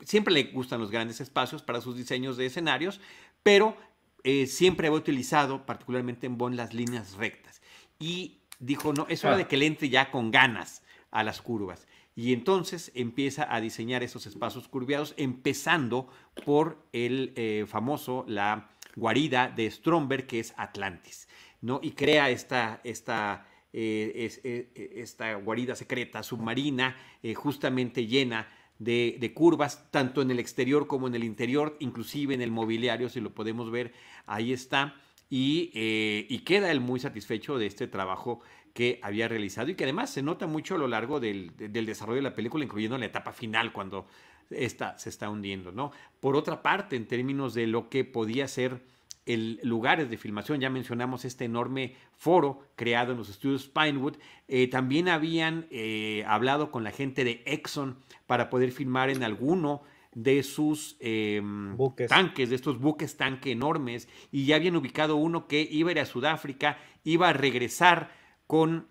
Siempre 0.04 0.34
le 0.34 0.44
gustan 0.44 0.80
los 0.80 0.90
grandes 0.90 1.20
espacios 1.20 1.62
para 1.62 1.80
sus 1.80 1.96
diseños 1.96 2.36
de 2.36 2.46
escenarios, 2.46 3.00
pero 3.42 3.76
eh, 4.24 4.46
siempre 4.46 4.88
había 4.88 4.98
utilizado, 4.98 5.66
particularmente 5.66 6.26
en 6.26 6.38
Bond, 6.38 6.56
las 6.56 6.74
líneas 6.74 7.14
rectas. 7.14 7.62
Y 7.98 8.38
dijo, 8.58 8.92
no, 8.92 9.06
es 9.08 9.24
hora 9.24 9.34
ah. 9.34 9.38
de 9.38 9.46
que 9.46 9.56
le 9.56 9.66
entre 9.66 9.88
ya 9.88 10.10
con 10.10 10.30
ganas 10.30 10.82
a 11.10 11.22
las 11.22 11.42
curvas. 11.42 11.86
Y 12.16 12.32
entonces 12.32 12.90
empieza 12.94 13.46
a 13.54 13.60
diseñar 13.60 14.02
esos 14.02 14.26
espacios 14.26 14.68
curviados, 14.68 15.14
empezando 15.18 16.08
por 16.44 16.82
el 16.92 17.32
eh, 17.36 17.66
famoso, 17.68 18.24
la 18.26 18.70
guarida 18.96 19.52
de 19.54 19.70
Stromberg, 19.70 20.26
que 20.26 20.40
es 20.40 20.54
Atlantis. 20.56 21.25
¿No? 21.66 21.80
Y 21.82 21.90
crea 21.90 22.30
esta, 22.30 22.80
esta, 22.84 23.46
eh, 23.72 24.30
eh, 24.44 24.92
esta 24.96 25.34
guarida 25.34 25.74
secreta 25.74 26.22
submarina 26.22 26.96
eh, 27.22 27.34
justamente 27.34 28.06
llena 28.06 28.48
de, 28.78 29.32
curvas, 29.34 29.90
tanto 29.90 30.22
en 30.22 30.30
el 30.30 30.38
exterior 30.38 30.86
como 30.86 31.08
en 31.08 31.16
el 31.16 31.24
interior, 31.24 31.76
inclusive 31.80 32.34
en 32.34 32.40
el 32.40 32.52
mobiliario, 32.52 33.08
si 33.08 33.20
lo 33.20 33.34
podemos 33.34 33.70
ver, 33.70 33.92
ahí 34.26 34.52
está. 34.52 34.94
Y, 35.28 35.72
y 35.74 36.38
queda 36.44 36.70
él 36.70 36.80
muy 36.80 37.00
satisfecho 37.00 37.58
de 37.58 37.66
este 37.66 37.88
trabajo 37.88 38.42
que 38.72 39.00
había 39.02 39.26
realizado 39.26 39.70
y 39.70 39.74
que 39.74 39.82
además 39.82 40.10
se 40.10 40.22
nota 40.22 40.46
mucho 40.46 40.76
a 40.76 40.78
lo 40.78 40.86
largo 40.86 41.18
del, 41.18 41.56
del 41.56 41.84
desarrollo 41.84 42.16
de 42.16 42.28
la 42.28 42.34
película, 42.36 42.64
incluyendo 42.64 42.96
la 42.96 43.06
etapa 43.06 43.32
final, 43.32 43.72
cuando 43.72 44.06
esta 44.50 44.96
se 44.98 45.08
está 45.08 45.28
hundiendo, 45.30 45.72
¿no? 45.72 45.90
Por 46.20 46.36
otra 46.36 46.62
parte, 46.62 46.94
en 46.94 47.08
términos 47.08 47.54
de 47.54 47.66
lo 47.66 47.88
que 47.88 48.04
podía 48.04 48.46
ser 48.46 48.82
el, 49.26 49.60
lugares 49.62 50.08
de 50.08 50.16
filmación. 50.16 50.60
Ya 50.60 50.70
mencionamos 50.70 51.24
este 51.24 51.44
enorme 51.44 51.94
foro 52.14 52.60
creado 52.76 53.12
en 53.12 53.18
los 53.18 53.28
estudios 53.28 53.68
Pinewood. 53.68 54.16
Eh, 54.48 54.68
también 54.68 55.08
habían 55.08 55.66
eh, 55.70 56.24
hablado 56.26 56.70
con 56.70 56.84
la 56.84 56.92
gente 56.92 57.24
de 57.24 57.42
Exxon 57.44 57.98
para 58.26 58.48
poder 58.48 58.72
filmar 58.72 59.10
en 59.10 59.22
alguno 59.22 59.82
de 60.14 60.42
sus 60.42 60.96
em, 61.00 61.76
Buques. 61.76 62.08
tanques, 62.08 62.48
de 62.48 62.56
estos 62.56 62.78
buques 62.80 63.18
tanque 63.18 63.50
enormes, 63.52 64.08
y 64.32 64.46
ya 64.46 64.56
habían 64.56 64.74
ubicado 64.76 65.16
uno 65.16 65.46
que 65.46 65.60
iba 65.70 65.90
a 65.90 65.92
ir 65.92 66.00
a 66.00 66.06
Sudáfrica, 66.06 66.78
iba 67.04 67.28
a 67.28 67.34
regresar 67.34 68.10
con 68.46 68.88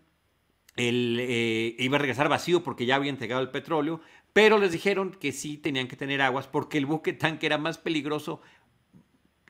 el, 0.75 1.17
eh, 1.19 1.75
iba 1.79 1.95
a 1.95 1.99
regresar 1.99 2.29
vacío 2.29 2.63
porque 2.63 2.85
ya 2.85 2.95
había 2.95 3.09
entregado 3.09 3.41
el 3.41 3.49
petróleo, 3.49 4.01
pero 4.33 4.59
les 4.59 4.71
dijeron 4.71 5.11
que 5.19 5.31
sí 5.31 5.57
tenían 5.57 5.87
que 5.87 5.95
tener 5.95 6.21
aguas 6.21 6.45
porque 6.45 6.77
el 6.77 6.85
buque 6.85 7.13
tanque 7.13 7.47
era 7.47 7.57
más 7.57 7.79
peligroso 7.79 8.41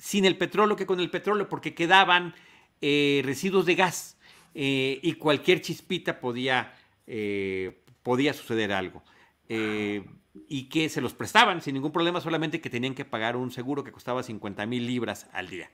sin 0.06 0.26
el 0.26 0.38
petróleo 0.38 0.76
que 0.76 0.86
con 0.86 1.00
el 1.00 1.10
petróleo, 1.10 1.50
porque 1.50 1.74
quedaban 1.74 2.36
eh, 2.80 3.24
residuos 3.26 3.66
de 3.66 3.74
gas 3.74 4.20
eh, 4.54 5.00
y 5.02 5.14
cualquier 5.14 5.62
chispita 5.62 6.20
podía, 6.20 6.76
eh, 7.08 7.82
podía 8.04 8.32
suceder 8.34 8.72
algo. 8.72 9.04
Y 10.48 10.64
que 10.70 10.90
se 10.90 11.02
los 11.02 11.16
prestaban 11.16 11.60
sin 11.62 11.74
ningún 11.74 11.92
problema, 11.92 12.22
solamente 12.22 12.62
que 12.62 12.70
tenían 12.70 12.94
que 12.94 13.04
pagar 13.04 13.36
un 13.36 13.50
seguro 13.50 13.84
que 13.84 13.92
costaba 13.92 14.22
50 14.22 14.68
mil 14.68 14.86
libras 14.86 15.28
al 15.34 15.50
día. 15.50 15.72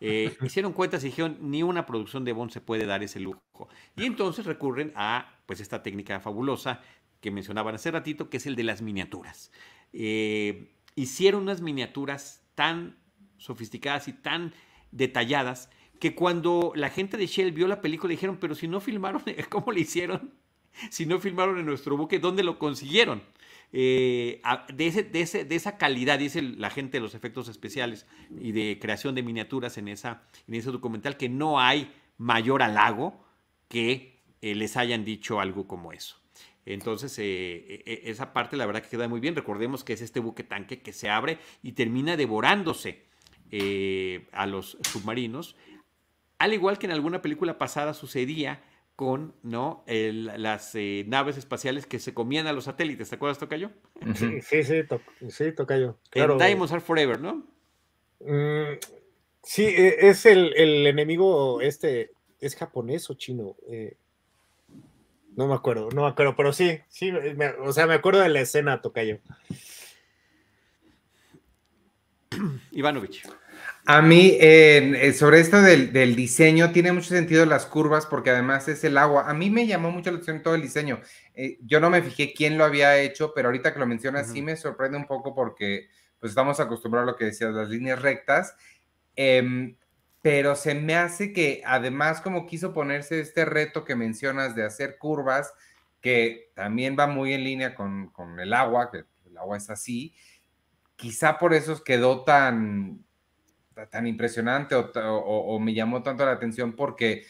Eh, 0.00 0.34
hicieron 0.42 0.72
cuentas 0.72 1.04
y 1.04 1.08
dijeron, 1.08 1.36
ni 1.42 1.62
una 1.62 1.84
producción 1.84 2.24
de 2.24 2.32
Bond 2.32 2.52
se 2.52 2.62
puede 2.62 2.86
dar 2.86 3.02
ese 3.02 3.20
lujo. 3.20 3.68
Y 3.96 4.06
entonces 4.06 4.46
recurren 4.46 4.94
a 4.96 5.40
pues, 5.44 5.60
esta 5.60 5.82
técnica 5.82 6.20
fabulosa 6.20 6.80
que 7.20 7.30
mencionaban 7.30 7.74
hace 7.74 7.90
ratito, 7.90 8.30
que 8.30 8.38
es 8.38 8.46
el 8.46 8.56
de 8.56 8.64
las 8.64 8.80
miniaturas. 8.80 9.52
Eh, 9.92 10.72
hicieron 10.94 11.42
unas 11.42 11.60
miniaturas 11.60 12.42
tan 12.54 12.96
sofisticadas 13.44 14.08
y 14.08 14.12
tan 14.12 14.52
detalladas 14.90 15.70
que 16.00 16.14
cuando 16.14 16.72
la 16.74 16.90
gente 16.90 17.16
de 17.16 17.26
Shell 17.26 17.52
vio 17.52 17.68
la 17.68 17.80
película 17.80 18.10
dijeron, 18.10 18.38
pero 18.40 18.54
si 18.54 18.68
no 18.68 18.80
filmaron, 18.80 19.22
¿cómo 19.50 19.72
le 19.72 19.80
hicieron? 19.80 20.32
Si 20.90 21.06
no 21.06 21.20
filmaron 21.20 21.58
en 21.58 21.66
nuestro 21.66 21.96
buque, 21.96 22.18
¿dónde 22.18 22.42
lo 22.42 22.58
consiguieron? 22.58 23.22
Eh, 23.72 24.40
de, 24.72 24.86
ese- 24.86 25.02
de 25.04 25.20
ese- 25.20 25.44
de 25.44 25.54
esa 25.54 25.76
calidad, 25.78 26.18
dice 26.18 26.42
la 26.42 26.70
gente 26.70 26.96
de 26.96 27.00
los 27.02 27.14
efectos 27.14 27.48
especiales 27.48 28.06
y 28.40 28.52
de 28.52 28.78
creación 28.80 29.14
de 29.14 29.22
miniaturas 29.22 29.78
en, 29.78 29.88
esa, 29.88 30.22
en 30.48 30.54
ese 30.54 30.70
documental, 30.70 31.16
que 31.16 31.28
no 31.28 31.60
hay 31.60 31.92
mayor 32.18 32.62
halago 32.62 33.24
que 33.68 34.20
eh, 34.42 34.54
les 34.54 34.76
hayan 34.76 35.04
dicho 35.04 35.40
algo 35.40 35.66
como 35.68 35.92
eso. 35.92 36.16
Entonces, 36.66 37.16
eh, 37.18 37.82
eh, 37.86 38.02
esa 38.06 38.32
parte 38.32 38.56
la 38.56 38.66
verdad 38.66 38.82
que 38.82 38.88
queda 38.88 39.08
muy 39.08 39.20
bien. 39.20 39.36
Recordemos 39.36 39.84
que 39.84 39.92
es 39.92 40.00
este 40.02 40.20
buque 40.20 40.44
tanque 40.44 40.80
que 40.82 40.92
se 40.92 41.10
abre 41.10 41.38
y 41.62 41.72
termina 41.72 42.16
devorándose 42.16 43.04
eh, 43.56 44.26
a 44.32 44.46
los 44.46 44.76
submarinos, 44.82 45.54
al 46.38 46.52
igual 46.52 46.76
que 46.78 46.86
en 46.86 46.92
alguna 46.92 47.22
película 47.22 47.56
pasada 47.56 47.94
sucedía 47.94 48.62
con 48.96 49.32
¿no? 49.42 49.84
El- 49.86 50.26
las 50.42 50.74
eh, 50.74 51.04
naves 51.06 51.36
espaciales 51.36 51.86
que 51.86 51.98
se 52.00 52.14
comían 52.14 52.46
a 52.48 52.52
los 52.52 52.64
satélites. 52.64 53.08
¿Te 53.10 53.14
acuerdas, 53.14 53.38
Tocayo? 53.38 53.70
Sí, 54.16 54.40
sí, 54.42 54.64
sí, 54.64 54.82
to- 54.88 55.00
sí, 55.30 55.52
tocayo. 55.52 55.98
Claro. 56.10 56.32
En 56.34 56.38
Diamonds 56.38 56.72
Are 56.72 56.80
Forever, 56.80 57.20
¿no? 57.20 57.46
Mm, 58.20 58.78
sí, 59.42 59.64
e- 59.66 60.08
es 60.08 60.26
el, 60.26 60.52
el 60.56 60.86
enemigo 60.86 61.60
este, 61.60 62.10
¿es 62.40 62.56
japonés 62.56 63.08
o 63.10 63.14
chino? 63.14 63.54
Eh, 63.68 63.96
no 65.36 65.46
me 65.48 65.54
acuerdo, 65.54 65.90
no 65.92 66.02
me 66.02 66.08
acuerdo, 66.08 66.34
pero 66.36 66.52
sí, 66.52 66.78
sí, 66.88 67.10
me- 67.12 67.50
o 67.50 67.72
sea, 67.72 67.86
me 67.86 67.94
acuerdo 67.94 68.20
de 68.20 68.28
la 68.28 68.40
escena, 68.40 68.80
Tocayo. 68.80 69.18
Ivanovich. 72.72 73.22
A 73.86 74.00
mí, 74.00 74.38
eh, 74.40 75.12
sobre 75.12 75.40
esto 75.40 75.60
del, 75.60 75.92
del 75.92 76.16
diseño, 76.16 76.72
tiene 76.72 76.90
mucho 76.92 77.08
sentido 77.10 77.44
las 77.44 77.66
curvas 77.66 78.06
porque 78.06 78.30
además 78.30 78.66
es 78.68 78.82
el 78.84 78.96
agua. 78.96 79.28
A 79.28 79.34
mí 79.34 79.50
me 79.50 79.66
llamó 79.66 79.90
mucho 79.90 80.10
la 80.10 80.16
atención 80.16 80.42
todo 80.42 80.54
el 80.54 80.62
diseño. 80.62 81.00
Eh, 81.34 81.58
yo 81.66 81.80
no 81.80 81.90
me 81.90 82.00
fijé 82.00 82.32
quién 82.32 82.56
lo 82.56 82.64
había 82.64 82.98
hecho, 82.98 83.32
pero 83.34 83.48
ahorita 83.48 83.74
que 83.74 83.80
lo 83.80 83.86
mencionas 83.86 84.28
sí 84.30 84.40
me 84.40 84.56
sorprende 84.56 84.96
un 84.96 85.06
poco 85.06 85.34
porque 85.34 85.88
pues 86.18 86.30
estamos 86.30 86.60
acostumbrados 86.60 87.08
a 87.08 87.12
lo 87.12 87.18
que 87.18 87.26
decías, 87.26 87.52
las 87.52 87.68
líneas 87.68 88.00
rectas. 88.00 88.56
Em, 89.16 89.76
pero 90.22 90.56
se 90.56 90.74
me 90.74 90.96
hace 90.96 91.34
que 91.34 91.62
además 91.66 92.22
como 92.22 92.46
quiso 92.46 92.72
ponerse 92.72 93.20
este 93.20 93.44
reto 93.44 93.84
que 93.84 93.96
mencionas 93.96 94.54
de 94.56 94.64
hacer 94.64 94.96
curvas, 94.98 95.52
que 96.00 96.50
también 96.54 96.96
va 96.98 97.06
muy 97.06 97.34
en 97.34 97.44
línea 97.44 97.74
con, 97.74 98.08
con 98.10 98.40
el 98.40 98.54
agua, 98.54 98.90
que 98.90 99.04
el 99.26 99.36
agua 99.36 99.58
es 99.58 99.68
así, 99.68 100.14
quizá 100.96 101.38
por 101.38 101.54
eso 101.54 101.82
quedó 101.84 102.24
tan, 102.24 103.03
ta- 103.03 103.03
tan 103.90 104.06
impresionante 104.06 104.74
o, 104.74 104.90
ta- 104.90 105.12
o- 105.12 105.54
o 105.54 105.58
me 105.60 105.74
llamó 105.74 106.02
tanto 106.02 106.24
la 106.24 106.32
atención 106.32 106.72
porque 106.74 107.24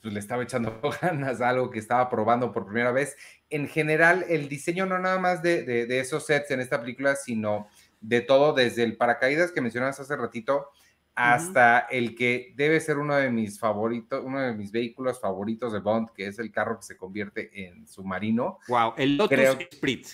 pues, 0.00 0.12
le 0.12 0.20
estaba 0.20 0.42
echando 0.42 0.80
ganas 1.02 1.40
a 1.40 1.48
algo 1.50 1.70
que 1.70 1.78
estaba 1.78 2.08
probando 2.10 2.52
por 2.52 2.66
primera 2.66 2.92
vez. 2.92 3.16
En 3.50 3.68
general, 3.68 4.24
el 4.28 4.48
diseño 4.48 4.86
no 4.86 4.98
nada 4.98 5.18
más 5.18 5.42
de, 5.42 5.62
de- 5.62 5.86
de 5.86 6.00
esos 6.00 6.26
sets 6.26 6.50
en 6.50 6.60
esta 6.60 6.80
película, 6.80 7.16
sino 7.16 7.68
de 8.00 8.20
todo, 8.20 8.52
desde 8.52 8.82
el 8.82 8.96
paracaídas 8.96 9.50
que 9.52 9.60
mencionabas 9.62 9.98
hace 10.00 10.14
ratito, 10.16 10.68
hasta 11.14 11.78
el 11.90 12.16
que 12.16 12.52
debe 12.56 12.80
ser 12.80 12.98
uno 12.98 13.14
de 13.14 13.30
mis 13.30 13.58
favoritos, 13.60 14.20
uno 14.24 14.40
de 14.40 14.52
mis 14.52 14.72
vehículos 14.72 15.20
favoritos 15.20 15.72
de 15.72 15.78
Bond, 15.78 16.10
que 16.10 16.26
es 16.26 16.38
el 16.40 16.50
carro 16.50 16.76
que 16.78 16.82
se 16.84 16.96
convierte 16.96 17.50
en 17.66 17.86
submarino. 17.86 18.58
Wow, 18.68 18.94
el 18.96 19.16
Lotus 19.16 19.36
Creo- 19.38 19.52
Esprit. 19.58 20.06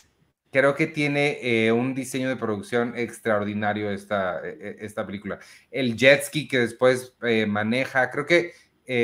Creo 0.53 0.75
que 0.75 0.87
tiene 0.89 1.39
eh, 1.43 1.71
un 1.73 1.95
diseño 1.95 2.29
de 2.29 2.37
producción 2.37 2.95
extraordinario 2.97 3.91
esta, 3.91 4.41
eh, 4.45 4.59
eh, 4.61 4.77
esta 4.81 5.07
película. 5.07 5.39
El 5.71 5.97
jet 5.97 6.23
ski 6.25 6.49
que 6.49 6.59
después 6.59 7.15
eh, 7.23 7.47
maneja, 7.47 8.11
creo 8.11 8.27
que 8.27 8.53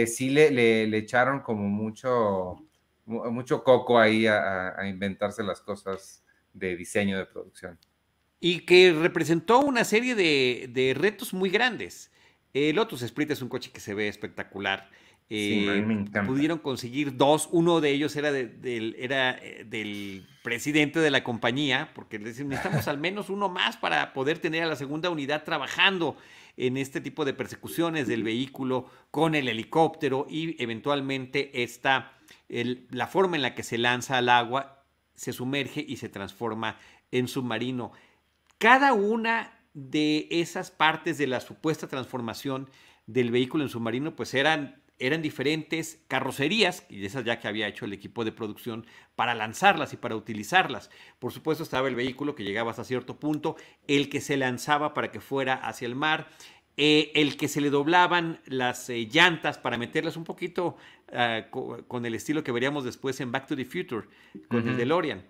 sí 0.08 0.30
le, 0.30 0.50
le- 0.50 0.96
echaron 0.98 1.40
como 1.40 1.68
mucho, 1.68 2.56
mu- 3.04 3.30
mucho 3.30 3.62
coco 3.62 4.00
ahí 4.00 4.26
a, 4.26 4.74
inventarse 4.88 5.44
las 5.44 5.60
cosas 5.60 6.24
de 6.52 6.76
diseño 6.76 7.16
de 7.18 7.26
producción. 7.26 7.78
y 8.40 8.60
que 8.66 8.92
representó 8.92 9.60
una 9.60 9.84
serie 9.84 10.14
de, 10.16 10.68
de 10.72 10.94
retos 10.94 11.32
muy 11.32 11.50
grandes. 11.50 12.10
El 12.52 12.76
Lotus 12.76 13.02
Esprit 13.02 13.30
es 13.30 13.42
un 13.42 13.48
coche 13.48 13.70
que 13.72 13.80
se 13.80 13.94
ve 13.94 14.08
espectacular. 14.08 14.90
Sí, 15.28 15.66
Eh, 15.68 15.78
encanta. 15.78 16.24
pudieron 16.24 16.58
conseguir 16.58 17.16
dos, 17.16 17.48
uno 17.50 17.80
de 17.80 17.90
ellos 17.90 18.14
era, 18.14 18.30
de- 18.30 18.46
del, 18.46 18.94
era 18.98 19.32
eh, 19.42 19.64
del 19.68 20.24
presidente 20.44 21.00
de 21.00 21.10
la 21.10 21.24
compañía, 21.24 21.90
porque 21.94 22.18
le 22.20 22.26
decían, 22.26 22.48
necesitamos 22.48 22.86
al 22.88 22.98
menos 22.98 23.28
uno 23.28 23.48
más 23.48 23.76
para 23.76 24.12
poder 24.12 24.38
tener 24.38 24.62
a 24.62 24.66
la 24.66 24.76
segunda 24.76 25.10
unidad 25.10 25.42
trabajando 25.42 26.16
en 26.56 26.76
este 26.76 27.00
tipo 27.00 27.24
de 27.24 27.34
persecuciones 27.34 28.06
del 28.06 28.22
vehículo 28.22 28.88
con 29.10 29.34
el 29.34 29.48
helicóptero 29.48 30.26
y 30.30 30.60
eventualmente 30.62 31.62
esta, 31.64 32.12
el- 32.48 32.86
la 32.90 33.08
forma 33.08 33.34
en 33.34 33.42
la 33.42 33.54
que 33.56 33.64
se 33.64 33.78
lanza 33.78 34.18
al 34.18 34.28
agua 34.28 34.84
se 35.14 35.32
sumerge 35.32 35.84
y 35.86 35.96
se 35.96 36.08
transforma 36.08 36.78
en 37.10 37.26
submarino. 37.26 37.90
Cada 38.58 38.92
una 38.92 39.58
de 39.74 40.28
esas 40.30 40.70
partes 40.70 41.18
de 41.18 41.26
la 41.26 41.40
supuesta 41.40 41.88
transformación 41.88 42.70
del 43.06 43.30
vehículo 43.32 43.64
en 43.64 43.70
submarino, 43.70 44.14
pues 44.16 44.32
eran, 44.34 44.80
eran 44.98 45.22
diferentes 45.22 46.02
carrocerías, 46.08 46.86
y 46.88 47.04
esas 47.04 47.24
ya 47.24 47.38
que 47.38 47.48
había 47.48 47.68
hecho 47.68 47.84
el 47.84 47.92
equipo 47.92 48.24
de 48.24 48.32
producción, 48.32 48.86
para 49.14 49.34
lanzarlas 49.34 49.92
y 49.92 49.96
para 49.96 50.16
utilizarlas. 50.16 50.90
Por 51.18 51.32
supuesto 51.32 51.62
estaba 51.62 51.88
el 51.88 51.94
vehículo 51.94 52.34
que 52.34 52.44
llegaba 52.44 52.70
hasta 52.70 52.84
cierto 52.84 53.18
punto, 53.18 53.56
el 53.86 54.08
que 54.08 54.20
se 54.20 54.36
lanzaba 54.36 54.94
para 54.94 55.10
que 55.10 55.20
fuera 55.20 55.54
hacia 55.54 55.86
el 55.86 55.94
mar, 55.94 56.28
eh, 56.78 57.10
el 57.14 57.36
que 57.36 57.48
se 57.48 57.60
le 57.60 57.70
doblaban 57.70 58.40
las 58.46 58.90
eh, 58.90 59.08
llantas 59.10 59.56
para 59.56 59.78
meterlas 59.78 60.16
un 60.16 60.24
poquito 60.24 60.76
ah, 61.12 61.46
co- 61.50 61.84
con 61.88 62.04
el 62.04 62.14
estilo 62.14 62.44
que 62.44 62.52
veríamos 62.52 62.84
después 62.84 63.18
en 63.20 63.32
Back 63.32 63.46
to 63.46 63.56
the 63.56 63.64
Future, 63.64 64.08
con 64.48 64.68
el. 64.68 64.76
DeLorean. 64.76 65.24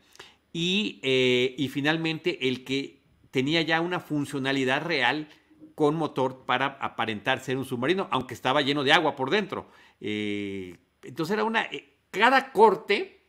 Y, 0.52 1.00
eh, 1.02 1.54
y 1.58 1.68
finalmente 1.68 2.48
el 2.48 2.64
que 2.64 3.02
tenía 3.30 3.62
ya 3.62 3.80
una 3.80 4.00
funcionalidad 4.00 4.82
real 4.82 5.28
con 5.76 5.94
motor 5.94 6.46
para 6.46 6.78
aparentar 6.80 7.38
ser 7.40 7.58
un 7.58 7.66
submarino, 7.66 8.08
aunque 8.10 8.32
estaba 8.32 8.62
lleno 8.62 8.82
de 8.82 8.94
agua 8.94 9.14
por 9.14 9.30
dentro. 9.30 9.68
Eh, 10.00 10.78
entonces 11.02 11.34
era 11.34 11.44
una... 11.44 11.64
eh, 11.66 11.92
cada 12.10 12.50
corte 12.50 13.20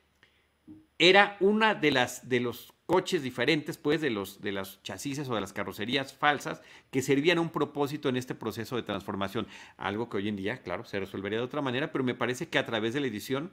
era 0.98 1.36
una 1.42 1.76
de 1.76 1.92
las 1.92 2.28
de 2.30 2.40
los 2.40 2.74
coches 2.86 3.22
diferentes, 3.22 3.78
pues, 3.78 4.00
de 4.00 4.10
los 4.10 4.40
de 4.40 4.54
las 4.54 4.82
chasis 4.82 5.20
o 5.28 5.36
de 5.36 5.42
las 5.42 5.52
carrocerías 5.52 6.14
falsas 6.14 6.62
que 6.90 7.02
servían 7.02 7.38
a 7.38 7.42
un 7.42 7.50
propósito 7.50 8.08
en 8.08 8.16
este 8.16 8.34
proceso 8.34 8.78
de 8.78 8.84
transformación. 8.84 9.46
Algo 9.76 10.10
que 10.10 10.16
hoy 10.16 10.30
en 10.30 10.38
día, 10.38 10.62
claro, 10.64 10.86
se 10.86 11.02
resolvería 11.02 11.40
de 11.40 11.46
otra 11.46 11.62
manera, 11.62 11.92
pero 11.92 12.06
me 12.06 12.16
parece 12.16 12.48
que 12.48 12.60
a 12.60 12.66
través 12.66 12.94
de 12.94 13.02
la 13.02 13.08
edición 13.08 13.52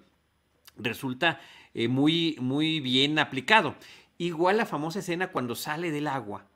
resulta 0.77 1.41
eh, 1.75 1.89
muy, 1.89 2.37
muy 2.41 2.79
bien 2.79 3.19
aplicado. 3.19 3.75
Igual 4.19 4.57
la 4.57 4.67
famosa 4.67 5.01
escena 5.01 5.33
cuando 5.33 5.57
sale 5.57 5.91
del 5.91 6.07
agua 6.07 6.47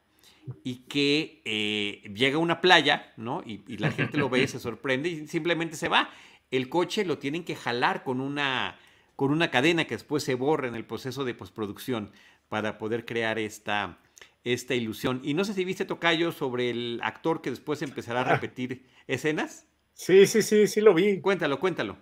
y 0.65 0.77
que 0.89 1.43
eh, 1.45 2.03
llega 2.15 2.37
a 2.37 2.41
una 2.41 2.61
playa, 2.61 3.13
¿no? 3.17 3.43
Y, 3.45 3.63
y 3.67 3.79
la 3.79 3.91
gente 3.91 4.17
lo 4.19 4.29
ve, 4.31 4.47
se 4.49 4.59
sorprende 4.59 5.09
y 5.09 5.27
simplemente 5.27 5.77
se 5.77 5.89
va. 5.89 6.11
El 6.51 6.69
coche 6.69 7.05
lo 7.05 7.19
tienen 7.19 7.45
que 7.45 7.55
jalar 7.57 8.03
con 8.05 8.21
una, 8.21 8.79
con 9.17 9.31
una 9.31 9.51
cadena 9.51 9.87
que 9.87 9.95
después 9.95 10.23
se 10.23 10.35
borra 10.35 10.69
en 10.69 10.75
el 10.75 10.85
proceso 10.85 11.25
de 11.25 11.35
postproducción 11.35 12.13
para 12.49 12.79
poder 12.79 13.05
crear 13.05 13.39
esta, 13.39 13.99
esta 14.45 14.75
ilusión. 14.75 15.21
Y 15.23 15.35
no 15.35 15.45
sé 15.45 15.53
si 15.55 15.65
viste, 15.65 15.85
Tocayo, 15.85 16.33
sobre 16.33 16.71
el 16.71 17.01
actor 17.03 17.43
que 17.43 17.51
después 17.51 17.83
empezará 17.83 18.21
a 18.23 18.25
Ah. 18.25 18.35
repetir 18.35 18.87
escenas. 19.07 19.67
Sí, 19.93 20.27
sí, 20.27 20.43
sí, 20.43 20.67
sí 20.67 20.81
lo 20.81 20.95
vi. 20.95 21.21
Cuéntalo, 21.21 21.59
cuéntalo. 21.61 21.99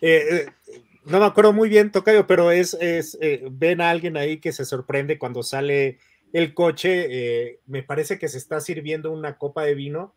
Eh, 0.00 0.46
eh, 0.68 0.82
no 1.06 1.18
me 1.18 1.24
acuerdo 1.26 1.52
muy 1.52 1.68
bien, 1.68 1.90
Tocayo, 1.90 2.26
pero 2.26 2.50
es, 2.50 2.74
es 2.74 3.18
eh, 3.20 3.42
ven 3.50 3.80
a 3.80 3.90
alguien 3.90 4.16
ahí 4.16 4.38
que 4.38 4.52
se 4.52 4.64
sorprende 4.64 5.18
cuando 5.18 5.42
sale 5.42 5.98
el 6.34 6.52
coche, 6.52 7.06
eh, 7.10 7.60
me 7.66 7.84
parece 7.84 8.18
que 8.18 8.26
se 8.26 8.38
está 8.38 8.58
sirviendo 8.60 9.12
una 9.12 9.38
copa 9.38 9.62
de 9.62 9.76
vino 9.76 10.16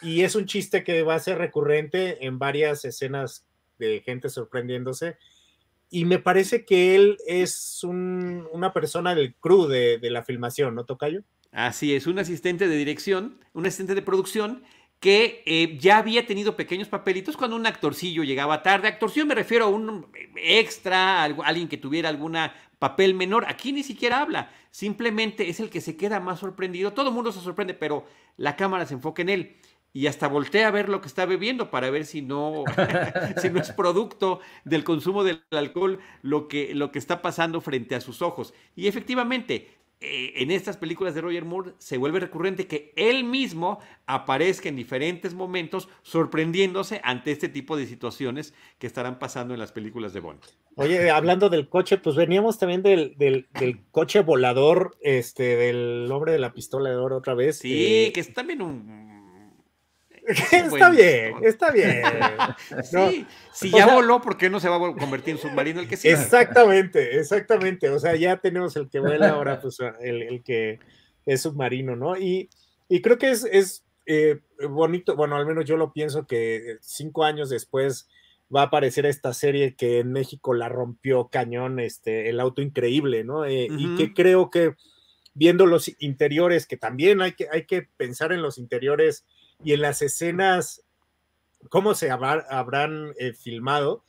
y 0.00 0.22
es 0.22 0.36
un 0.36 0.46
chiste 0.46 0.84
que 0.84 1.02
va 1.02 1.16
a 1.16 1.18
ser 1.18 1.38
recurrente 1.38 2.24
en 2.24 2.38
varias 2.38 2.84
escenas 2.84 3.44
de 3.76 4.00
gente 4.00 4.28
sorprendiéndose. 4.28 5.16
Y 5.90 6.04
me 6.04 6.20
parece 6.20 6.64
que 6.64 6.94
él 6.94 7.18
es 7.26 7.82
una 7.82 8.72
persona 8.72 9.16
del 9.16 9.34
crew 9.34 9.66
de, 9.66 9.98
la 10.02 10.22
filmación, 10.22 10.76
¿no, 10.76 10.84
Tocayo? 10.84 11.24
Así 11.50 11.96
es, 11.96 12.06
un 12.06 12.20
asistente 12.20 12.68
de 12.68 12.76
dirección, 12.76 13.40
un 13.52 13.66
asistente 13.66 13.96
de 13.96 14.02
producción 14.02 14.62
que 15.00 15.42
eh, 15.46 15.76
ya 15.80 15.98
había 15.98 16.26
tenido 16.26 16.56
pequeños 16.56 16.86
papelitos 16.86 17.36
cuando 17.36 17.56
un 17.56 17.66
actorcillo 17.66 18.22
llegaba 18.22 18.62
tarde. 18.62 18.86
Actorcillo 18.86 19.26
me 19.26 19.34
refiero 19.34 19.64
a 19.64 19.68
un 19.68 20.06
extra, 20.36 21.22
a 21.22 21.24
alguien 21.24 21.68
que 21.68 21.76
tuviera 21.76 22.08
algún 22.08 22.36
papel 22.78 23.14
menor. 23.14 23.46
Aquí 23.48 23.72
ni 23.72 23.82
siquiera 23.82 24.20
habla, 24.20 24.52
simplemente 24.76 25.48
es 25.48 25.58
el 25.58 25.70
que 25.70 25.80
se 25.80 25.96
queda 25.96 26.20
más 26.20 26.40
sorprendido. 26.40 26.92
Todo 26.92 27.08
el 27.08 27.14
mundo 27.14 27.32
se 27.32 27.40
sorprende, 27.40 27.72
pero 27.72 28.04
la 28.36 28.56
cámara 28.56 28.84
se 28.84 28.92
enfoca 28.92 29.22
en 29.22 29.30
él. 29.30 29.56
Y 29.94 30.06
hasta 30.06 30.28
voltea 30.28 30.68
a 30.68 30.70
ver 30.70 30.90
lo 30.90 31.00
que 31.00 31.08
está 31.08 31.24
bebiendo 31.24 31.70
para 31.70 31.88
ver 31.88 32.04
si 32.04 32.20
no, 32.20 32.62
si 33.40 33.48
no 33.48 33.58
es 33.58 33.72
producto 33.72 34.40
del 34.66 34.84
consumo 34.84 35.24
del 35.24 35.42
alcohol 35.50 36.00
lo 36.20 36.46
que, 36.46 36.74
lo 36.74 36.92
que 36.92 36.98
está 36.98 37.22
pasando 37.22 37.62
frente 37.62 37.94
a 37.94 38.02
sus 38.02 38.20
ojos. 38.20 38.52
Y 38.74 38.86
efectivamente, 38.86 39.75
eh, 40.00 40.34
en 40.36 40.50
estas 40.50 40.76
películas 40.76 41.14
de 41.14 41.22
Roger 41.22 41.46
Moore 41.46 41.72
se 41.78 41.96
vuelve 41.96 42.20
recurrente 42.20 42.66
que 42.66 42.92
él 42.96 43.24
mismo 43.24 43.78
aparezca 44.06 44.68
en 44.68 44.76
diferentes 44.76 45.32
momentos 45.32 45.88
sorprendiéndose 46.02 47.00
ante 47.02 47.32
este 47.32 47.48
tipo 47.48 47.78
de 47.78 47.86
situaciones 47.86 48.52
que 48.78 48.86
estarán 48.86 49.18
pasando 49.18 49.54
en 49.54 49.60
las 49.60 49.72
películas 49.72 50.12
de 50.12 50.20
Bond. 50.20 50.40
Oye, 50.74 51.10
hablando 51.10 51.48
del 51.48 51.70
coche, 51.70 51.96
pues 51.96 52.14
veníamos 52.14 52.58
también 52.58 52.82
del, 52.82 53.16
del, 53.16 53.46
coche 53.90 54.20
volador, 54.20 54.98
este, 55.00 55.56
del 55.56 56.12
hombre 56.12 56.32
de 56.32 56.38
la 56.38 56.52
pistola 56.52 56.90
de 56.90 56.96
oro 56.96 57.16
otra 57.16 57.32
vez. 57.32 57.58
Sí, 57.60 58.06
eh, 58.06 58.12
que 58.12 58.20
es 58.20 58.34
también 58.34 58.60
un 58.60 59.15
está 60.26 60.90
bien, 60.90 61.34
está 61.42 61.70
bien. 61.70 62.02
sí, 62.82 63.26
si 63.52 63.70
ya 63.70 63.86
voló, 63.86 64.20
¿por 64.20 64.36
qué 64.36 64.50
no 64.50 64.60
se 64.60 64.68
va 64.68 64.76
a 64.76 64.94
convertir 64.94 65.34
en 65.34 65.40
submarino 65.40 65.80
el 65.80 65.88
que 65.88 65.96
sí? 65.96 66.08
Exactamente, 66.08 67.18
exactamente. 67.18 67.88
O 67.90 67.98
sea, 67.98 68.16
ya 68.16 68.36
tenemos 68.38 68.76
el 68.76 68.88
que 68.88 69.00
vuela 69.00 69.30
ahora, 69.30 69.60
pues 69.60 69.78
el, 70.00 70.42
que 70.42 70.80
es 71.24 71.42
submarino, 71.42 71.96
¿no? 71.96 72.16
Y, 72.16 72.48
creo 73.02 73.18
que 73.18 73.30
es, 73.30 73.44
es 73.44 73.84
eh, 74.06 74.40
bonito, 74.68 75.16
bueno, 75.16 75.36
al 75.36 75.46
menos 75.46 75.64
yo 75.64 75.76
lo 75.76 75.92
pienso 75.92 76.26
que 76.26 76.78
cinco 76.80 77.24
años 77.24 77.48
después 77.48 78.08
va 78.54 78.62
a 78.62 78.64
aparecer 78.64 79.06
esta 79.06 79.32
serie 79.32 79.74
que 79.74 79.98
en 79.98 80.12
México 80.12 80.54
la 80.54 80.68
rompió 80.68 81.28
cañón, 81.28 81.80
este, 81.80 82.28
el 82.28 82.40
auto 82.40 82.62
increíble, 82.62 83.24
¿no? 83.24 83.44
Eh, 83.44 83.68
y 83.70 83.96
que 83.96 84.14
creo 84.14 84.50
que 84.50 84.74
viendo 85.34 85.66
los 85.66 85.90
interiores, 85.98 86.66
que 86.66 86.76
también 86.76 87.20
hay 87.20 87.32
que, 87.32 87.48
hay 87.52 87.66
que 87.66 87.82
pensar 87.96 88.32
en 88.32 88.42
los 88.42 88.58
interiores 88.58 89.26
y 89.64 89.72
en 89.72 89.80
las 89.80 90.02
escenas, 90.02 90.82
cómo 91.68 91.94
se 91.94 92.10
habrán 92.10 93.12
eh, 93.18 93.32
filmado. 93.32 94.04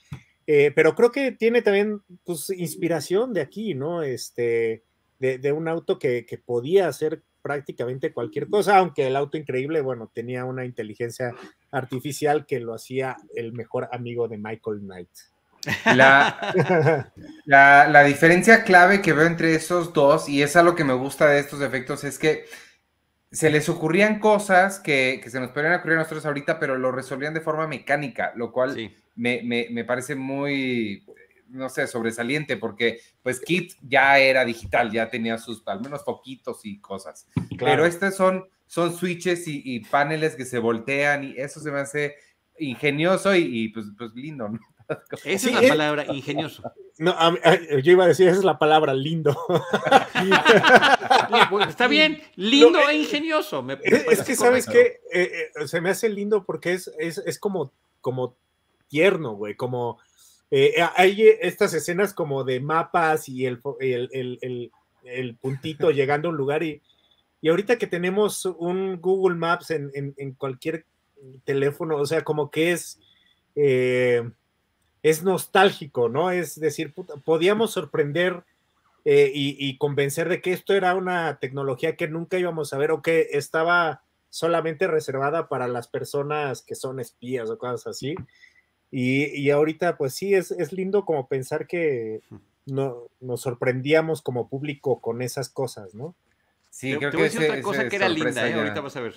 Eh, 0.45 0.71
pero 0.73 0.95
creo 0.95 1.11
que 1.11 1.33
tiene 1.33 1.61
también 1.61 2.01
pues, 2.23 2.49
inspiración 2.51 3.33
de 3.33 3.41
aquí, 3.41 3.73
¿no? 3.73 4.01
Este, 4.01 4.83
de, 5.19 5.51
un 5.51 5.67
auto 5.67 5.99
que, 5.99 6.25
podía 6.45 6.87
hacer 6.87 7.21
prácticamente 7.41 8.13
cualquier 8.13 8.49
cosa, 8.49 8.77
aunque 8.77 9.07
el 9.07 9.15
auto 9.15 9.37
increíble, 9.37 9.81
bueno, 9.81 10.09
tenía 10.13 10.45
una 10.45 10.65
inteligencia 10.65 11.33
artificial 11.71 12.45
que 12.45 12.59
lo 12.59 12.73
hacía 12.73 13.17
el 13.35 13.53
mejor 13.53 13.89
amigo 13.91 14.27
de 14.27 14.37
Michael 14.37 14.79
Knight. 14.79 15.09
La, 15.85 16.53
la, 17.45 17.87
la, 17.89 18.03
diferencia 18.03 18.63
clave 18.63 19.01
que 19.01 19.11
veo 19.11 19.25
entre 19.25 19.53
esos 19.55 19.91
dos, 19.91 20.29
y 20.29 20.41
es 20.41 20.55
algo 20.55 20.75
que 20.75 20.85
me 20.85 20.93
gusta 20.93 21.27
de 21.27 21.39
estos 21.39 21.61
efectos, 21.61 22.03
es 22.03 22.19
que 22.19 22.45
se 23.31 23.49
les 23.49 23.67
ocurrían 23.67 24.19
cosas 24.19 24.79
que, 24.79 25.21
se 25.27 25.39
nos 25.39 25.51
podrían 25.51 25.75
ocurrir 25.75 25.97
a 25.97 26.01
nosotros 26.01 26.25
ahorita, 26.25 26.59
pero 26.59 26.77
lo 26.77 26.91
resolvían 26.91 27.33
de 27.33 27.41
forma 27.41 27.67
mecánica, 27.67 28.31
lo 28.35 28.51
cual 28.51 28.91
me, 29.15 29.83
parece 29.85 30.15
muy, 30.15 31.05
no 31.49 31.69
sé, 31.69 31.87
sobresaliente, 31.87 32.57
porque 32.57 32.99
pues 33.21 33.39
Kit 33.41 33.73
ya 33.81 34.17
era 34.19 34.45
digital, 34.45 34.91
ya 34.91 35.09
tenía 35.09 35.37
sus 35.37 35.61
al 35.67 35.81
menos 35.81 36.05
foquitos 36.05 36.65
y 36.65 36.79
cosas. 36.79 37.27
Pero 37.57 37.85
estos 37.85 38.15
son, 38.15 38.45
son 38.65 38.95
switches 38.95 39.43
y, 39.47 39.79
paneles 39.81 40.35
que 40.35 40.45
se 40.45 40.59
voltean 40.59 41.25
y 41.25 41.35
eso 41.37 41.59
se 41.59 41.71
me 41.71 41.79
hace 41.79 42.15
ingenioso 42.59 43.35
y, 43.35 43.69
pues, 43.69 43.87
pues 43.97 44.13
lindo, 44.15 44.47
¿no? 44.47 44.59
Esa 45.25 45.49
es 45.49 45.53
la 45.53 45.69
palabra, 45.69 46.05
ingenioso. 46.13 46.63
No, 46.97 47.15
yo 47.83 47.91
iba 47.91 48.05
a 48.05 48.07
decir, 48.07 48.27
esa 48.27 48.39
es 48.39 48.43
la 48.43 48.57
palabra, 48.57 48.93
lindo. 48.93 49.37
Está 51.69 51.87
bien, 51.87 52.21
lindo 52.35 52.79
e 52.89 52.95
ingenioso. 52.95 53.65
es 53.83 54.23
que, 54.23 54.35
¿sabes 54.35 54.65
qué? 54.65 54.99
Eh, 55.13 55.51
eh, 55.55 55.67
se 55.67 55.79
me 55.79 55.91
hace 55.91 56.09
lindo 56.09 56.43
porque 56.43 56.73
es, 56.73 56.91
es, 56.97 57.39
como, 57.39 57.71
como 58.01 58.35
tierno, 58.87 59.33
güey, 59.33 59.55
como... 59.55 59.99
Eh, 60.49 60.75
hay 60.95 61.27
estas 61.41 61.73
escenas 61.73 62.13
como 62.13 62.45
de 62.45 62.61
mapas 62.61 63.27
y 63.27 63.45
el, 63.45 63.59
el, 63.81 65.35
puntito 65.35 65.91
llegando 65.91 66.29
a 66.29 66.31
un 66.31 66.37
lugar 66.37 66.63
y, 66.63 66.81
y 67.41 67.49
ahorita 67.49 67.77
que 67.77 67.85
tenemos 67.85 68.45
un 68.45 69.01
Google 69.01 69.35
Maps 69.35 69.71
en, 69.71 69.91
en 69.93 70.31
cualquier 70.35 70.85
teléfono, 71.43 71.97
o 71.97 72.05
sea, 72.05 72.23
como 72.23 72.49
que 72.49 72.71
es 72.71 72.97
es 75.09 75.23
nostálgico, 75.23 76.09
¿no? 76.09 76.31
Es 76.31 76.59
decir, 76.59 76.93
podíamos 77.23 77.71
sorprender 77.71 78.43
eh, 79.05 79.31
y, 79.33 79.77
convencer 79.77 80.27
de 80.27 80.41
que 80.41 80.51
esto 80.51 80.73
era 80.73 80.93
una 80.93 81.39
tecnología 81.39 81.95
que 81.95 82.09
nunca 82.09 82.37
íbamos 82.37 82.73
a 82.73 82.77
ver 82.77 82.91
o 82.91 83.01
que 83.01 83.29
estaba 83.31 84.03
solamente 84.29 84.85
reservada 84.85 85.47
para 85.47 85.69
las 85.69 85.87
personas 85.87 86.61
que 86.61 86.75
son 86.75 86.99
espías 86.99 87.49
o 87.49 87.57
cosas 87.57 87.87
así. 87.87 88.15
Y, 88.91 89.49
ahorita, 89.49 89.97
pues 89.97 90.13
sí, 90.13 90.33
es, 90.33 90.73
lindo 90.73 91.05
como 91.05 91.27
pensar 91.29 91.67
que 91.67 92.19
no, 92.65 93.07
nos 93.21 93.41
sorprendíamos 93.41 94.21
como 94.21 94.49
público 94.49 94.99
con 94.99 95.21
esas 95.21 95.47
cosas, 95.47 95.95
¿no? 95.95 96.15
Sí, 96.69 96.95
creo 96.97 97.11
que 97.11 97.25
ese, 97.27 97.45
otra 97.45 97.61
cosa 97.61 97.87
que 97.87 97.95
era 97.95 98.09
linda, 98.09 98.47
¿eh? 98.49 98.53
ahorita 98.53 98.81
vas 98.81 98.95
a 98.97 99.01
ver. 99.01 99.15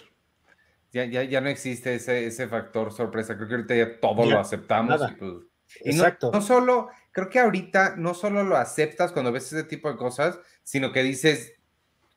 Ya, 0.92 1.04
ya, 1.04 1.24
ya 1.24 1.40
no 1.40 1.48
existe 1.48 1.96
ese, 1.96 2.26
ese 2.26 2.46
factor 2.46 2.92
sorpresa. 2.92 3.36
Creo 3.36 3.48
que 3.48 3.54
ahorita 3.54 3.74
ya 3.74 4.00
todo 4.00 4.24
lo 4.24 4.38
aceptamos. 4.38 5.00
Y 5.10 5.14
pues, 5.14 5.49
Exacto. 5.84 6.30
No, 6.32 6.40
solo, 6.42 6.88
creo 7.12 7.28
que 7.28 7.38
ahorita 7.38 7.96
no 7.96 8.14
solo 8.14 8.42
lo 8.42 8.56
aceptas 8.56 9.12
cuando 9.12 9.32
ves 9.32 9.52
ese 9.52 9.64
tipo 9.64 9.90
de 9.90 9.96
cosas, 9.96 10.38
sino 10.62 10.92
que 10.92 11.02
dices 11.02 11.54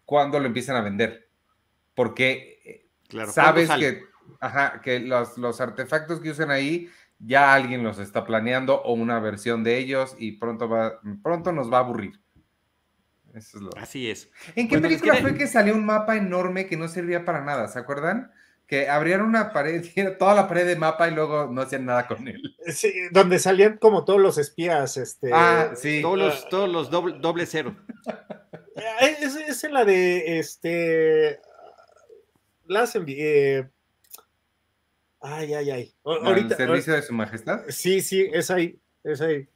cuándo 0.06 0.40
lo 0.40 0.48
empiezan 0.48 0.76
a 0.76 0.82
vender. 0.82 1.30
Porque 1.96 2.60
eh, 2.66 3.28
sabes 3.28 3.70
que, 3.70 4.04
que 4.84 5.00
los, 5.00 5.38
los 5.38 5.62
artefactos 5.62 6.20
que 6.20 6.32
usan 6.32 6.52
ahí 6.52 6.90
ya 7.20 7.54
alguien 7.54 7.84
los 7.84 8.00
está 8.00 8.26
planeando 8.26 8.82
o 8.82 8.94
una 8.94 9.20
versión 9.20 9.64
de 9.64 9.78
ellos 9.78 10.16
y 10.18 10.34
pronto, 10.34 10.68
va, 10.68 11.00
pronto 11.22 11.52
nos 11.52 11.72
va 11.72 11.78
a 11.78 11.82
aburrir. 11.82 12.20
Así 13.78 14.10
es. 14.10 14.30
¿En 14.56 14.68
qué 14.68 14.80
película 14.80 15.16
fue 15.16 15.36
que 15.36 15.48
salió 15.48 15.74
un 15.74 15.86
mapa 15.86 16.16
enorme 16.16 16.68
que 16.68 16.78
no 16.78 16.88
servía 16.88 17.26
para 17.26 17.44
nada? 17.44 17.68
¿Se 17.68 17.80
acuerdan? 17.80 18.32
Que 18.74 18.90
abrían 18.90 19.22
una 19.22 19.54
pared, 19.54 19.86
toda 20.18 20.34
la 20.34 20.48
pared 20.48 20.66
de 20.66 20.76
mapa 20.76 21.08
y 21.08 21.12
luego 21.12 21.46
no 21.46 21.62
hacían 21.62 21.86
nada 21.86 22.08
con 22.08 22.28
él. 22.28 22.56
Sí, 22.74 22.92
donde 23.12 23.38
salían 23.38 23.78
como 23.78 24.04
todos 24.04 24.20
los 24.20 24.40
espías, 24.40 24.98
este. 24.98 25.30
Ah, 25.32 25.74
sí. 25.76 26.02
Todos 26.02 26.18
los, 26.18 26.50
todos 26.50 26.68
los 26.68 26.90
doble, 26.90 27.46
cero. 27.46 27.76
Eh, 28.76 29.18
es, 29.22 29.36
es, 29.36 29.72
la 29.72 29.86
de 29.86 30.40
este. 30.40 31.40
Las 32.66 32.96
eh, 32.96 33.70
ay, 35.22 35.54
ay, 35.54 35.70
ay. 35.70 35.96
¿El 36.04 36.50
servicio 36.56 36.94
de 36.94 37.04
su 37.04 37.14
majestad? 37.14 37.62
Sí, 37.70 38.02
sí, 38.02 38.28
es 38.34 38.50
ahí, 38.50 38.80
es 39.04 39.22
ahí. 39.22 39.48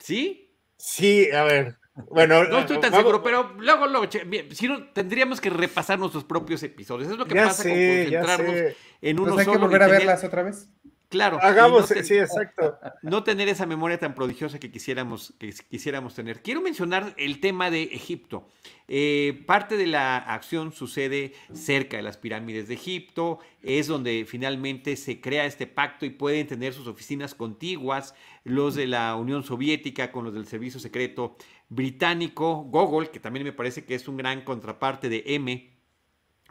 ¿Sí? 0.00 0.52
Sí, 0.76 1.30
a 1.30 1.44
ver. 1.44 1.77
Bueno, 2.10 2.44
no 2.44 2.60
estoy 2.60 2.78
tan 2.78 2.92
seguro, 2.92 3.22
pero 3.22 3.54
luego, 3.58 3.86
luego 3.86 4.06
si 4.52 4.68
no, 4.68 4.88
tendríamos 4.92 5.40
que 5.40 5.50
repasar 5.50 5.98
nuestros 5.98 6.24
propios 6.24 6.62
episodios. 6.62 7.10
Es 7.10 7.18
lo 7.18 7.26
que 7.26 7.34
pasa 7.34 7.62
con 7.62 7.72
concentrarnos 7.72 8.54
en 9.00 9.20
uno 9.20 9.34
pues 9.34 9.46
hay 9.46 9.52
que 9.52 9.58
volver 9.58 9.82
a 9.82 9.88
verlas 9.88 10.24
otra 10.24 10.42
vez. 10.42 10.68
Claro. 11.08 11.38
Hagamos, 11.40 11.88
sí, 11.88 12.18
exacto. 12.18 12.78
No 13.02 13.24
tener 13.24 13.48
esa 13.48 13.64
memoria 13.64 13.98
tan 13.98 14.14
prodigiosa 14.14 14.58
que 14.58 14.70
quisiéramos, 14.70 15.32
que 15.38 15.54
quisiéramos 15.70 16.14
tener. 16.14 16.42
Quiero 16.42 16.60
mencionar 16.60 17.14
el 17.16 17.40
tema 17.40 17.70
de 17.70 17.84
Egipto. 17.84 18.46
Eh, 18.88 19.42
parte 19.46 19.76
de 19.76 19.86
la 19.86 20.18
acción 20.18 20.72
sucede 20.72 21.32
cerca 21.52 21.96
de 21.96 22.02
las 22.02 22.18
pirámides 22.18 22.68
de 22.68 22.74
Egipto, 22.74 23.38
es 23.62 23.86
donde 23.86 24.26
finalmente 24.28 24.96
se 24.96 25.20
crea 25.20 25.46
este 25.46 25.66
pacto 25.66 26.04
y 26.04 26.10
pueden 26.10 26.46
tener 26.46 26.74
sus 26.74 26.86
oficinas 26.86 27.34
contiguas, 27.34 28.14
los 28.44 28.74
de 28.74 28.86
la 28.86 29.14
Unión 29.16 29.44
Soviética 29.44 30.12
con 30.12 30.24
los 30.24 30.34
del 30.34 30.46
Servicio 30.46 30.80
Secreto 30.80 31.36
británico, 31.68 32.64
Gogol, 32.64 33.10
que 33.10 33.20
también 33.20 33.44
me 33.44 33.52
parece 33.52 33.84
que 33.84 33.94
es 33.94 34.08
un 34.08 34.16
gran 34.16 34.42
contraparte 34.42 35.08
de 35.08 35.22
M, 35.26 35.70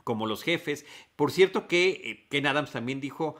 como 0.03 0.27
los 0.27 0.43
jefes. 0.43 0.85
Por 1.15 1.31
cierto 1.31 1.67
que 1.67 1.89
eh, 1.89 2.27
Ken 2.29 2.47
Adams 2.47 2.71
también 2.71 3.01
dijo, 3.01 3.35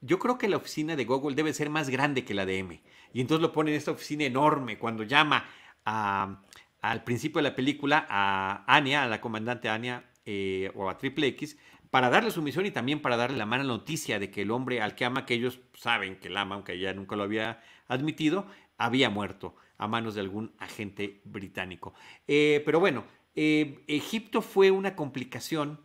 yo 0.00 0.18
creo 0.18 0.38
que 0.38 0.48
la 0.48 0.56
oficina 0.56 0.96
de 0.96 1.04
Google 1.04 1.36
debe 1.36 1.52
ser 1.52 1.70
más 1.70 1.90
grande 1.90 2.24
que 2.24 2.34
la 2.34 2.46
de 2.46 2.58
M. 2.58 2.82
Y 3.12 3.20
entonces 3.20 3.42
lo 3.42 3.52
pone 3.52 3.70
en 3.70 3.76
esta 3.76 3.90
oficina 3.90 4.24
enorme 4.24 4.78
cuando 4.78 5.02
llama 5.02 5.48
a, 5.84 6.42
al 6.80 7.04
principio 7.04 7.38
de 7.38 7.50
la 7.50 7.56
película 7.56 8.06
a 8.08 8.64
Anya, 8.66 9.04
a 9.04 9.06
la 9.06 9.20
comandante 9.20 9.68
Anya 9.68 10.10
eh, 10.24 10.70
o 10.74 10.88
a 10.88 10.98
Triple 10.98 11.26
X, 11.28 11.58
para 11.90 12.10
darle 12.10 12.30
su 12.30 12.42
misión 12.42 12.66
y 12.66 12.70
también 12.70 13.00
para 13.00 13.16
darle 13.16 13.38
la 13.38 13.46
mala 13.46 13.64
noticia 13.64 14.18
de 14.18 14.30
que 14.30 14.42
el 14.42 14.50
hombre 14.50 14.82
al 14.82 14.94
que 14.94 15.04
ama, 15.04 15.24
que 15.24 15.34
ellos 15.34 15.60
saben 15.74 16.16
que 16.16 16.28
la 16.28 16.42
ama, 16.42 16.54
aunque 16.56 16.74
ella 16.74 16.92
nunca 16.92 17.16
lo 17.16 17.22
había 17.22 17.62
admitido, 17.86 18.46
había 18.76 19.08
muerto 19.08 19.56
a 19.78 19.88
manos 19.88 20.14
de 20.14 20.20
algún 20.20 20.52
agente 20.58 21.20
británico. 21.24 21.94
Eh, 22.26 22.62
pero 22.64 22.80
bueno, 22.80 23.04
eh, 23.34 23.84
Egipto 23.86 24.42
fue 24.42 24.70
una 24.70 24.94
complicación 24.94 25.80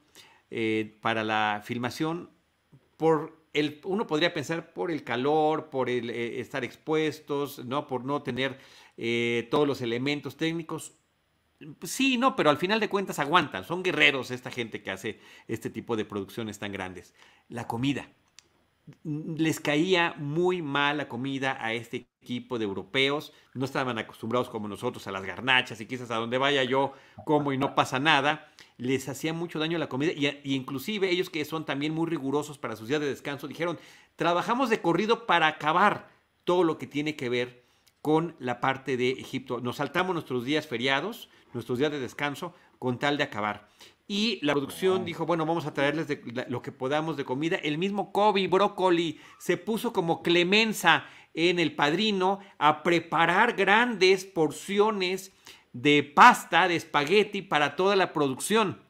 para 1.01 1.23
la 1.23 1.63
filmación 1.65 2.29
por 2.95 3.43
el, 3.53 3.81
uno 3.85 4.05
podría 4.05 4.35
pensar 4.35 4.71
por 4.71 4.91
el 4.91 5.03
calor, 5.03 5.71
por 5.71 5.89
el 5.89 6.11
estar 6.11 6.63
expuestos, 6.63 7.65
¿no? 7.65 7.87
por 7.87 8.05
no 8.05 8.21
tener 8.21 8.59
eh, 8.97 9.47
todos 9.49 9.67
los 9.67 9.81
elementos 9.81 10.37
técnicos. 10.37 10.93
Sí, 11.83 12.17
no, 12.17 12.35
pero 12.35 12.49
al 12.49 12.57
final 12.57 12.79
de 12.79 12.89
cuentas 12.89 13.19
aguantan, 13.19 13.63
son 13.63 13.83
guerreros 13.83 14.31
esta 14.31 14.51
gente 14.51 14.81
que 14.81 14.91
hace 14.91 15.19
este 15.47 15.69
tipo 15.69 15.95
de 15.95 16.05
producciones 16.05 16.59
tan 16.59 16.71
grandes. 16.71 17.13
La 17.47 17.67
comida. 17.67 18.09
Les 19.03 19.59
caía 19.59 20.13
muy 20.17 20.61
mal 20.61 20.97
la 20.97 21.07
comida 21.07 21.57
a 21.59 21.73
este 21.73 22.07
equipo 22.21 22.57
de 22.57 22.65
europeos, 22.65 23.33
no 23.53 23.65
estaban 23.65 23.97
acostumbrados 23.97 24.49
como 24.49 24.67
nosotros 24.67 25.07
a 25.07 25.11
las 25.11 25.23
garnachas 25.23 25.79
y 25.81 25.85
quizás 25.85 26.11
a 26.11 26.15
donde 26.15 26.37
vaya 26.37 26.63
yo 26.63 26.93
como 27.25 27.53
y 27.53 27.57
no 27.57 27.75
pasa 27.75 27.99
nada, 27.99 28.51
les 28.77 29.07
hacía 29.09 29.33
mucho 29.33 29.59
daño 29.59 29.77
la 29.77 29.89
comida 29.89 30.11
y, 30.13 30.27
y 30.43 30.55
inclusive 30.55 31.09
ellos 31.09 31.29
que 31.29 31.43
son 31.45 31.65
también 31.65 31.93
muy 31.93 32.09
rigurosos 32.09 32.57
para 32.57 32.75
sus 32.75 32.87
días 32.87 33.01
de 33.01 33.07
descanso 33.07 33.47
dijeron, 33.47 33.77
trabajamos 34.15 34.69
de 34.69 34.81
corrido 34.81 35.25
para 35.25 35.47
acabar 35.47 36.09
todo 36.43 36.63
lo 36.63 36.77
que 36.77 36.87
tiene 36.87 37.15
que 37.15 37.29
ver 37.29 37.63
con 38.01 38.35
la 38.39 38.59
parte 38.59 38.97
de 38.97 39.11
Egipto. 39.11 39.61
Nos 39.61 39.77
saltamos 39.77 40.13
nuestros 40.13 40.43
días 40.43 40.67
feriados, 40.67 41.29
nuestros 41.53 41.79
días 41.79 41.91
de 41.91 42.01
descanso, 42.01 42.53
con 42.77 42.99
tal 42.99 43.17
de 43.17 43.23
acabar. 43.23 43.69
Y 44.13 44.37
la 44.43 44.53
producción 44.53 45.05
dijo, 45.05 45.25
bueno, 45.25 45.43
vamos 45.43 45.65
a 45.65 45.73
traerles 45.73 46.05
lo 46.47 46.61
que 46.61 46.71
podamos 46.71 47.17
de 47.17 47.25
comida. 47.25 47.55
El 47.55 47.79
mismo 47.79 48.11
Kobe 48.11 48.47
Brócoli 48.47 49.19
se 49.39 49.57
puso 49.57 49.91
como 49.91 50.21
clemenza 50.21 51.07
en 51.33 51.57
el 51.57 51.73
padrino 51.73 52.37
a 52.59 52.83
preparar 52.83 53.53
grandes 53.53 54.23
porciones 54.23 55.31
de 55.71 56.03
pasta, 56.03 56.67
de 56.67 56.75
espagueti 56.75 57.41
para 57.41 57.75
toda 57.75 57.95
la 57.95 58.13
producción. 58.13 58.83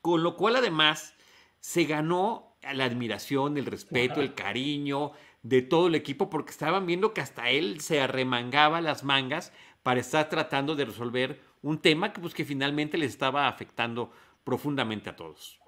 Con 0.00 0.22
lo 0.22 0.36
cual 0.36 0.56
además 0.56 1.14
se 1.60 1.84
ganó 1.84 2.56
la 2.62 2.86
admiración, 2.86 3.58
el 3.58 3.66
respeto, 3.66 4.22
el 4.22 4.32
cariño, 4.32 5.12
de 5.42 5.60
todo 5.60 5.88
el 5.88 5.94
equipo 5.94 6.30
porque 6.30 6.52
estaban 6.52 6.86
viendo 6.86 7.12
que 7.12 7.20
hasta 7.20 7.50
él 7.50 7.82
se 7.82 8.00
arremangaba 8.00 8.80
las 8.80 9.04
mangas 9.04 9.52
para 9.82 10.00
estar 10.00 10.30
tratando 10.30 10.76
de 10.76 10.86
resolver 10.86 11.42
un 11.60 11.78
tema 11.78 12.12
que, 12.12 12.20
pues, 12.20 12.32
que 12.32 12.44
finalmente 12.44 12.96
les 12.96 13.10
estaba 13.10 13.48
afectando 13.48 14.12
profundamente 14.46 15.10
a 15.10 15.16
todos. 15.16 15.58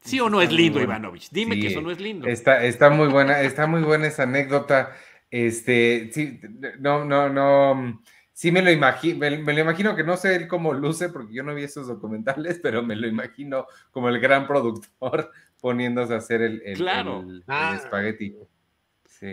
¿Sí 0.00 0.20
o 0.20 0.30
no 0.30 0.40
es 0.40 0.52
lindo, 0.52 0.80
Ivanovich? 0.80 1.28
Dime 1.30 1.60
que 1.60 1.66
eso 1.66 1.80
no 1.80 1.90
es 1.90 1.98
lindo. 1.98 2.28
Está, 2.28 2.64
está 2.64 2.88
muy 2.88 3.08
buena, 3.08 3.42
está 3.42 3.66
muy 3.66 3.82
buena 3.82 4.06
esa 4.06 4.22
anécdota. 4.22 4.96
Este, 5.28 6.08
sí, 6.12 6.40
no, 6.78 7.04
no, 7.04 7.28
no. 7.28 8.00
Sí 8.32 8.52
me 8.52 8.62
lo 8.62 8.70
imagino, 8.70 9.18
me, 9.18 9.30
lo 9.52 9.60
imagino 9.60 9.96
que 9.96 10.04
no 10.04 10.16
sé 10.16 10.36
él 10.36 10.46
cómo 10.46 10.72
luce, 10.72 11.08
porque 11.08 11.34
yo 11.34 11.42
no 11.42 11.52
vi 11.52 11.64
esos 11.64 11.88
documentales, 11.88 12.58
pero 12.62 12.84
me 12.84 12.94
lo 12.94 13.08
imagino 13.08 13.66
como 13.90 14.08
el 14.08 14.20
gran 14.20 14.46
productor 14.46 15.32
poniéndose 15.60 16.14
a 16.14 16.18
hacer 16.18 16.42
el, 16.42 16.62
el, 16.64 17.42
ah. 17.48 17.74
espagueti. 17.74 18.36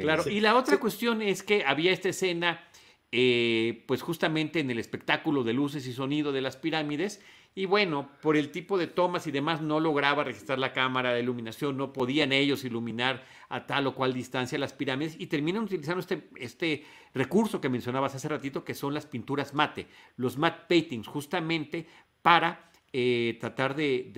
claro, 0.01 0.27
y 0.27 0.39
la 0.39 0.55
otra 0.55 0.77
cuestión 0.79 1.21
es 1.21 1.43
que 1.43 1.63
había 1.63 1.93
esta 1.93 2.09
escena, 2.09 2.66
eh, 3.11 3.83
pues 3.87 4.01
justamente 4.01 4.59
en 4.59 4.69
el 4.69 4.79
espectáculo 4.79 5.43
de 5.43 5.53
luces 5.53 5.87
y 5.87 5.93
sonido 5.93 6.31
de 6.31 6.41
las 6.41 6.57
pirámides, 6.57 7.21
y 7.55 7.65
bueno, 7.65 8.11
por 8.21 8.37
el 8.37 8.51
tipo 8.51 8.77
de 8.77 8.85
tomas 8.85 9.25
y 9.25 9.31
demás 9.31 9.61
no 9.61 9.79
lograba 9.79 10.23
registrar 10.23 10.59
la 10.59 10.73
cámara 10.73 11.13
de 11.13 11.21
iluminación, 11.21 11.75
no 11.75 11.91
podían 11.91 12.31
ellos 12.31 12.63
iluminar 12.63 13.25
a 13.49 13.65
tal 13.65 13.87
o 13.87 13.95
cual 13.95 14.13
distancia 14.13 14.59
las 14.59 14.73
pirámides 14.73 15.15
y 15.19 15.25
terminan 15.25 15.63
utilizando 15.63 16.01
este, 16.01 16.29
este 16.35 16.85
recurso 17.15 17.59
que 17.59 17.69
mencionabas 17.69 18.13
hace 18.13 18.29
ratito, 18.29 18.63
que 18.63 18.75
son 18.75 18.93
las 18.93 19.07
pinturas 19.07 19.55
mate, 19.55 19.87
los 20.17 20.37
matte 20.37 20.67
paintings, 20.67 21.07
justamente 21.07 21.87
para 22.21 22.69
eh, 22.93 23.37
tratar 23.39 23.75
de 23.75 24.11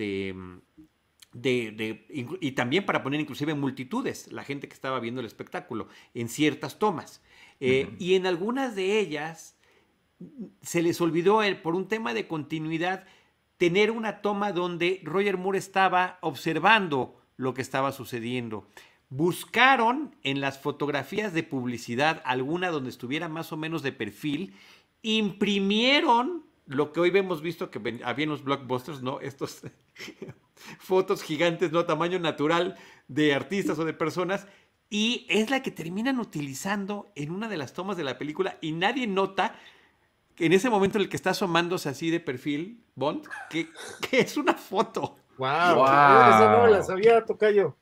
de, 1.32 2.06
y 2.40 2.52
también 2.52 2.84
para 2.84 3.02
poner 3.02 3.20
inclusive 3.20 3.54
multitudes, 3.54 4.32
la 4.32 4.44
gente 4.44 4.68
que 4.68 4.74
estaba 4.74 5.00
viendo 5.00 5.20
el 5.20 5.26
espectáculo, 5.26 5.88
en 6.14 6.28
ciertas 6.28 6.78
tomas. 6.78 7.22
Eh, 7.60 7.94
y 7.98 8.14
en 8.14 8.26
algunas 8.26 8.74
de 8.74 8.98
ellas 8.98 9.58
se 10.62 10.82
les 10.82 11.00
olvidó, 11.00 11.40
por 11.62 11.74
un 11.74 11.88
tema 11.88 12.14
de 12.14 12.26
continuidad, 12.26 13.06
tener 13.58 13.90
una 13.90 14.22
toma 14.22 14.52
donde 14.52 15.00
Roger 15.04 15.36
Moore 15.36 15.58
estaba 15.58 16.18
observando 16.22 17.20
lo 17.36 17.54
que 17.54 17.62
estaba 17.62 17.92
sucediendo. 17.92 18.66
Buscaron 19.10 20.16
en 20.22 20.40
las 20.40 20.58
fotografías 20.58 21.32
de 21.32 21.42
publicidad 21.42 22.22
alguna 22.24 22.70
donde 22.70 22.90
estuviera 22.90 23.28
más 23.28 23.52
o 23.52 23.56
menos 23.56 23.82
de 23.82 23.92
perfil, 23.92 24.54
imprimieron 25.02 26.44
lo 26.66 26.92
que 26.92 27.00
hoy 27.00 27.10
hemos 27.14 27.42
visto 27.42 27.70
que 27.70 28.00
había 28.04 28.24
en 28.24 28.30
los 28.30 28.44
blockbusters, 28.44 29.02
¿no? 29.02 29.20
Estos 29.20 29.62
fotos 30.78 31.22
gigantes, 31.22 31.72
¿no? 31.72 31.84
Tamaño 31.84 32.18
natural 32.18 32.76
de 33.08 33.34
artistas 33.34 33.78
o 33.78 33.84
de 33.84 33.92
personas. 33.92 34.46
Y 34.90 35.24
es 35.28 35.50
la 35.50 35.62
que 35.62 35.70
terminan 35.70 36.18
utilizando 36.18 37.12
en 37.14 37.30
una 37.30 37.48
de 37.48 37.56
las 37.56 37.72
tomas 37.72 37.96
de 37.96 38.02
la 38.02 38.18
película 38.18 38.58
y 38.60 38.72
nadie 38.72 39.06
nota 39.06 39.54
que 40.34 40.46
en 40.46 40.52
ese 40.52 40.68
momento 40.68 40.98
en 40.98 41.02
el 41.02 41.08
que 41.08 41.16
está 41.16 41.30
asomándose 41.30 41.88
así 41.88 42.10
de 42.10 42.18
perfil, 42.18 42.84
Bond, 42.96 43.26
que, 43.48 43.68
es 44.10 44.36
una 44.36 44.54
foto. 44.54 45.16
¡Wow! 45.38 45.76
wow. 45.76 45.84
Esa 45.84 46.56
no 46.58 46.66
la 46.66 46.82
sabía, 46.82 47.24
Tocayo. 47.24 47.76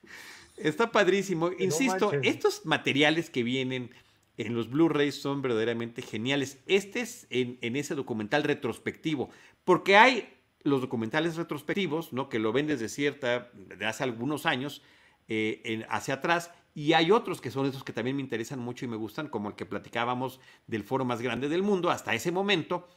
Está 0.57 0.93
padrísimo. 0.93 1.51
Insisto, 1.59 2.13
estos 2.23 2.67
materiales 2.67 3.31
que 3.31 3.43
vienen 3.43 3.91
en 4.37 4.55
los 4.55 4.71
Blu-rays 4.71 5.21
son 5.21 5.41
verdaderamente 5.41 6.03
geniales. 6.03 6.59
Este 6.67 7.01
es 7.01 7.27
en, 7.31 7.59
en, 7.63 7.77
ese 7.77 7.95
documental 7.95 8.45
retrospectivo, 8.45 9.31
porque 9.65 9.97
hay 9.97 10.39
los 10.63 10.81
documentales 10.81 11.37
retrospectivos, 11.37 12.13
¿no? 12.13 12.29
Que 12.29 12.39
lo 12.39 12.53
ven 12.53 12.67
desde 12.67 12.89
cierta, 12.89 13.51
de 13.55 13.87
hace 13.87 14.05
algunos 14.05 14.47
años, 14.47 14.83
eh, 15.29 15.85
hacia 15.89 16.15
atrás, 16.15 16.53
y 16.75 16.93
hay 16.93 17.11
otros 17.11 17.41
que 17.41 17.51
son 17.51 17.67
esos 17.67 17.85
que 17.85 17.93
también 17.93 18.17
me 18.17 18.23
interesan 18.23 18.59
mucho 18.59 18.85
y 18.85 18.89
me 18.89 18.97
gustan, 18.97 19.29
como 19.29 19.49
el 19.49 19.57
que 19.57 19.67
platicábamos 19.67 20.41
del 20.67 20.85
foro 20.85 21.05
más 21.05 21.21
grande 21.21 21.49
del 21.49 21.63
mundo 21.63 21.91
hasta 21.91 22.15
ese 22.15 22.31
momento, 22.31 22.89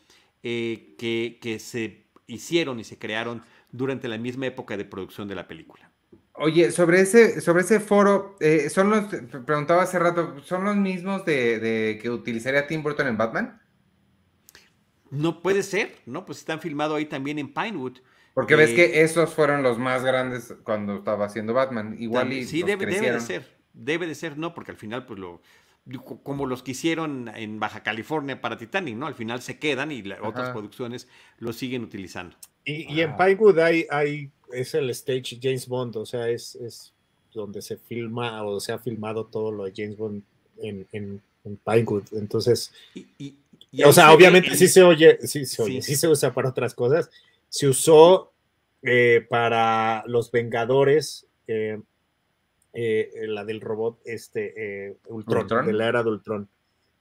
eh, 0.44 0.96
que, 0.98 1.40
que 1.42 1.60
se 1.60 2.08
hicieron 2.28 2.80
y 2.80 2.84
se 2.84 2.98
crearon 2.98 3.44
durante 3.72 4.08
la 4.08 4.18
misma 4.18 4.48
época 4.48 4.78
de 4.78 4.86
producción 4.86 5.28
de 5.28 5.36
la 5.36 5.48
película. 5.48 5.92
Oye, 6.34 6.72
sobre 6.72 7.02
ese, 7.02 7.42
sobre 7.42 7.62
ese 7.62 7.80
foro, 7.80 8.38
eh, 8.40 8.70
son 8.70 8.90
los, 8.90 9.06
preguntaba 9.46 9.84
hace 9.84 10.00
rato, 10.00 10.40
¿son 10.44 10.64
los 10.64 10.76
mismos 10.76 11.26
de, 11.26 11.60
de, 11.60 12.00
que 12.02 12.10
utilizaría 12.10 12.68
Tim 12.68 12.82
Burton 12.82 13.08
en 13.08 13.18
Batman? 13.18 13.62
No 15.12 15.42
puede 15.42 15.62
ser, 15.62 16.00
¿no? 16.06 16.26
Pues 16.26 16.40
están 16.40 16.62
filmados 16.62 16.98
ahí 16.98 17.06
también 17.06 17.38
en 17.38 17.54
Pinewood. 17.54 17.98
Porque 18.34 18.56
ves 18.56 18.72
que 18.72 18.86
eh, 18.86 19.02
esos 19.02 19.34
fueron 19.34 19.62
los 19.62 19.78
más 19.78 20.04
grandes 20.04 20.56
cuando 20.64 20.96
estaba 20.96 21.26
haciendo 21.26 21.54
Batman. 21.54 21.98
Igual 22.00 22.32
y 22.32 22.46
Sí, 22.46 22.64
debe, 22.64 22.86
de 22.86 23.20
ser. 23.20 23.61
Debe 23.74 24.08
de 24.08 24.16
ser, 24.16 24.38
no, 24.38 24.54
porque 24.54 24.72
al 24.72 24.78
final, 24.78 25.06
pues 25.06 25.20
lo. 25.20 25.42
Como 26.24 26.46
los 26.46 26.62
que 26.62 26.72
hicieron 26.72 27.28
en 27.36 27.60
Baja 27.60 27.82
California 27.82 28.40
para 28.40 28.58
Titanic, 28.58 28.96
¿no? 28.96 29.08
Al 29.08 29.16
final 29.16 29.42
se 29.42 29.58
quedan 29.58 29.92
y 29.92 30.04
otras 30.22 30.52
producciones 30.52 31.08
lo 31.40 31.54
siguen 31.54 31.84
utilizando. 31.84 32.38
Y, 32.64 33.02
en 33.02 33.18
Pinewood 33.18 33.58
hay, 33.58 33.88
hay, 33.90 34.30
es 34.54 34.76
el 34.76 34.92
stage 34.92 35.40
James 35.42 35.68
Bond, 35.68 35.98
o 35.98 36.06
sea, 36.06 36.30
es, 36.30 36.54
es 36.56 36.94
donde 37.34 37.64
se 37.64 37.78
filma 37.78 38.44
o 38.44 38.60
se 38.60 38.74
ha 38.74 38.78
filmado 38.78 39.26
todo 39.26 39.52
lo 39.52 39.66
de 39.66 39.74
James 39.76 39.98
Bond 39.98 40.24
en, 40.62 40.88
en, 40.92 41.22
Pinewood. 41.66 42.04
Entonces, 42.14 42.72
y, 42.94 43.36
o 43.84 43.92
sea, 43.92 44.14
obviamente 44.14 44.56
sí 44.56 44.68
se 44.68 44.84
oye, 44.84 45.18
sí 45.26 45.46
se 45.46 45.64
oye, 45.64 45.82
sí. 45.82 45.96
se 45.96 46.08
usa 46.08 46.34
para 46.34 46.50
otras 46.50 46.76
cosas. 46.76 47.10
Se 47.50 47.68
usó 47.68 48.32
eh, 48.84 49.26
para 49.30 50.04
los 50.06 50.32
Vengadores, 50.32 51.26
eh, 51.48 51.82
eh, 52.74 53.12
la 53.28 53.44
del 53.46 53.62
robot, 53.62 54.00
este, 54.06 54.98
Ultron, 55.08 55.66
de 55.66 55.74
la 55.74 55.88
era 55.88 56.04
de 56.04 56.10
Ultron. 56.10 56.50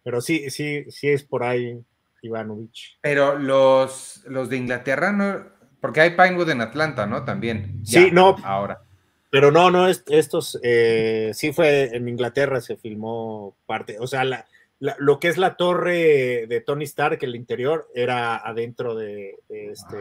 Pero 0.03 0.21
sí, 0.21 0.51
sí, 0.51 0.85
sí 0.91 1.09
es 1.09 1.25
por 1.25 1.43
ahí, 1.43 1.79
Ivanovich. 2.23 2.99
Pero 3.01 3.39
los, 3.39 4.25
los 4.27 4.49
de 4.49 4.57
Inglaterra 4.57 5.13
no, 5.13 5.47
porque 5.81 6.01
hay 6.01 6.11
Pinewood 6.11 6.51
en 6.51 6.61
Atlanta, 6.61 7.07
¿no? 7.07 7.25
También. 7.25 7.81
Sí, 7.85 8.11
no. 8.11 8.37
Ahora. 8.43 8.83
Pero 9.31 9.53
no, 9.53 9.71
no, 9.71 9.87
estos, 9.87 10.59
sí 10.61 11.53
fue 11.53 11.97
en 11.97 12.09
Inglaterra, 12.09 12.61
se 12.61 12.77
filmó 12.77 13.57
parte, 13.65 13.97
o 14.01 14.09
sea, 14.09 14.25
la, 14.25 14.47
lo 14.81 15.21
que 15.21 15.29
es 15.29 15.37
la 15.37 15.57
torre 15.57 16.47
de 16.47 16.63
Tony 16.63 16.85
Stark, 16.85 17.19
el 17.23 17.37
interior, 17.37 17.89
era 17.95 18.37
adentro 18.37 18.95
de, 18.95 19.37
este 19.49 19.97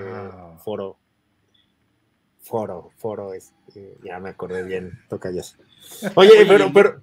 foro. 0.64 0.98
Foro, 2.42 2.92
foro, 2.98 3.34
este, 3.34 3.98
ya 4.04 4.20
me 4.20 4.30
acordé 4.30 4.64
bien, 4.64 5.00
toca 5.10 5.32
ya. 5.32 5.42
Oye, 6.16 6.46
pero, 6.48 6.72
pero, 6.74 7.02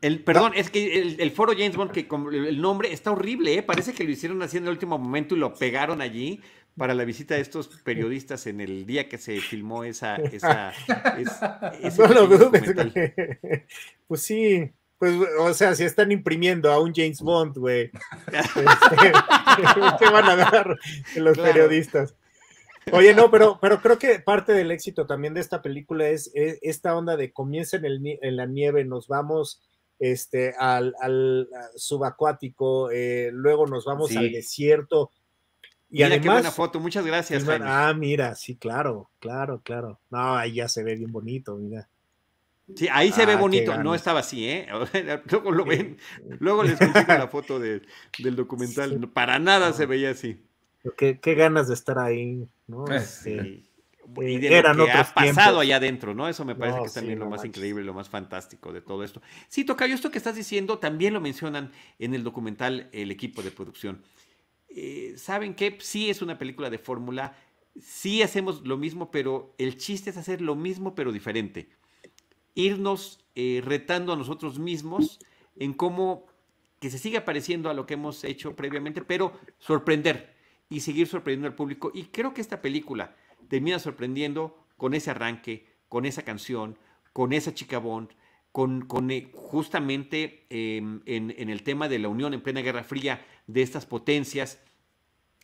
El, 0.00 0.22
perdón, 0.22 0.52
es 0.54 0.70
que 0.70 1.16
el, 1.18 1.30
foro 1.30 1.52
James 1.52 1.76
Bond, 1.76 1.90
que 1.90 2.06
el 2.32 2.60
nombre 2.60 2.92
está 2.92 3.10
horrible, 3.10 3.54
¿eh? 3.54 3.62
parece 3.62 3.92
que 3.92 4.04
lo 4.04 4.10
hicieron 4.10 4.42
así 4.42 4.58
en 4.58 4.64
el 4.64 4.70
último 4.70 4.98
momento 4.98 5.34
y 5.34 5.38
lo 5.38 5.54
pegaron 5.54 6.00
allí 6.00 6.40
para 6.76 6.94
la 6.94 7.04
visita 7.04 7.34
de 7.34 7.40
estos 7.40 7.68
periodistas 7.82 8.46
en 8.46 8.60
el 8.60 8.86
día 8.86 9.08
que 9.08 9.18
se 9.18 9.40
filmó 9.40 9.84
esa... 9.84 10.16
esa, 10.16 10.72
Pues 14.06 14.22
sí, 14.22 14.72
pues, 14.98 15.14
o 15.38 15.54
sea, 15.54 15.74
si 15.74 15.84
están 15.84 16.10
imprimiendo 16.10 16.72
a 16.72 16.80
un 16.80 16.92
James 16.94 17.20
Bond, 17.20 17.56
güey, 17.56 17.84
este, 18.26 19.12
¿qué 19.98 20.10
van 20.10 20.28
a 20.28 20.36
dar 20.36 20.76
los 21.16 21.38
periodistas? 21.38 22.14
Oye, 22.92 23.14
no, 23.14 23.30
pero, 23.30 23.58
pero 23.60 23.80
creo 23.80 23.98
que 23.98 24.18
parte 24.20 24.52
del 24.52 24.70
éxito 24.70 25.06
también 25.06 25.34
de 25.34 25.40
esta 25.40 25.62
película 25.62 26.08
es, 26.08 26.30
esta 26.34 26.96
onda 26.96 27.16
de 27.16 27.32
comienza 27.32 27.76
en, 27.76 27.84
el, 27.84 28.18
en 28.22 28.36
la 28.36 28.46
nieve, 28.46 28.84
nos 28.84 29.08
vamos 29.08 29.62
este, 29.98 30.54
al, 30.58 30.94
al 31.00 31.48
subacuático, 31.76 32.90
eh, 32.90 33.30
luego 33.32 33.66
nos 33.66 33.84
vamos 33.84 34.14
al 34.16 34.30
desierto. 34.30 35.10
Y 35.90 36.02
además, 36.02 36.22
qué 36.22 36.30
buena 36.30 36.50
foto, 36.50 36.80
muchas 36.80 37.04
gracias. 37.04 37.44
ah, 37.48 37.94
mira, 37.96 38.34
sí, 38.34 38.56
claro, 38.56 39.10
claro, 39.18 39.62
claro. 39.62 40.00
No, 40.10 40.36
ahí 40.36 40.54
ya 40.54 40.68
se 40.68 40.84
ve 40.84 40.96
bien 40.96 41.10
bonito, 41.10 41.56
mira. 41.56 41.88
Sí, 42.74 42.86
ahí 42.92 43.10
se 43.12 43.24
ve 43.24 43.32
ah, 43.32 43.36
bonito, 43.36 43.82
no 43.82 43.94
estaba 43.94 44.20
así, 44.20 44.46
¿eh? 44.46 44.66
luego 45.30 45.52
lo 45.52 45.64
ven, 45.64 45.96
luego 46.38 46.62
les 46.62 46.78
consigo 46.78 47.06
la 47.08 47.28
foto 47.28 47.58
del 47.58 47.82
documental, 48.36 49.08
para 49.08 49.38
nada 49.38 49.72
se 49.72 49.86
veía 49.86 50.10
así. 50.10 50.44
Qué, 50.96 51.18
qué, 51.20 51.34
ganas 51.34 51.68
de 51.68 51.74
estar 51.74 51.98
ahí, 51.98 52.48
¿no? 52.66 52.86
Eh, 52.88 52.96
este, 52.96 53.62
y 54.16 54.38
de 54.38 54.62
lo 54.74 54.86
que 54.86 54.92
ha 54.92 55.04
pasado 55.04 55.60
allá 55.60 55.76
adentro, 55.76 56.14
¿no? 56.14 56.28
Eso 56.28 56.44
me 56.44 56.54
parece 56.54 56.78
que 56.80 56.86
es 56.86 56.94
también 56.94 57.18
lo 57.18 57.28
más 57.28 57.44
increíble, 57.44 57.84
lo 57.84 57.94
más 57.94 58.08
fantástico 58.08 58.72
de 58.72 58.80
todo 58.80 59.04
esto. 59.04 59.20
Sí, 59.48 59.64
Tocayo, 59.64 59.94
esto 59.94 60.10
que 60.10 60.18
estás 60.18 60.36
diciendo 60.36 60.78
también 60.78 61.14
lo 61.14 61.20
mencionan 61.20 61.72
en 61.98 62.14
el 62.14 62.24
documental 62.24 62.88
el 62.92 63.10
equipo 63.10 63.42
de 63.42 63.50
producción. 63.50 64.02
Eh, 64.70 65.14
¿Saben 65.16 65.54
qué? 65.54 65.78
Sí 65.80 66.10
es 66.10 66.22
una 66.22 66.38
película 66.38 66.70
de 66.70 66.78
fórmula, 66.78 67.36
sí 67.80 68.22
hacemos 68.22 68.66
lo 68.66 68.76
mismo, 68.76 69.10
pero 69.10 69.54
el 69.58 69.76
chiste 69.76 70.10
es 70.10 70.16
hacer 70.16 70.40
lo 70.40 70.54
mismo 70.54 70.94
pero 70.94 71.12
diferente. 71.12 71.68
Irnos 72.54 73.24
eh, 73.34 73.62
retando 73.64 74.12
a 74.12 74.16
nosotros 74.16 74.58
mismos 74.58 75.18
en 75.56 75.74
cómo 75.74 76.26
que 76.80 76.90
se 76.90 76.98
siga 76.98 77.24
pareciendo 77.24 77.70
a 77.70 77.74
lo 77.74 77.86
que 77.86 77.94
hemos 77.94 78.24
hecho 78.24 78.56
previamente, 78.56 79.02
pero 79.02 79.32
sorprender 79.58 80.37
y 80.68 80.80
seguir 80.80 81.06
sorprendiendo 81.06 81.48
al 81.48 81.54
público. 81.54 81.90
Y 81.94 82.04
creo 82.04 82.34
que 82.34 82.40
esta 82.40 82.60
película 82.60 83.14
termina 83.48 83.78
sorprendiendo 83.78 84.64
con 84.76 84.94
ese 84.94 85.10
arranque, 85.10 85.66
con 85.88 86.04
esa 86.04 86.22
canción, 86.22 86.78
con 87.12 87.32
esa 87.32 87.54
chica 87.54 87.78
Bond, 87.78 88.10
con, 88.52 89.10
eh, 89.10 89.30
justamente 89.32 90.46
em, 90.50 91.00
en, 91.06 91.30
el 91.50 91.62
tema 91.62 91.88
de 91.88 91.98
la 91.98 92.08
unión 92.08 92.34
en 92.34 92.40
plena 92.40 92.60
Guerra 92.60 92.82
Fría 92.82 93.24
de 93.46 93.62
estas 93.62 93.86
potencias, 93.86 94.60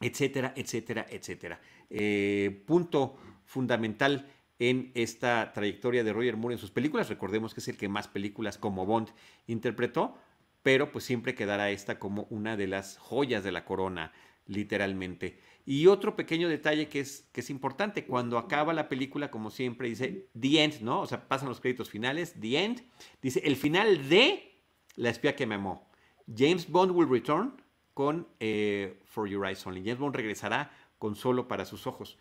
etcétera, 0.00 0.52
etcétera, 0.56 1.06
etcétera. 1.08 1.60
Eh, 1.90 2.62
punto 2.66 3.16
fundamental 3.44 4.28
en 4.58 4.90
esta 4.94 5.52
trayectoria 5.52 6.04
de 6.04 6.12
Roger 6.12 6.36
Moore 6.36 6.54
en 6.54 6.58
sus 6.58 6.70
películas. 6.70 7.08
Recordemos 7.08 7.54
que 7.54 7.60
es 7.60 7.68
el 7.68 7.76
que 7.76 7.88
más 7.88 8.08
películas 8.08 8.58
como 8.58 8.86
Bond 8.86 9.10
interpretó, 9.46 10.16
pero 10.62 10.90
pues 10.90 11.04
siempre 11.04 11.34
quedará 11.34 11.70
esta 11.70 11.98
como 11.98 12.26
una 12.30 12.56
de 12.56 12.66
las 12.66 12.98
joyas 12.98 13.44
de 13.44 13.52
la 13.52 13.64
corona, 13.64 14.12
literalmente. 14.46 15.38
Y 15.66 15.86
otro 15.86 16.14
pequeño 16.14 16.48
detalle 16.48 16.88
que 16.88 17.00
es, 17.00 17.28
que 17.32 17.40
es 17.40 17.50
importante, 17.50 18.04
cuando 18.04 18.36
acaba 18.36 18.74
la 18.74 18.88
película, 18.88 19.30
como 19.30 19.50
siempre, 19.50 19.88
dice 19.88 20.28
The 20.38 20.62
End, 20.62 20.80
¿no? 20.82 21.00
O 21.00 21.06
sea, 21.06 21.26
pasan 21.26 21.48
los 21.48 21.60
créditos 21.60 21.88
finales, 21.88 22.34
The 22.38 22.64
End, 22.64 22.82
dice 23.22 23.40
el 23.44 23.56
final 23.56 24.08
de 24.08 24.60
La 24.96 25.10
espía 25.10 25.34
que 25.34 25.46
me 25.46 25.54
amó. 25.54 25.88
James 26.34 26.68
Bond 26.68 26.92
will 26.92 27.08
return 27.08 27.60
con 27.94 28.28
eh, 28.40 29.00
For 29.04 29.28
Your 29.28 29.46
Eyes 29.46 29.66
Only. 29.66 29.82
James 29.82 29.98
Bond 29.98 30.16
regresará 30.16 30.70
con 30.98 31.16
Solo 31.16 31.48
para 31.48 31.64
sus 31.64 31.86
ojos. 31.86 32.18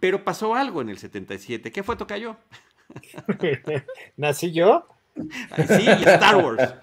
Pero 0.00 0.24
pasó 0.24 0.54
algo 0.54 0.80
en 0.80 0.88
el 0.88 0.98
77. 0.98 1.70
¿Qué 1.70 1.82
fue, 1.82 1.96
Tocayo? 1.96 2.36
¿Nací 4.16 4.52
yo? 4.52 4.86
Sí, 5.14 5.86
Star 5.86 6.36
Wars. 6.36 6.74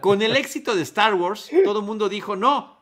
Con 0.00 0.22
el 0.22 0.36
éxito 0.36 0.74
de 0.74 0.82
Star 0.82 1.14
Wars, 1.14 1.50
todo 1.64 1.80
el 1.80 1.86
mundo 1.86 2.08
dijo, 2.08 2.36
no, 2.36 2.75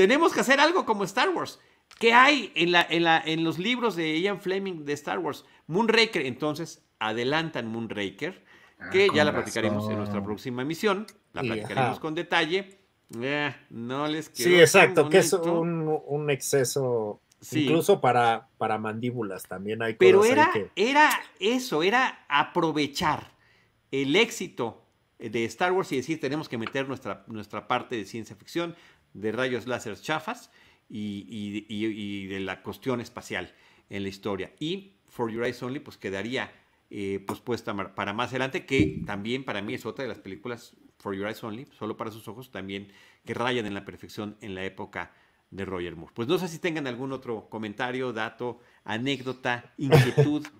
tenemos 0.00 0.32
que 0.32 0.40
hacer 0.40 0.60
algo 0.60 0.86
como 0.86 1.04
Star 1.04 1.28
Wars. 1.28 1.60
¿Qué 1.98 2.14
hay 2.14 2.52
en, 2.54 2.72
la, 2.72 2.86
en, 2.88 3.04
la, 3.04 3.22
en 3.22 3.44
los 3.44 3.58
libros 3.58 3.96
de 3.96 4.18
Ian 4.18 4.40
Fleming 4.40 4.86
de 4.86 4.94
Star 4.94 5.18
Wars? 5.18 5.44
Moonraker, 5.66 6.24
entonces 6.24 6.82
adelantan 6.98 7.70
Moonraker, 7.70 8.42
que 8.90 9.08
ah, 9.10 9.14
ya 9.14 9.24
la 9.26 9.34
platicaremos 9.34 9.90
en 9.90 9.98
nuestra 9.98 10.24
próxima 10.24 10.62
emisión, 10.62 11.06
la 11.34 11.42
platicaremos 11.42 12.00
con 12.00 12.14
detalle. 12.14 12.78
Eh, 13.20 13.54
no 13.68 14.08
les 14.08 14.30
Sí, 14.32 14.58
exacto, 14.58 15.10
que 15.10 15.18
es 15.18 15.34
un, 15.34 16.30
exceso 16.30 17.20
Incluso 17.52 18.00
para, 18.00 18.48
para 18.56 18.78
mandíbulas 18.78 19.42
también 19.48 19.82
hay 19.82 19.96
Pero 19.96 20.24
era, 20.24 20.50
era 20.76 21.10
eso, 21.38 21.82
era 21.82 22.24
aprovechar 22.26 23.32
el 23.90 24.16
éxito 24.16 24.82
de 25.18 25.44
Star 25.44 25.72
Wars 25.72 25.92
y 25.92 25.96
decir, 25.96 26.18
tenemos 26.18 26.48
que 26.48 26.56
meter 26.56 26.88
nuestra, 26.88 27.24
nuestra 27.26 27.68
parte 27.68 27.96
de 27.96 28.06
ciencia 28.06 28.34
ficción, 28.34 28.74
de 29.14 29.32
rayos 29.32 29.66
láser 29.66 29.98
chafas, 30.00 30.50
y, 30.90 32.26
de 32.26 32.40
la 32.40 32.62
cuestión 32.62 33.00
espacial 33.00 33.52
en 33.88 34.02
la 34.02 34.08
historia. 34.08 34.52
Y 34.58 34.94
For 35.08 35.30
Your 35.30 35.44
Eyes 35.44 35.62
Only, 35.62 35.80
pues 35.80 35.96
quedaría 35.96 36.52
eh, 36.90 37.22
pues 37.26 37.40
puesta 37.40 37.74
para 37.94 38.12
más 38.12 38.30
adelante, 38.30 38.66
que 38.66 39.02
también 39.06 39.44
para 39.44 39.62
mí 39.62 39.74
es 39.74 39.86
otra 39.86 40.02
de 40.02 40.08
las 40.08 40.18
películas 40.18 40.76
For 40.98 41.14
Your 41.14 41.26
Eyes 41.26 41.42
Only, 41.42 41.66
solo 41.78 41.96
para 41.96 42.10
sus 42.10 42.26
ojos, 42.28 42.50
también 42.50 42.92
que 43.24 43.34
rayan 43.34 43.66
en 43.66 43.74
la 43.74 43.84
perfección 43.84 44.36
en 44.40 44.54
la 44.54 44.64
época 44.64 45.12
de 45.50 45.64
Roger 45.64 45.96
Moore. 45.96 46.12
Pues 46.14 46.28
no 46.28 46.38
sé 46.38 46.48
si 46.48 46.58
tengan 46.58 46.86
algún 46.86 47.12
otro 47.12 47.48
comentario, 47.48 48.12
dato, 48.12 48.60
anécdota, 48.84 49.72
inquietud. 49.76 50.46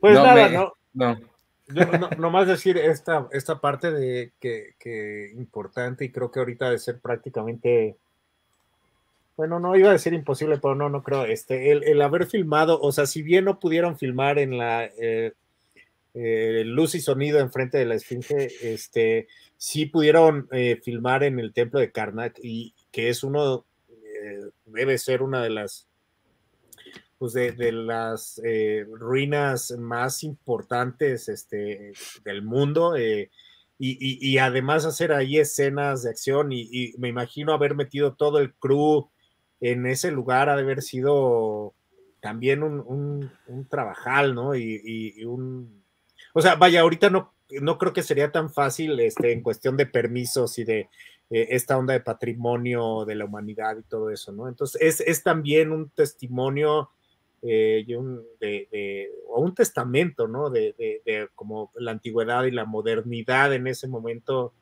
Pues 0.00 0.16
nada, 0.16 0.50
no. 0.50 0.74
no. 0.92 1.16
Nomás 2.18 2.46
decir 2.46 2.76
esta, 2.76 3.28
esta 3.32 3.60
parte 3.60 3.90
de 3.90 4.32
que, 4.38 5.32
importante 5.36 6.04
y 6.04 6.10
creo 6.10 6.30
que 6.30 6.40
ahorita 6.40 6.70
de 6.70 6.78
ser 6.78 7.00
prácticamente 7.00 7.96
bueno, 9.36 9.58
no 9.58 9.74
iba 9.74 9.88
a 9.88 9.94
decir 9.94 10.12
imposible, 10.12 10.58
pero 10.58 10.76
no, 10.76 10.88
no 10.88 11.02
creo. 11.02 11.24
Este, 11.24 11.72
el, 11.72 12.00
haber 12.02 12.26
filmado, 12.26 12.80
o 12.80 12.92
sea, 12.92 13.04
si 13.04 13.20
bien 13.20 13.46
no 13.46 13.58
pudieron 13.58 13.98
filmar 13.98 14.38
en 14.38 14.58
la 14.58 14.84
eh, 14.84 15.32
eh, 16.14 16.62
luz 16.64 16.94
y 16.94 17.00
sonido 17.00 17.40
enfrente 17.40 17.76
de 17.76 17.84
la 17.84 17.96
esfinge, 17.96 18.46
este, 18.62 19.26
sí 19.56 19.86
pudieron 19.86 20.46
eh, 20.52 20.80
filmar 20.84 21.24
en 21.24 21.40
el 21.40 21.52
templo 21.52 21.80
de 21.80 21.90
Karnak 21.90 22.38
y 22.40 22.74
que 22.92 23.08
es 23.08 23.24
uno, 23.24 23.64
debe 24.66 24.98
ser 24.98 25.20
una 25.20 25.42
de 25.42 25.50
las, 25.50 25.88
pues 27.32 27.56
de, 27.56 27.72
las 27.72 28.40
ruinas 28.90 29.70
más 29.78 30.22
importantes 30.22 31.28
este, 31.28 31.92
del 32.24 32.42
mundo. 32.42 32.94
Y, 33.78 34.38
además 34.38 34.84
hacer 34.84 35.12
ahí 35.12 35.38
escenas 35.38 36.02
de 36.02 36.10
acción 36.10 36.52
y, 36.52 36.68
y, 36.70 36.94
me 36.98 37.08
imagino 37.08 37.52
haber 37.52 37.74
metido 37.74 38.14
todo 38.14 38.38
el 38.38 38.54
crew 38.54 39.08
en 39.60 39.86
ese 39.86 40.10
lugar 40.10 40.50
ha 40.50 40.56
de 40.56 40.62
haber 40.62 40.82
sido 40.82 41.74
también 42.20 42.62
un, 42.62 43.30
un, 43.46 43.68
trabajal, 43.68 44.34
¿no? 44.34 44.54
Y, 44.54 45.24
un... 45.24 45.82
O 46.34 46.42
sea, 46.42 46.54
vaya, 46.56 46.80
ahorita 46.82 47.10
no, 47.10 47.32
no 47.62 47.78
creo 47.78 47.92
que 47.92 48.02
sería 48.02 48.30
tan 48.32 48.50
fácil 48.50 48.98
este, 49.00 49.32
en 49.32 49.42
cuestión 49.42 49.76
de 49.76 49.86
permisos 49.86 50.58
y 50.58 50.64
de 50.64 50.90
eh, 51.30 51.48
esta 51.50 51.78
onda 51.78 51.94
de 51.94 52.00
patrimonio 52.00 53.04
de 53.06 53.14
la 53.14 53.24
humanidad 53.24 53.76
y 53.78 53.82
todo 53.82 54.10
eso, 54.10 54.32
¿no? 54.32 54.48
Entonces, 54.48 55.00
es, 55.00 55.22
también 55.22 55.72
un 55.72 55.88
testimonio 55.90 56.90
eh, 57.44 57.84
y 57.86 57.94
un, 57.94 58.22
de, 58.40 59.10
o 59.28 59.40
un 59.40 59.54
testamento, 59.54 60.26
¿no? 60.26 60.50
De, 60.50 60.74
de, 60.78 61.28
como 61.36 61.70
la 61.76 61.92
antigüedad 61.92 62.44
y 62.44 62.50
la 62.50 62.64
modernidad 62.64 63.54
en 63.54 63.66
ese 63.66 63.86
momento 63.86 64.52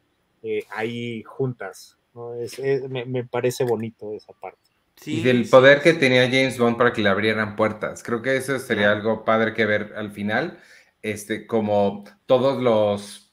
eh, 0.42 0.64
ahí 0.70 1.22
juntas, 1.22 1.96
¿no? 2.14 2.34
me, 2.90 3.04
me 3.06 3.24
parece 3.24 3.64
bonito 3.64 4.12
esa 4.12 4.32
parte 4.34 4.72
y 5.04 5.22
del 5.22 5.48
poder 5.48 5.80
que 5.82 5.94
tenía 5.94 6.26
James 6.26 6.58
Bond 6.58 6.76
para 6.76 6.92
que 6.92 7.02
le 7.02 7.08
abrieran 7.08 7.56
puertas. 7.56 8.02
Creo 8.02 8.22
que 8.22 8.36
eso 8.36 8.58
sería 8.58 8.92
algo 8.92 9.24
padre 9.24 9.54
que 9.54 9.66
ver 9.66 9.94
al 9.96 10.12
final, 10.12 10.58
este, 11.02 11.46
como 11.46 12.04
todos 12.26 12.62
los, 12.62 13.32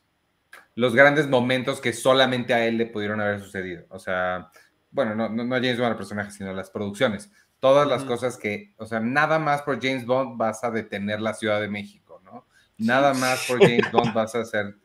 los 0.76 0.96
grandes 0.96 1.28
momentos 1.28 1.80
que 1.80 1.94
solamente 1.94 2.54
a 2.54 2.66
él 2.66 2.78
le 2.78 2.88
pudieron 2.88 3.22
haber 3.22 3.40
sucedido. 3.40 3.86
O 3.90 4.00
sea, 4.00 4.50
bueno, 4.92 5.16
no, 5.16 5.30
no, 5.30 5.56
James 5.56 5.78
Bond 5.78 5.92
el 5.92 5.98
personaje, 5.98 6.32
sino 6.32 6.54
las 6.54 6.72
producciones. 6.72 7.32
Todas 7.60 7.88
las 7.88 8.06
cosas 8.06 8.38
que, 8.38 8.74
o 8.78 8.86
sea, 8.86 9.00
nada 9.00 9.38
más 9.38 9.64
por 9.64 9.82
James 9.82 10.06
Bond 10.06 10.38
vas 10.38 10.64
a 10.64 10.72
detener 10.72 11.20
la 11.20 11.34
Ciudad 11.34 11.60
de 11.60 11.68
México, 11.68 12.22
¿no? 12.24 12.46
Nada 12.78 13.14
más 13.14 13.46
por 13.48 13.60
James 13.60 13.90
Bond 13.92 14.14
vas 14.14 14.36
a 14.36 14.42
hacer. 14.42 14.78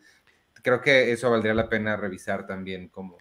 Creo 0.62 0.80
que 0.80 1.12
eso 1.12 1.30
valdría 1.30 1.54
la 1.54 1.68
pena 1.68 1.96
revisar 1.96 2.46
también 2.46 2.88
como 2.88 3.16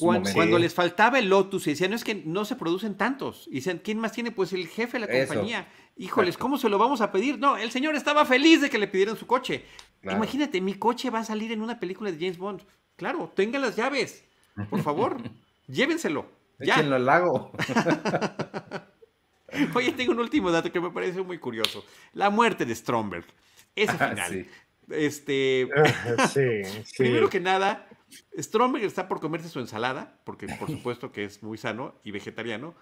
cuando, 0.00 0.58
les 0.58 0.74
faltaba 0.74 1.20
el 1.20 1.28
Lotus 1.28 1.66
y 1.68 1.70
decían, 1.70 1.90
no 1.90 1.96
es 1.96 2.02
que 2.02 2.16
no 2.16 2.44
se 2.44 2.56
producen 2.56 2.96
tantos. 2.96 3.46
Y 3.46 3.56
dicen, 3.56 3.80
¿quién 3.82 3.98
más 3.98 4.10
tiene? 4.10 4.32
Pues 4.32 4.52
el 4.52 4.66
jefe 4.66 4.98
de 4.98 5.06
la 5.06 5.26
compañía. 5.26 5.68
Híjoles, 5.96 6.36
¿cómo 6.36 6.58
se 6.58 6.68
lo 6.68 6.76
vamos 6.76 7.00
a 7.00 7.12
pedir? 7.12 7.38
No, 7.38 7.56
el 7.56 7.70
señor 7.70 7.94
estaba 7.94 8.24
feliz 8.26 8.60
de 8.60 8.68
que 8.68 8.78
le 8.78 8.88
pidieran 8.88 9.16
su 9.16 9.26
coche. 9.26 9.64
Claro. 10.00 10.18
Imagínate, 10.18 10.60
mi 10.60 10.74
coche 10.74 11.10
va 11.10 11.20
a 11.20 11.24
salir 11.24 11.52
en 11.52 11.62
una 11.62 11.78
película 11.78 12.10
de 12.10 12.18
James 12.18 12.36
Bond. 12.36 12.62
Claro, 12.96 13.32
tengan 13.34 13.62
las 13.62 13.76
llaves. 13.76 14.24
Por 14.68 14.82
favor, 14.82 15.18
llévenselo. 15.68 16.26
Ya. 16.58 16.74
Échenlo 16.74 16.96
al 16.96 17.06
lago. 17.06 17.52
Oye, 19.74 19.92
tengo 19.92 20.12
un 20.12 20.20
último 20.20 20.50
dato 20.50 20.70
que 20.72 20.80
me 20.80 20.90
parece 20.90 21.22
muy 21.22 21.38
curioso. 21.38 21.84
La 22.12 22.30
muerte 22.30 22.66
de 22.66 22.74
Stromberg. 22.74 23.24
Ese 23.74 23.92
Ah, 23.98 24.08
final. 24.08 24.30
sí. 24.30 24.46
Este, 24.90 25.68
Sí, 26.32 26.64
sí. 26.84 26.94
primero 26.98 27.28
que 27.28 27.40
nada, 27.40 27.88
Stromberg 28.38 28.84
está 28.84 29.08
por 29.08 29.20
comerse 29.20 29.48
su 29.48 29.60
ensalada, 29.60 30.20
porque 30.24 30.46
por 30.48 30.70
supuesto 30.70 31.12
que 31.12 31.24
es 31.24 31.42
muy 31.42 31.58
sano 31.58 31.94
y 32.04 32.10
vegetariano, 32.10 32.74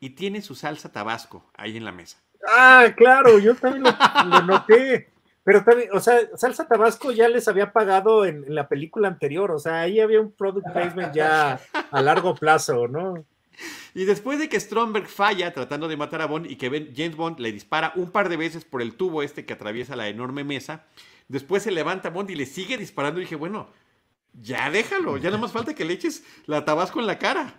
y 0.00 0.10
tiene 0.10 0.42
su 0.42 0.54
salsa 0.54 0.92
tabasco 0.92 1.50
ahí 1.54 1.76
en 1.76 1.84
la 1.84 1.92
mesa. 1.92 2.18
Ah, 2.46 2.86
claro, 2.96 3.38
yo 3.38 3.54
también 3.54 3.84
lo, 3.84 3.90
lo 4.28 4.42
noté. 4.42 5.12
Pero 5.46 5.62
también, 5.62 5.90
o 5.92 6.00
sea, 6.00 6.18
Salsa 6.36 6.66
Tabasco 6.66 7.12
ya 7.12 7.28
les 7.28 7.46
había 7.46 7.72
pagado 7.72 8.26
en, 8.26 8.42
en 8.42 8.56
la 8.56 8.66
película 8.66 9.06
anterior, 9.06 9.52
o 9.52 9.60
sea, 9.60 9.82
ahí 9.82 10.00
había 10.00 10.20
un 10.20 10.32
product 10.32 10.66
placement 10.72 11.14
ya 11.14 11.60
a 11.92 12.02
largo 12.02 12.34
plazo, 12.34 12.88
¿no? 12.88 13.24
Y 13.94 14.06
después 14.06 14.40
de 14.40 14.48
que 14.48 14.58
Stromberg 14.58 15.06
falla 15.06 15.54
tratando 15.54 15.86
de 15.86 15.96
matar 15.96 16.20
a 16.20 16.26
Bond 16.26 16.50
y 16.50 16.56
que 16.56 16.92
James 16.96 17.14
Bond 17.14 17.38
le 17.38 17.52
dispara 17.52 17.92
un 17.94 18.10
par 18.10 18.28
de 18.28 18.36
veces 18.36 18.64
por 18.64 18.82
el 18.82 18.96
tubo 18.96 19.22
este 19.22 19.46
que 19.46 19.52
atraviesa 19.52 19.94
la 19.94 20.08
enorme 20.08 20.42
mesa, 20.42 20.84
después 21.28 21.62
se 21.62 21.70
levanta 21.70 22.10
Bond 22.10 22.30
y 22.30 22.34
le 22.34 22.46
sigue 22.46 22.76
disparando 22.76 23.20
y 23.20 23.22
dije, 23.22 23.36
bueno, 23.36 23.68
ya 24.32 24.68
déjalo, 24.68 25.16
ya 25.16 25.30
nada 25.30 25.40
más 25.40 25.52
falta 25.52 25.76
que 25.76 25.84
le 25.84 25.94
eches 25.94 26.24
la 26.46 26.64
tabasco 26.64 26.98
en 26.98 27.06
la 27.06 27.20
cara. 27.20 27.54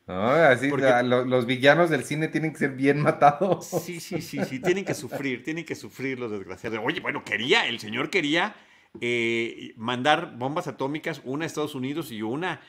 No, 0.09 0.31
así, 0.31 0.69
Porque- 0.69 0.91
lo- 1.05 1.25
los 1.27 1.45
villanos 1.47 1.91
del 1.91 2.03
cine 2.03 2.29
tienen 2.29 2.53
que 2.53 2.59
ser 2.59 2.71
bien 2.73 2.99
matados. 3.03 3.67
Sí, 3.67 4.01
sí, 4.01 4.21
sí, 4.23 4.43
sí, 4.45 4.59
tienen 4.61 4.85
que 4.85 4.95
sufrir, 4.95 5.45
tienen 5.45 5.65
que 5.65 5.75
sufrir 5.75 6.19
los 6.19 6.31
desgraciados. 6.31 6.81
Oye, 6.83 7.01
bueno, 7.01 7.23
quería, 7.25 7.67
el 7.67 7.79
señor 7.79 8.09
quería 8.11 8.57
eh, 9.03 9.75
mandar 9.77 10.35
bombas 10.39 10.67
atómicas, 10.67 11.21
una 11.25 11.45
a 11.45 11.47
Estados 11.47 11.75
Unidos 11.75 12.11
y 12.11 12.23
una 12.23 12.61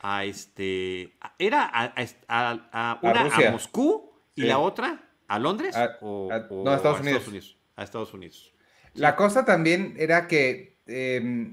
a 0.00 0.24
este, 0.24 1.12
era 1.38 1.64
a, 1.64 1.92
a- 2.28 2.68
a- 2.72 2.98
una 3.02 3.20
a. 3.48 3.50
Moscú 3.52 4.10
y 4.34 4.42
Sí. 4.42 4.46
la 4.48 4.58
otra 4.58 5.10
a 5.28 5.38
Londres 5.38 5.74
o, 6.00 6.28
no, 6.50 6.70
a 6.70 6.76
Estados 6.76 7.00
Unidos. 7.00 7.58
A 7.76 7.82
Estados 7.84 8.14
Unidos. 8.14 8.52
La 8.94 9.16
cosa 9.16 9.44
también 9.44 9.94
era 9.98 10.26
que 10.28 10.78
eh, 10.86 11.52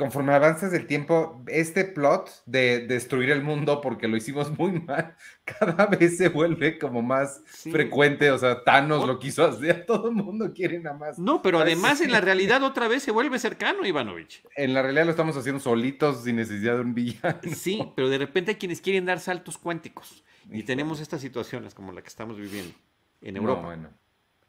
conforme 0.00 0.32
avanzas 0.32 0.72
el 0.72 0.86
tiempo, 0.86 1.44
este 1.46 1.84
plot 1.84 2.42
de 2.46 2.86
destruir 2.86 3.30
el 3.30 3.42
mundo 3.42 3.80
porque 3.82 4.08
lo 4.08 4.16
hicimos 4.16 4.50
muy 4.58 4.72
mal, 4.80 5.14
cada 5.44 5.86
vez 5.86 6.16
se 6.16 6.28
vuelve 6.30 6.78
como 6.78 7.02
más 7.02 7.42
Sí. 7.52 7.70
frecuente. 7.70 8.30
O 8.30 8.38
sea, 8.38 8.64
Thanos 8.64 9.06
lo 9.06 9.18
quiso 9.18 9.44
hacer, 9.44 9.84
todo 9.86 10.08
el 10.08 10.14
mundo 10.16 10.52
quiere 10.54 10.80
nada 10.80 10.96
más. 10.96 11.18
No, 11.18 11.42
pero 11.42 11.58
además 11.60 12.00
en 12.00 12.10
la 12.10 12.20
realidad 12.22 12.62
otra 12.62 12.88
vez 12.88 13.02
se 13.02 13.10
vuelve 13.10 13.38
cercano, 13.38 13.86
Ivanovich. 13.86 14.42
En 14.56 14.72
la 14.72 14.80
realidad 14.82 15.04
lo 15.04 15.10
estamos 15.10 15.36
haciendo 15.36 15.60
solitos 15.60 16.24
sin 16.24 16.36
necesidad 16.36 16.76
de 16.76 16.80
un 16.80 16.94
villano. 16.94 17.38
Sí, 17.54 17.80
pero 17.94 18.08
de 18.08 18.18
repente 18.18 18.52
hay 18.52 18.56
quienes 18.56 18.80
quieren 18.80 19.04
dar 19.04 19.20
saltos 19.20 19.58
cuánticos. 19.58 20.24
Y 20.50 20.62
tenemos 20.64 21.00
estas 21.00 21.20
situaciones 21.20 21.74
como 21.74 21.92
la 21.92 22.00
que 22.02 22.08
estamos 22.08 22.36
viviendo 22.38 22.74
en 23.20 23.34
No, 23.34 23.40
Europa. 23.42 23.66
bueno. 23.66 23.90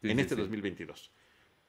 Sí, 0.02 0.10
en 0.10 0.20
este 0.20 0.34
sí. 0.36 0.42
2022. 0.42 1.12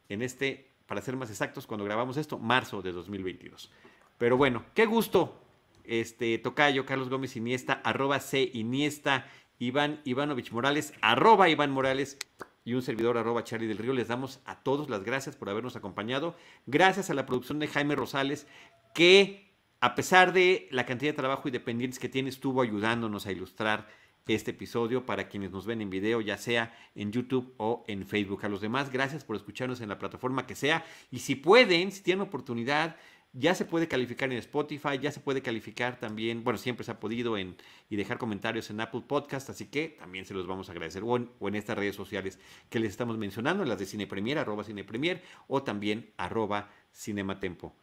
En 0.08 0.22
este, 0.22 0.71
para 0.92 1.00
ser 1.00 1.16
más 1.16 1.30
exactos, 1.30 1.66
cuando 1.66 1.86
grabamos 1.86 2.18
esto, 2.18 2.38
marzo 2.38 2.82
de 2.82 2.92
2022. 2.92 3.70
Pero 4.18 4.36
bueno, 4.36 4.66
qué 4.74 4.84
gusto. 4.84 5.40
Este, 5.84 6.36
Tocayo, 6.36 6.84
Carlos 6.84 7.08
Gómez 7.08 7.34
Iniesta, 7.34 7.80
arroba 7.82 8.20
C 8.20 8.50
Iniesta, 8.52 9.26
Iván 9.58 10.02
Ivanovich 10.04 10.52
Morales, 10.52 10.92
arroba 11.00 11.48
Iván 11.48 11.70
Morales 11.70 12.18
y 12.66 12.74
un 12.74 12.82
servidor 12.82 13.16
arroba 13.16 13.42
Charlie 13.42 13.68
del 13.68 13.78
Río. 13.78 13.94
Les 13.94 14.08
damos 14.08 14.40
a 14.44 14.62
todos 14.62 14.90
las 14.90 15.02
gracias 15.02 15.34
por 15.34 15.48
habernos 15.48 15.76
acompañado. 15.76 16.36
Gracias 16.66 17.08
a 17.08 17.14
la 17.14 17.24
producción 17.24 17.58
de 17.58 17.68
Jaime 17.68 17.96
Rosales, 17.96 18.46
que 18.94 19.50
a 19.80 19.94
pesar 19.94 20.34
de 20.34 20.68
la 20.72 20.84
cantidad 20.84 21.12
de 21.12 21.16
trabajo 21.16 21.48
y 21.48 21.52
dependientes 21.52 21.98
que 21.98 22.10
tiene, 22.10 22.28
estuvo 22.28 22.60
ayudándonos 22.60 23.24
a 23.24 23.32
ilustrar 23.32 23.88
este 24.26 24.52
episodio 24.52 25.06
para 25.06 25.28
quienes 25.28 25.50
nos 25.50 25.66
ven 25.66 25.80
en 25.80 25.90
video, 25.90 26.20
ya 26.20 26.36
sea 26.38 26.76
en 26.94 27.12
YouTube 27.12 27.54
o 27.56 27.84
en 27.88 28.06
Facebook. 28.06 28.44
A 28.44 28.48
los 28.48 28.60
demás, 28.60 28.90
gracias 28.90 29.24
por 29.24 29.36
escucharnos 29.36 29.80
en 29.80 29.88
la 29.88 29.98
plataforma 29.98 30.46
que 30.46 30.54
sea. 30.54 30.84
Y 31.10 31.20
si 31.20 31.34
pueden, 31.34 31.92
si 31.92 32.02
tienen 32.02 32.22
oportunidad, 32.22 32.96
ya 33.32 33.54
se 33.54 33.64
puede 33.64 33.88
calificar 33.88 34.30
en 34.30 34.38
Spotify, 34.38 34.98
ya 35.00 35.10
se 35.10 35.20
puede 35.20 35.40
calificar 35.40 35.98
también, 35.98 36.44
bueno, 36.44 36.58
siempre 36.58 36.84
se 36.84 36.90
ha 36.90 37.00
podido 37.00 37.38
en, 37.38 37.56
y 37.88 37.96
dejar 37.96 38.18
comentarios 38.18 38.68
en 38.70 38.80
Apple 38.80 39.04
Podcast, 39.06 39.48
así 39.48 39.66
que 39.66 39.96
también 39.98 40.26
se 40.26 40.34
los 40.34 40.46
vamos 40.46 40.68
a 40.68 40.72
agradecer. 40.72 41.02
O 41.04 41.16
en, 41.16 41.30
o 41.38 41.48
en 41.48 41.54
estas 41.54 41.76
redes 41.76 41.96
sociales 41.96 42.38
que 42.68 42.78
les 42.78 42.90
estamos 42.90 43.16
mencionando, 43.16 43.64
las 43.64 43.78
de 43.78 43.86
Cine 43.86 44.06
Premier, 44.06 44.38
arroba 44.38 44.64
Cine 44.64 44.84
Premier, 44.84 45.22
o 45.48 45.62
también 45.62 46.12
arroba 46.18 46.70
Cinematempo. 46.94 47.74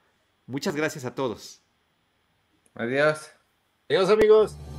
Muchas 0.46 0.76
gracias 0.76 1.06
a 1.06 1.16
todos. 1.16 1.62
Adiós. 2.76 3.32
Adiós, 3.90 4.10
amigos. 4.10 4.79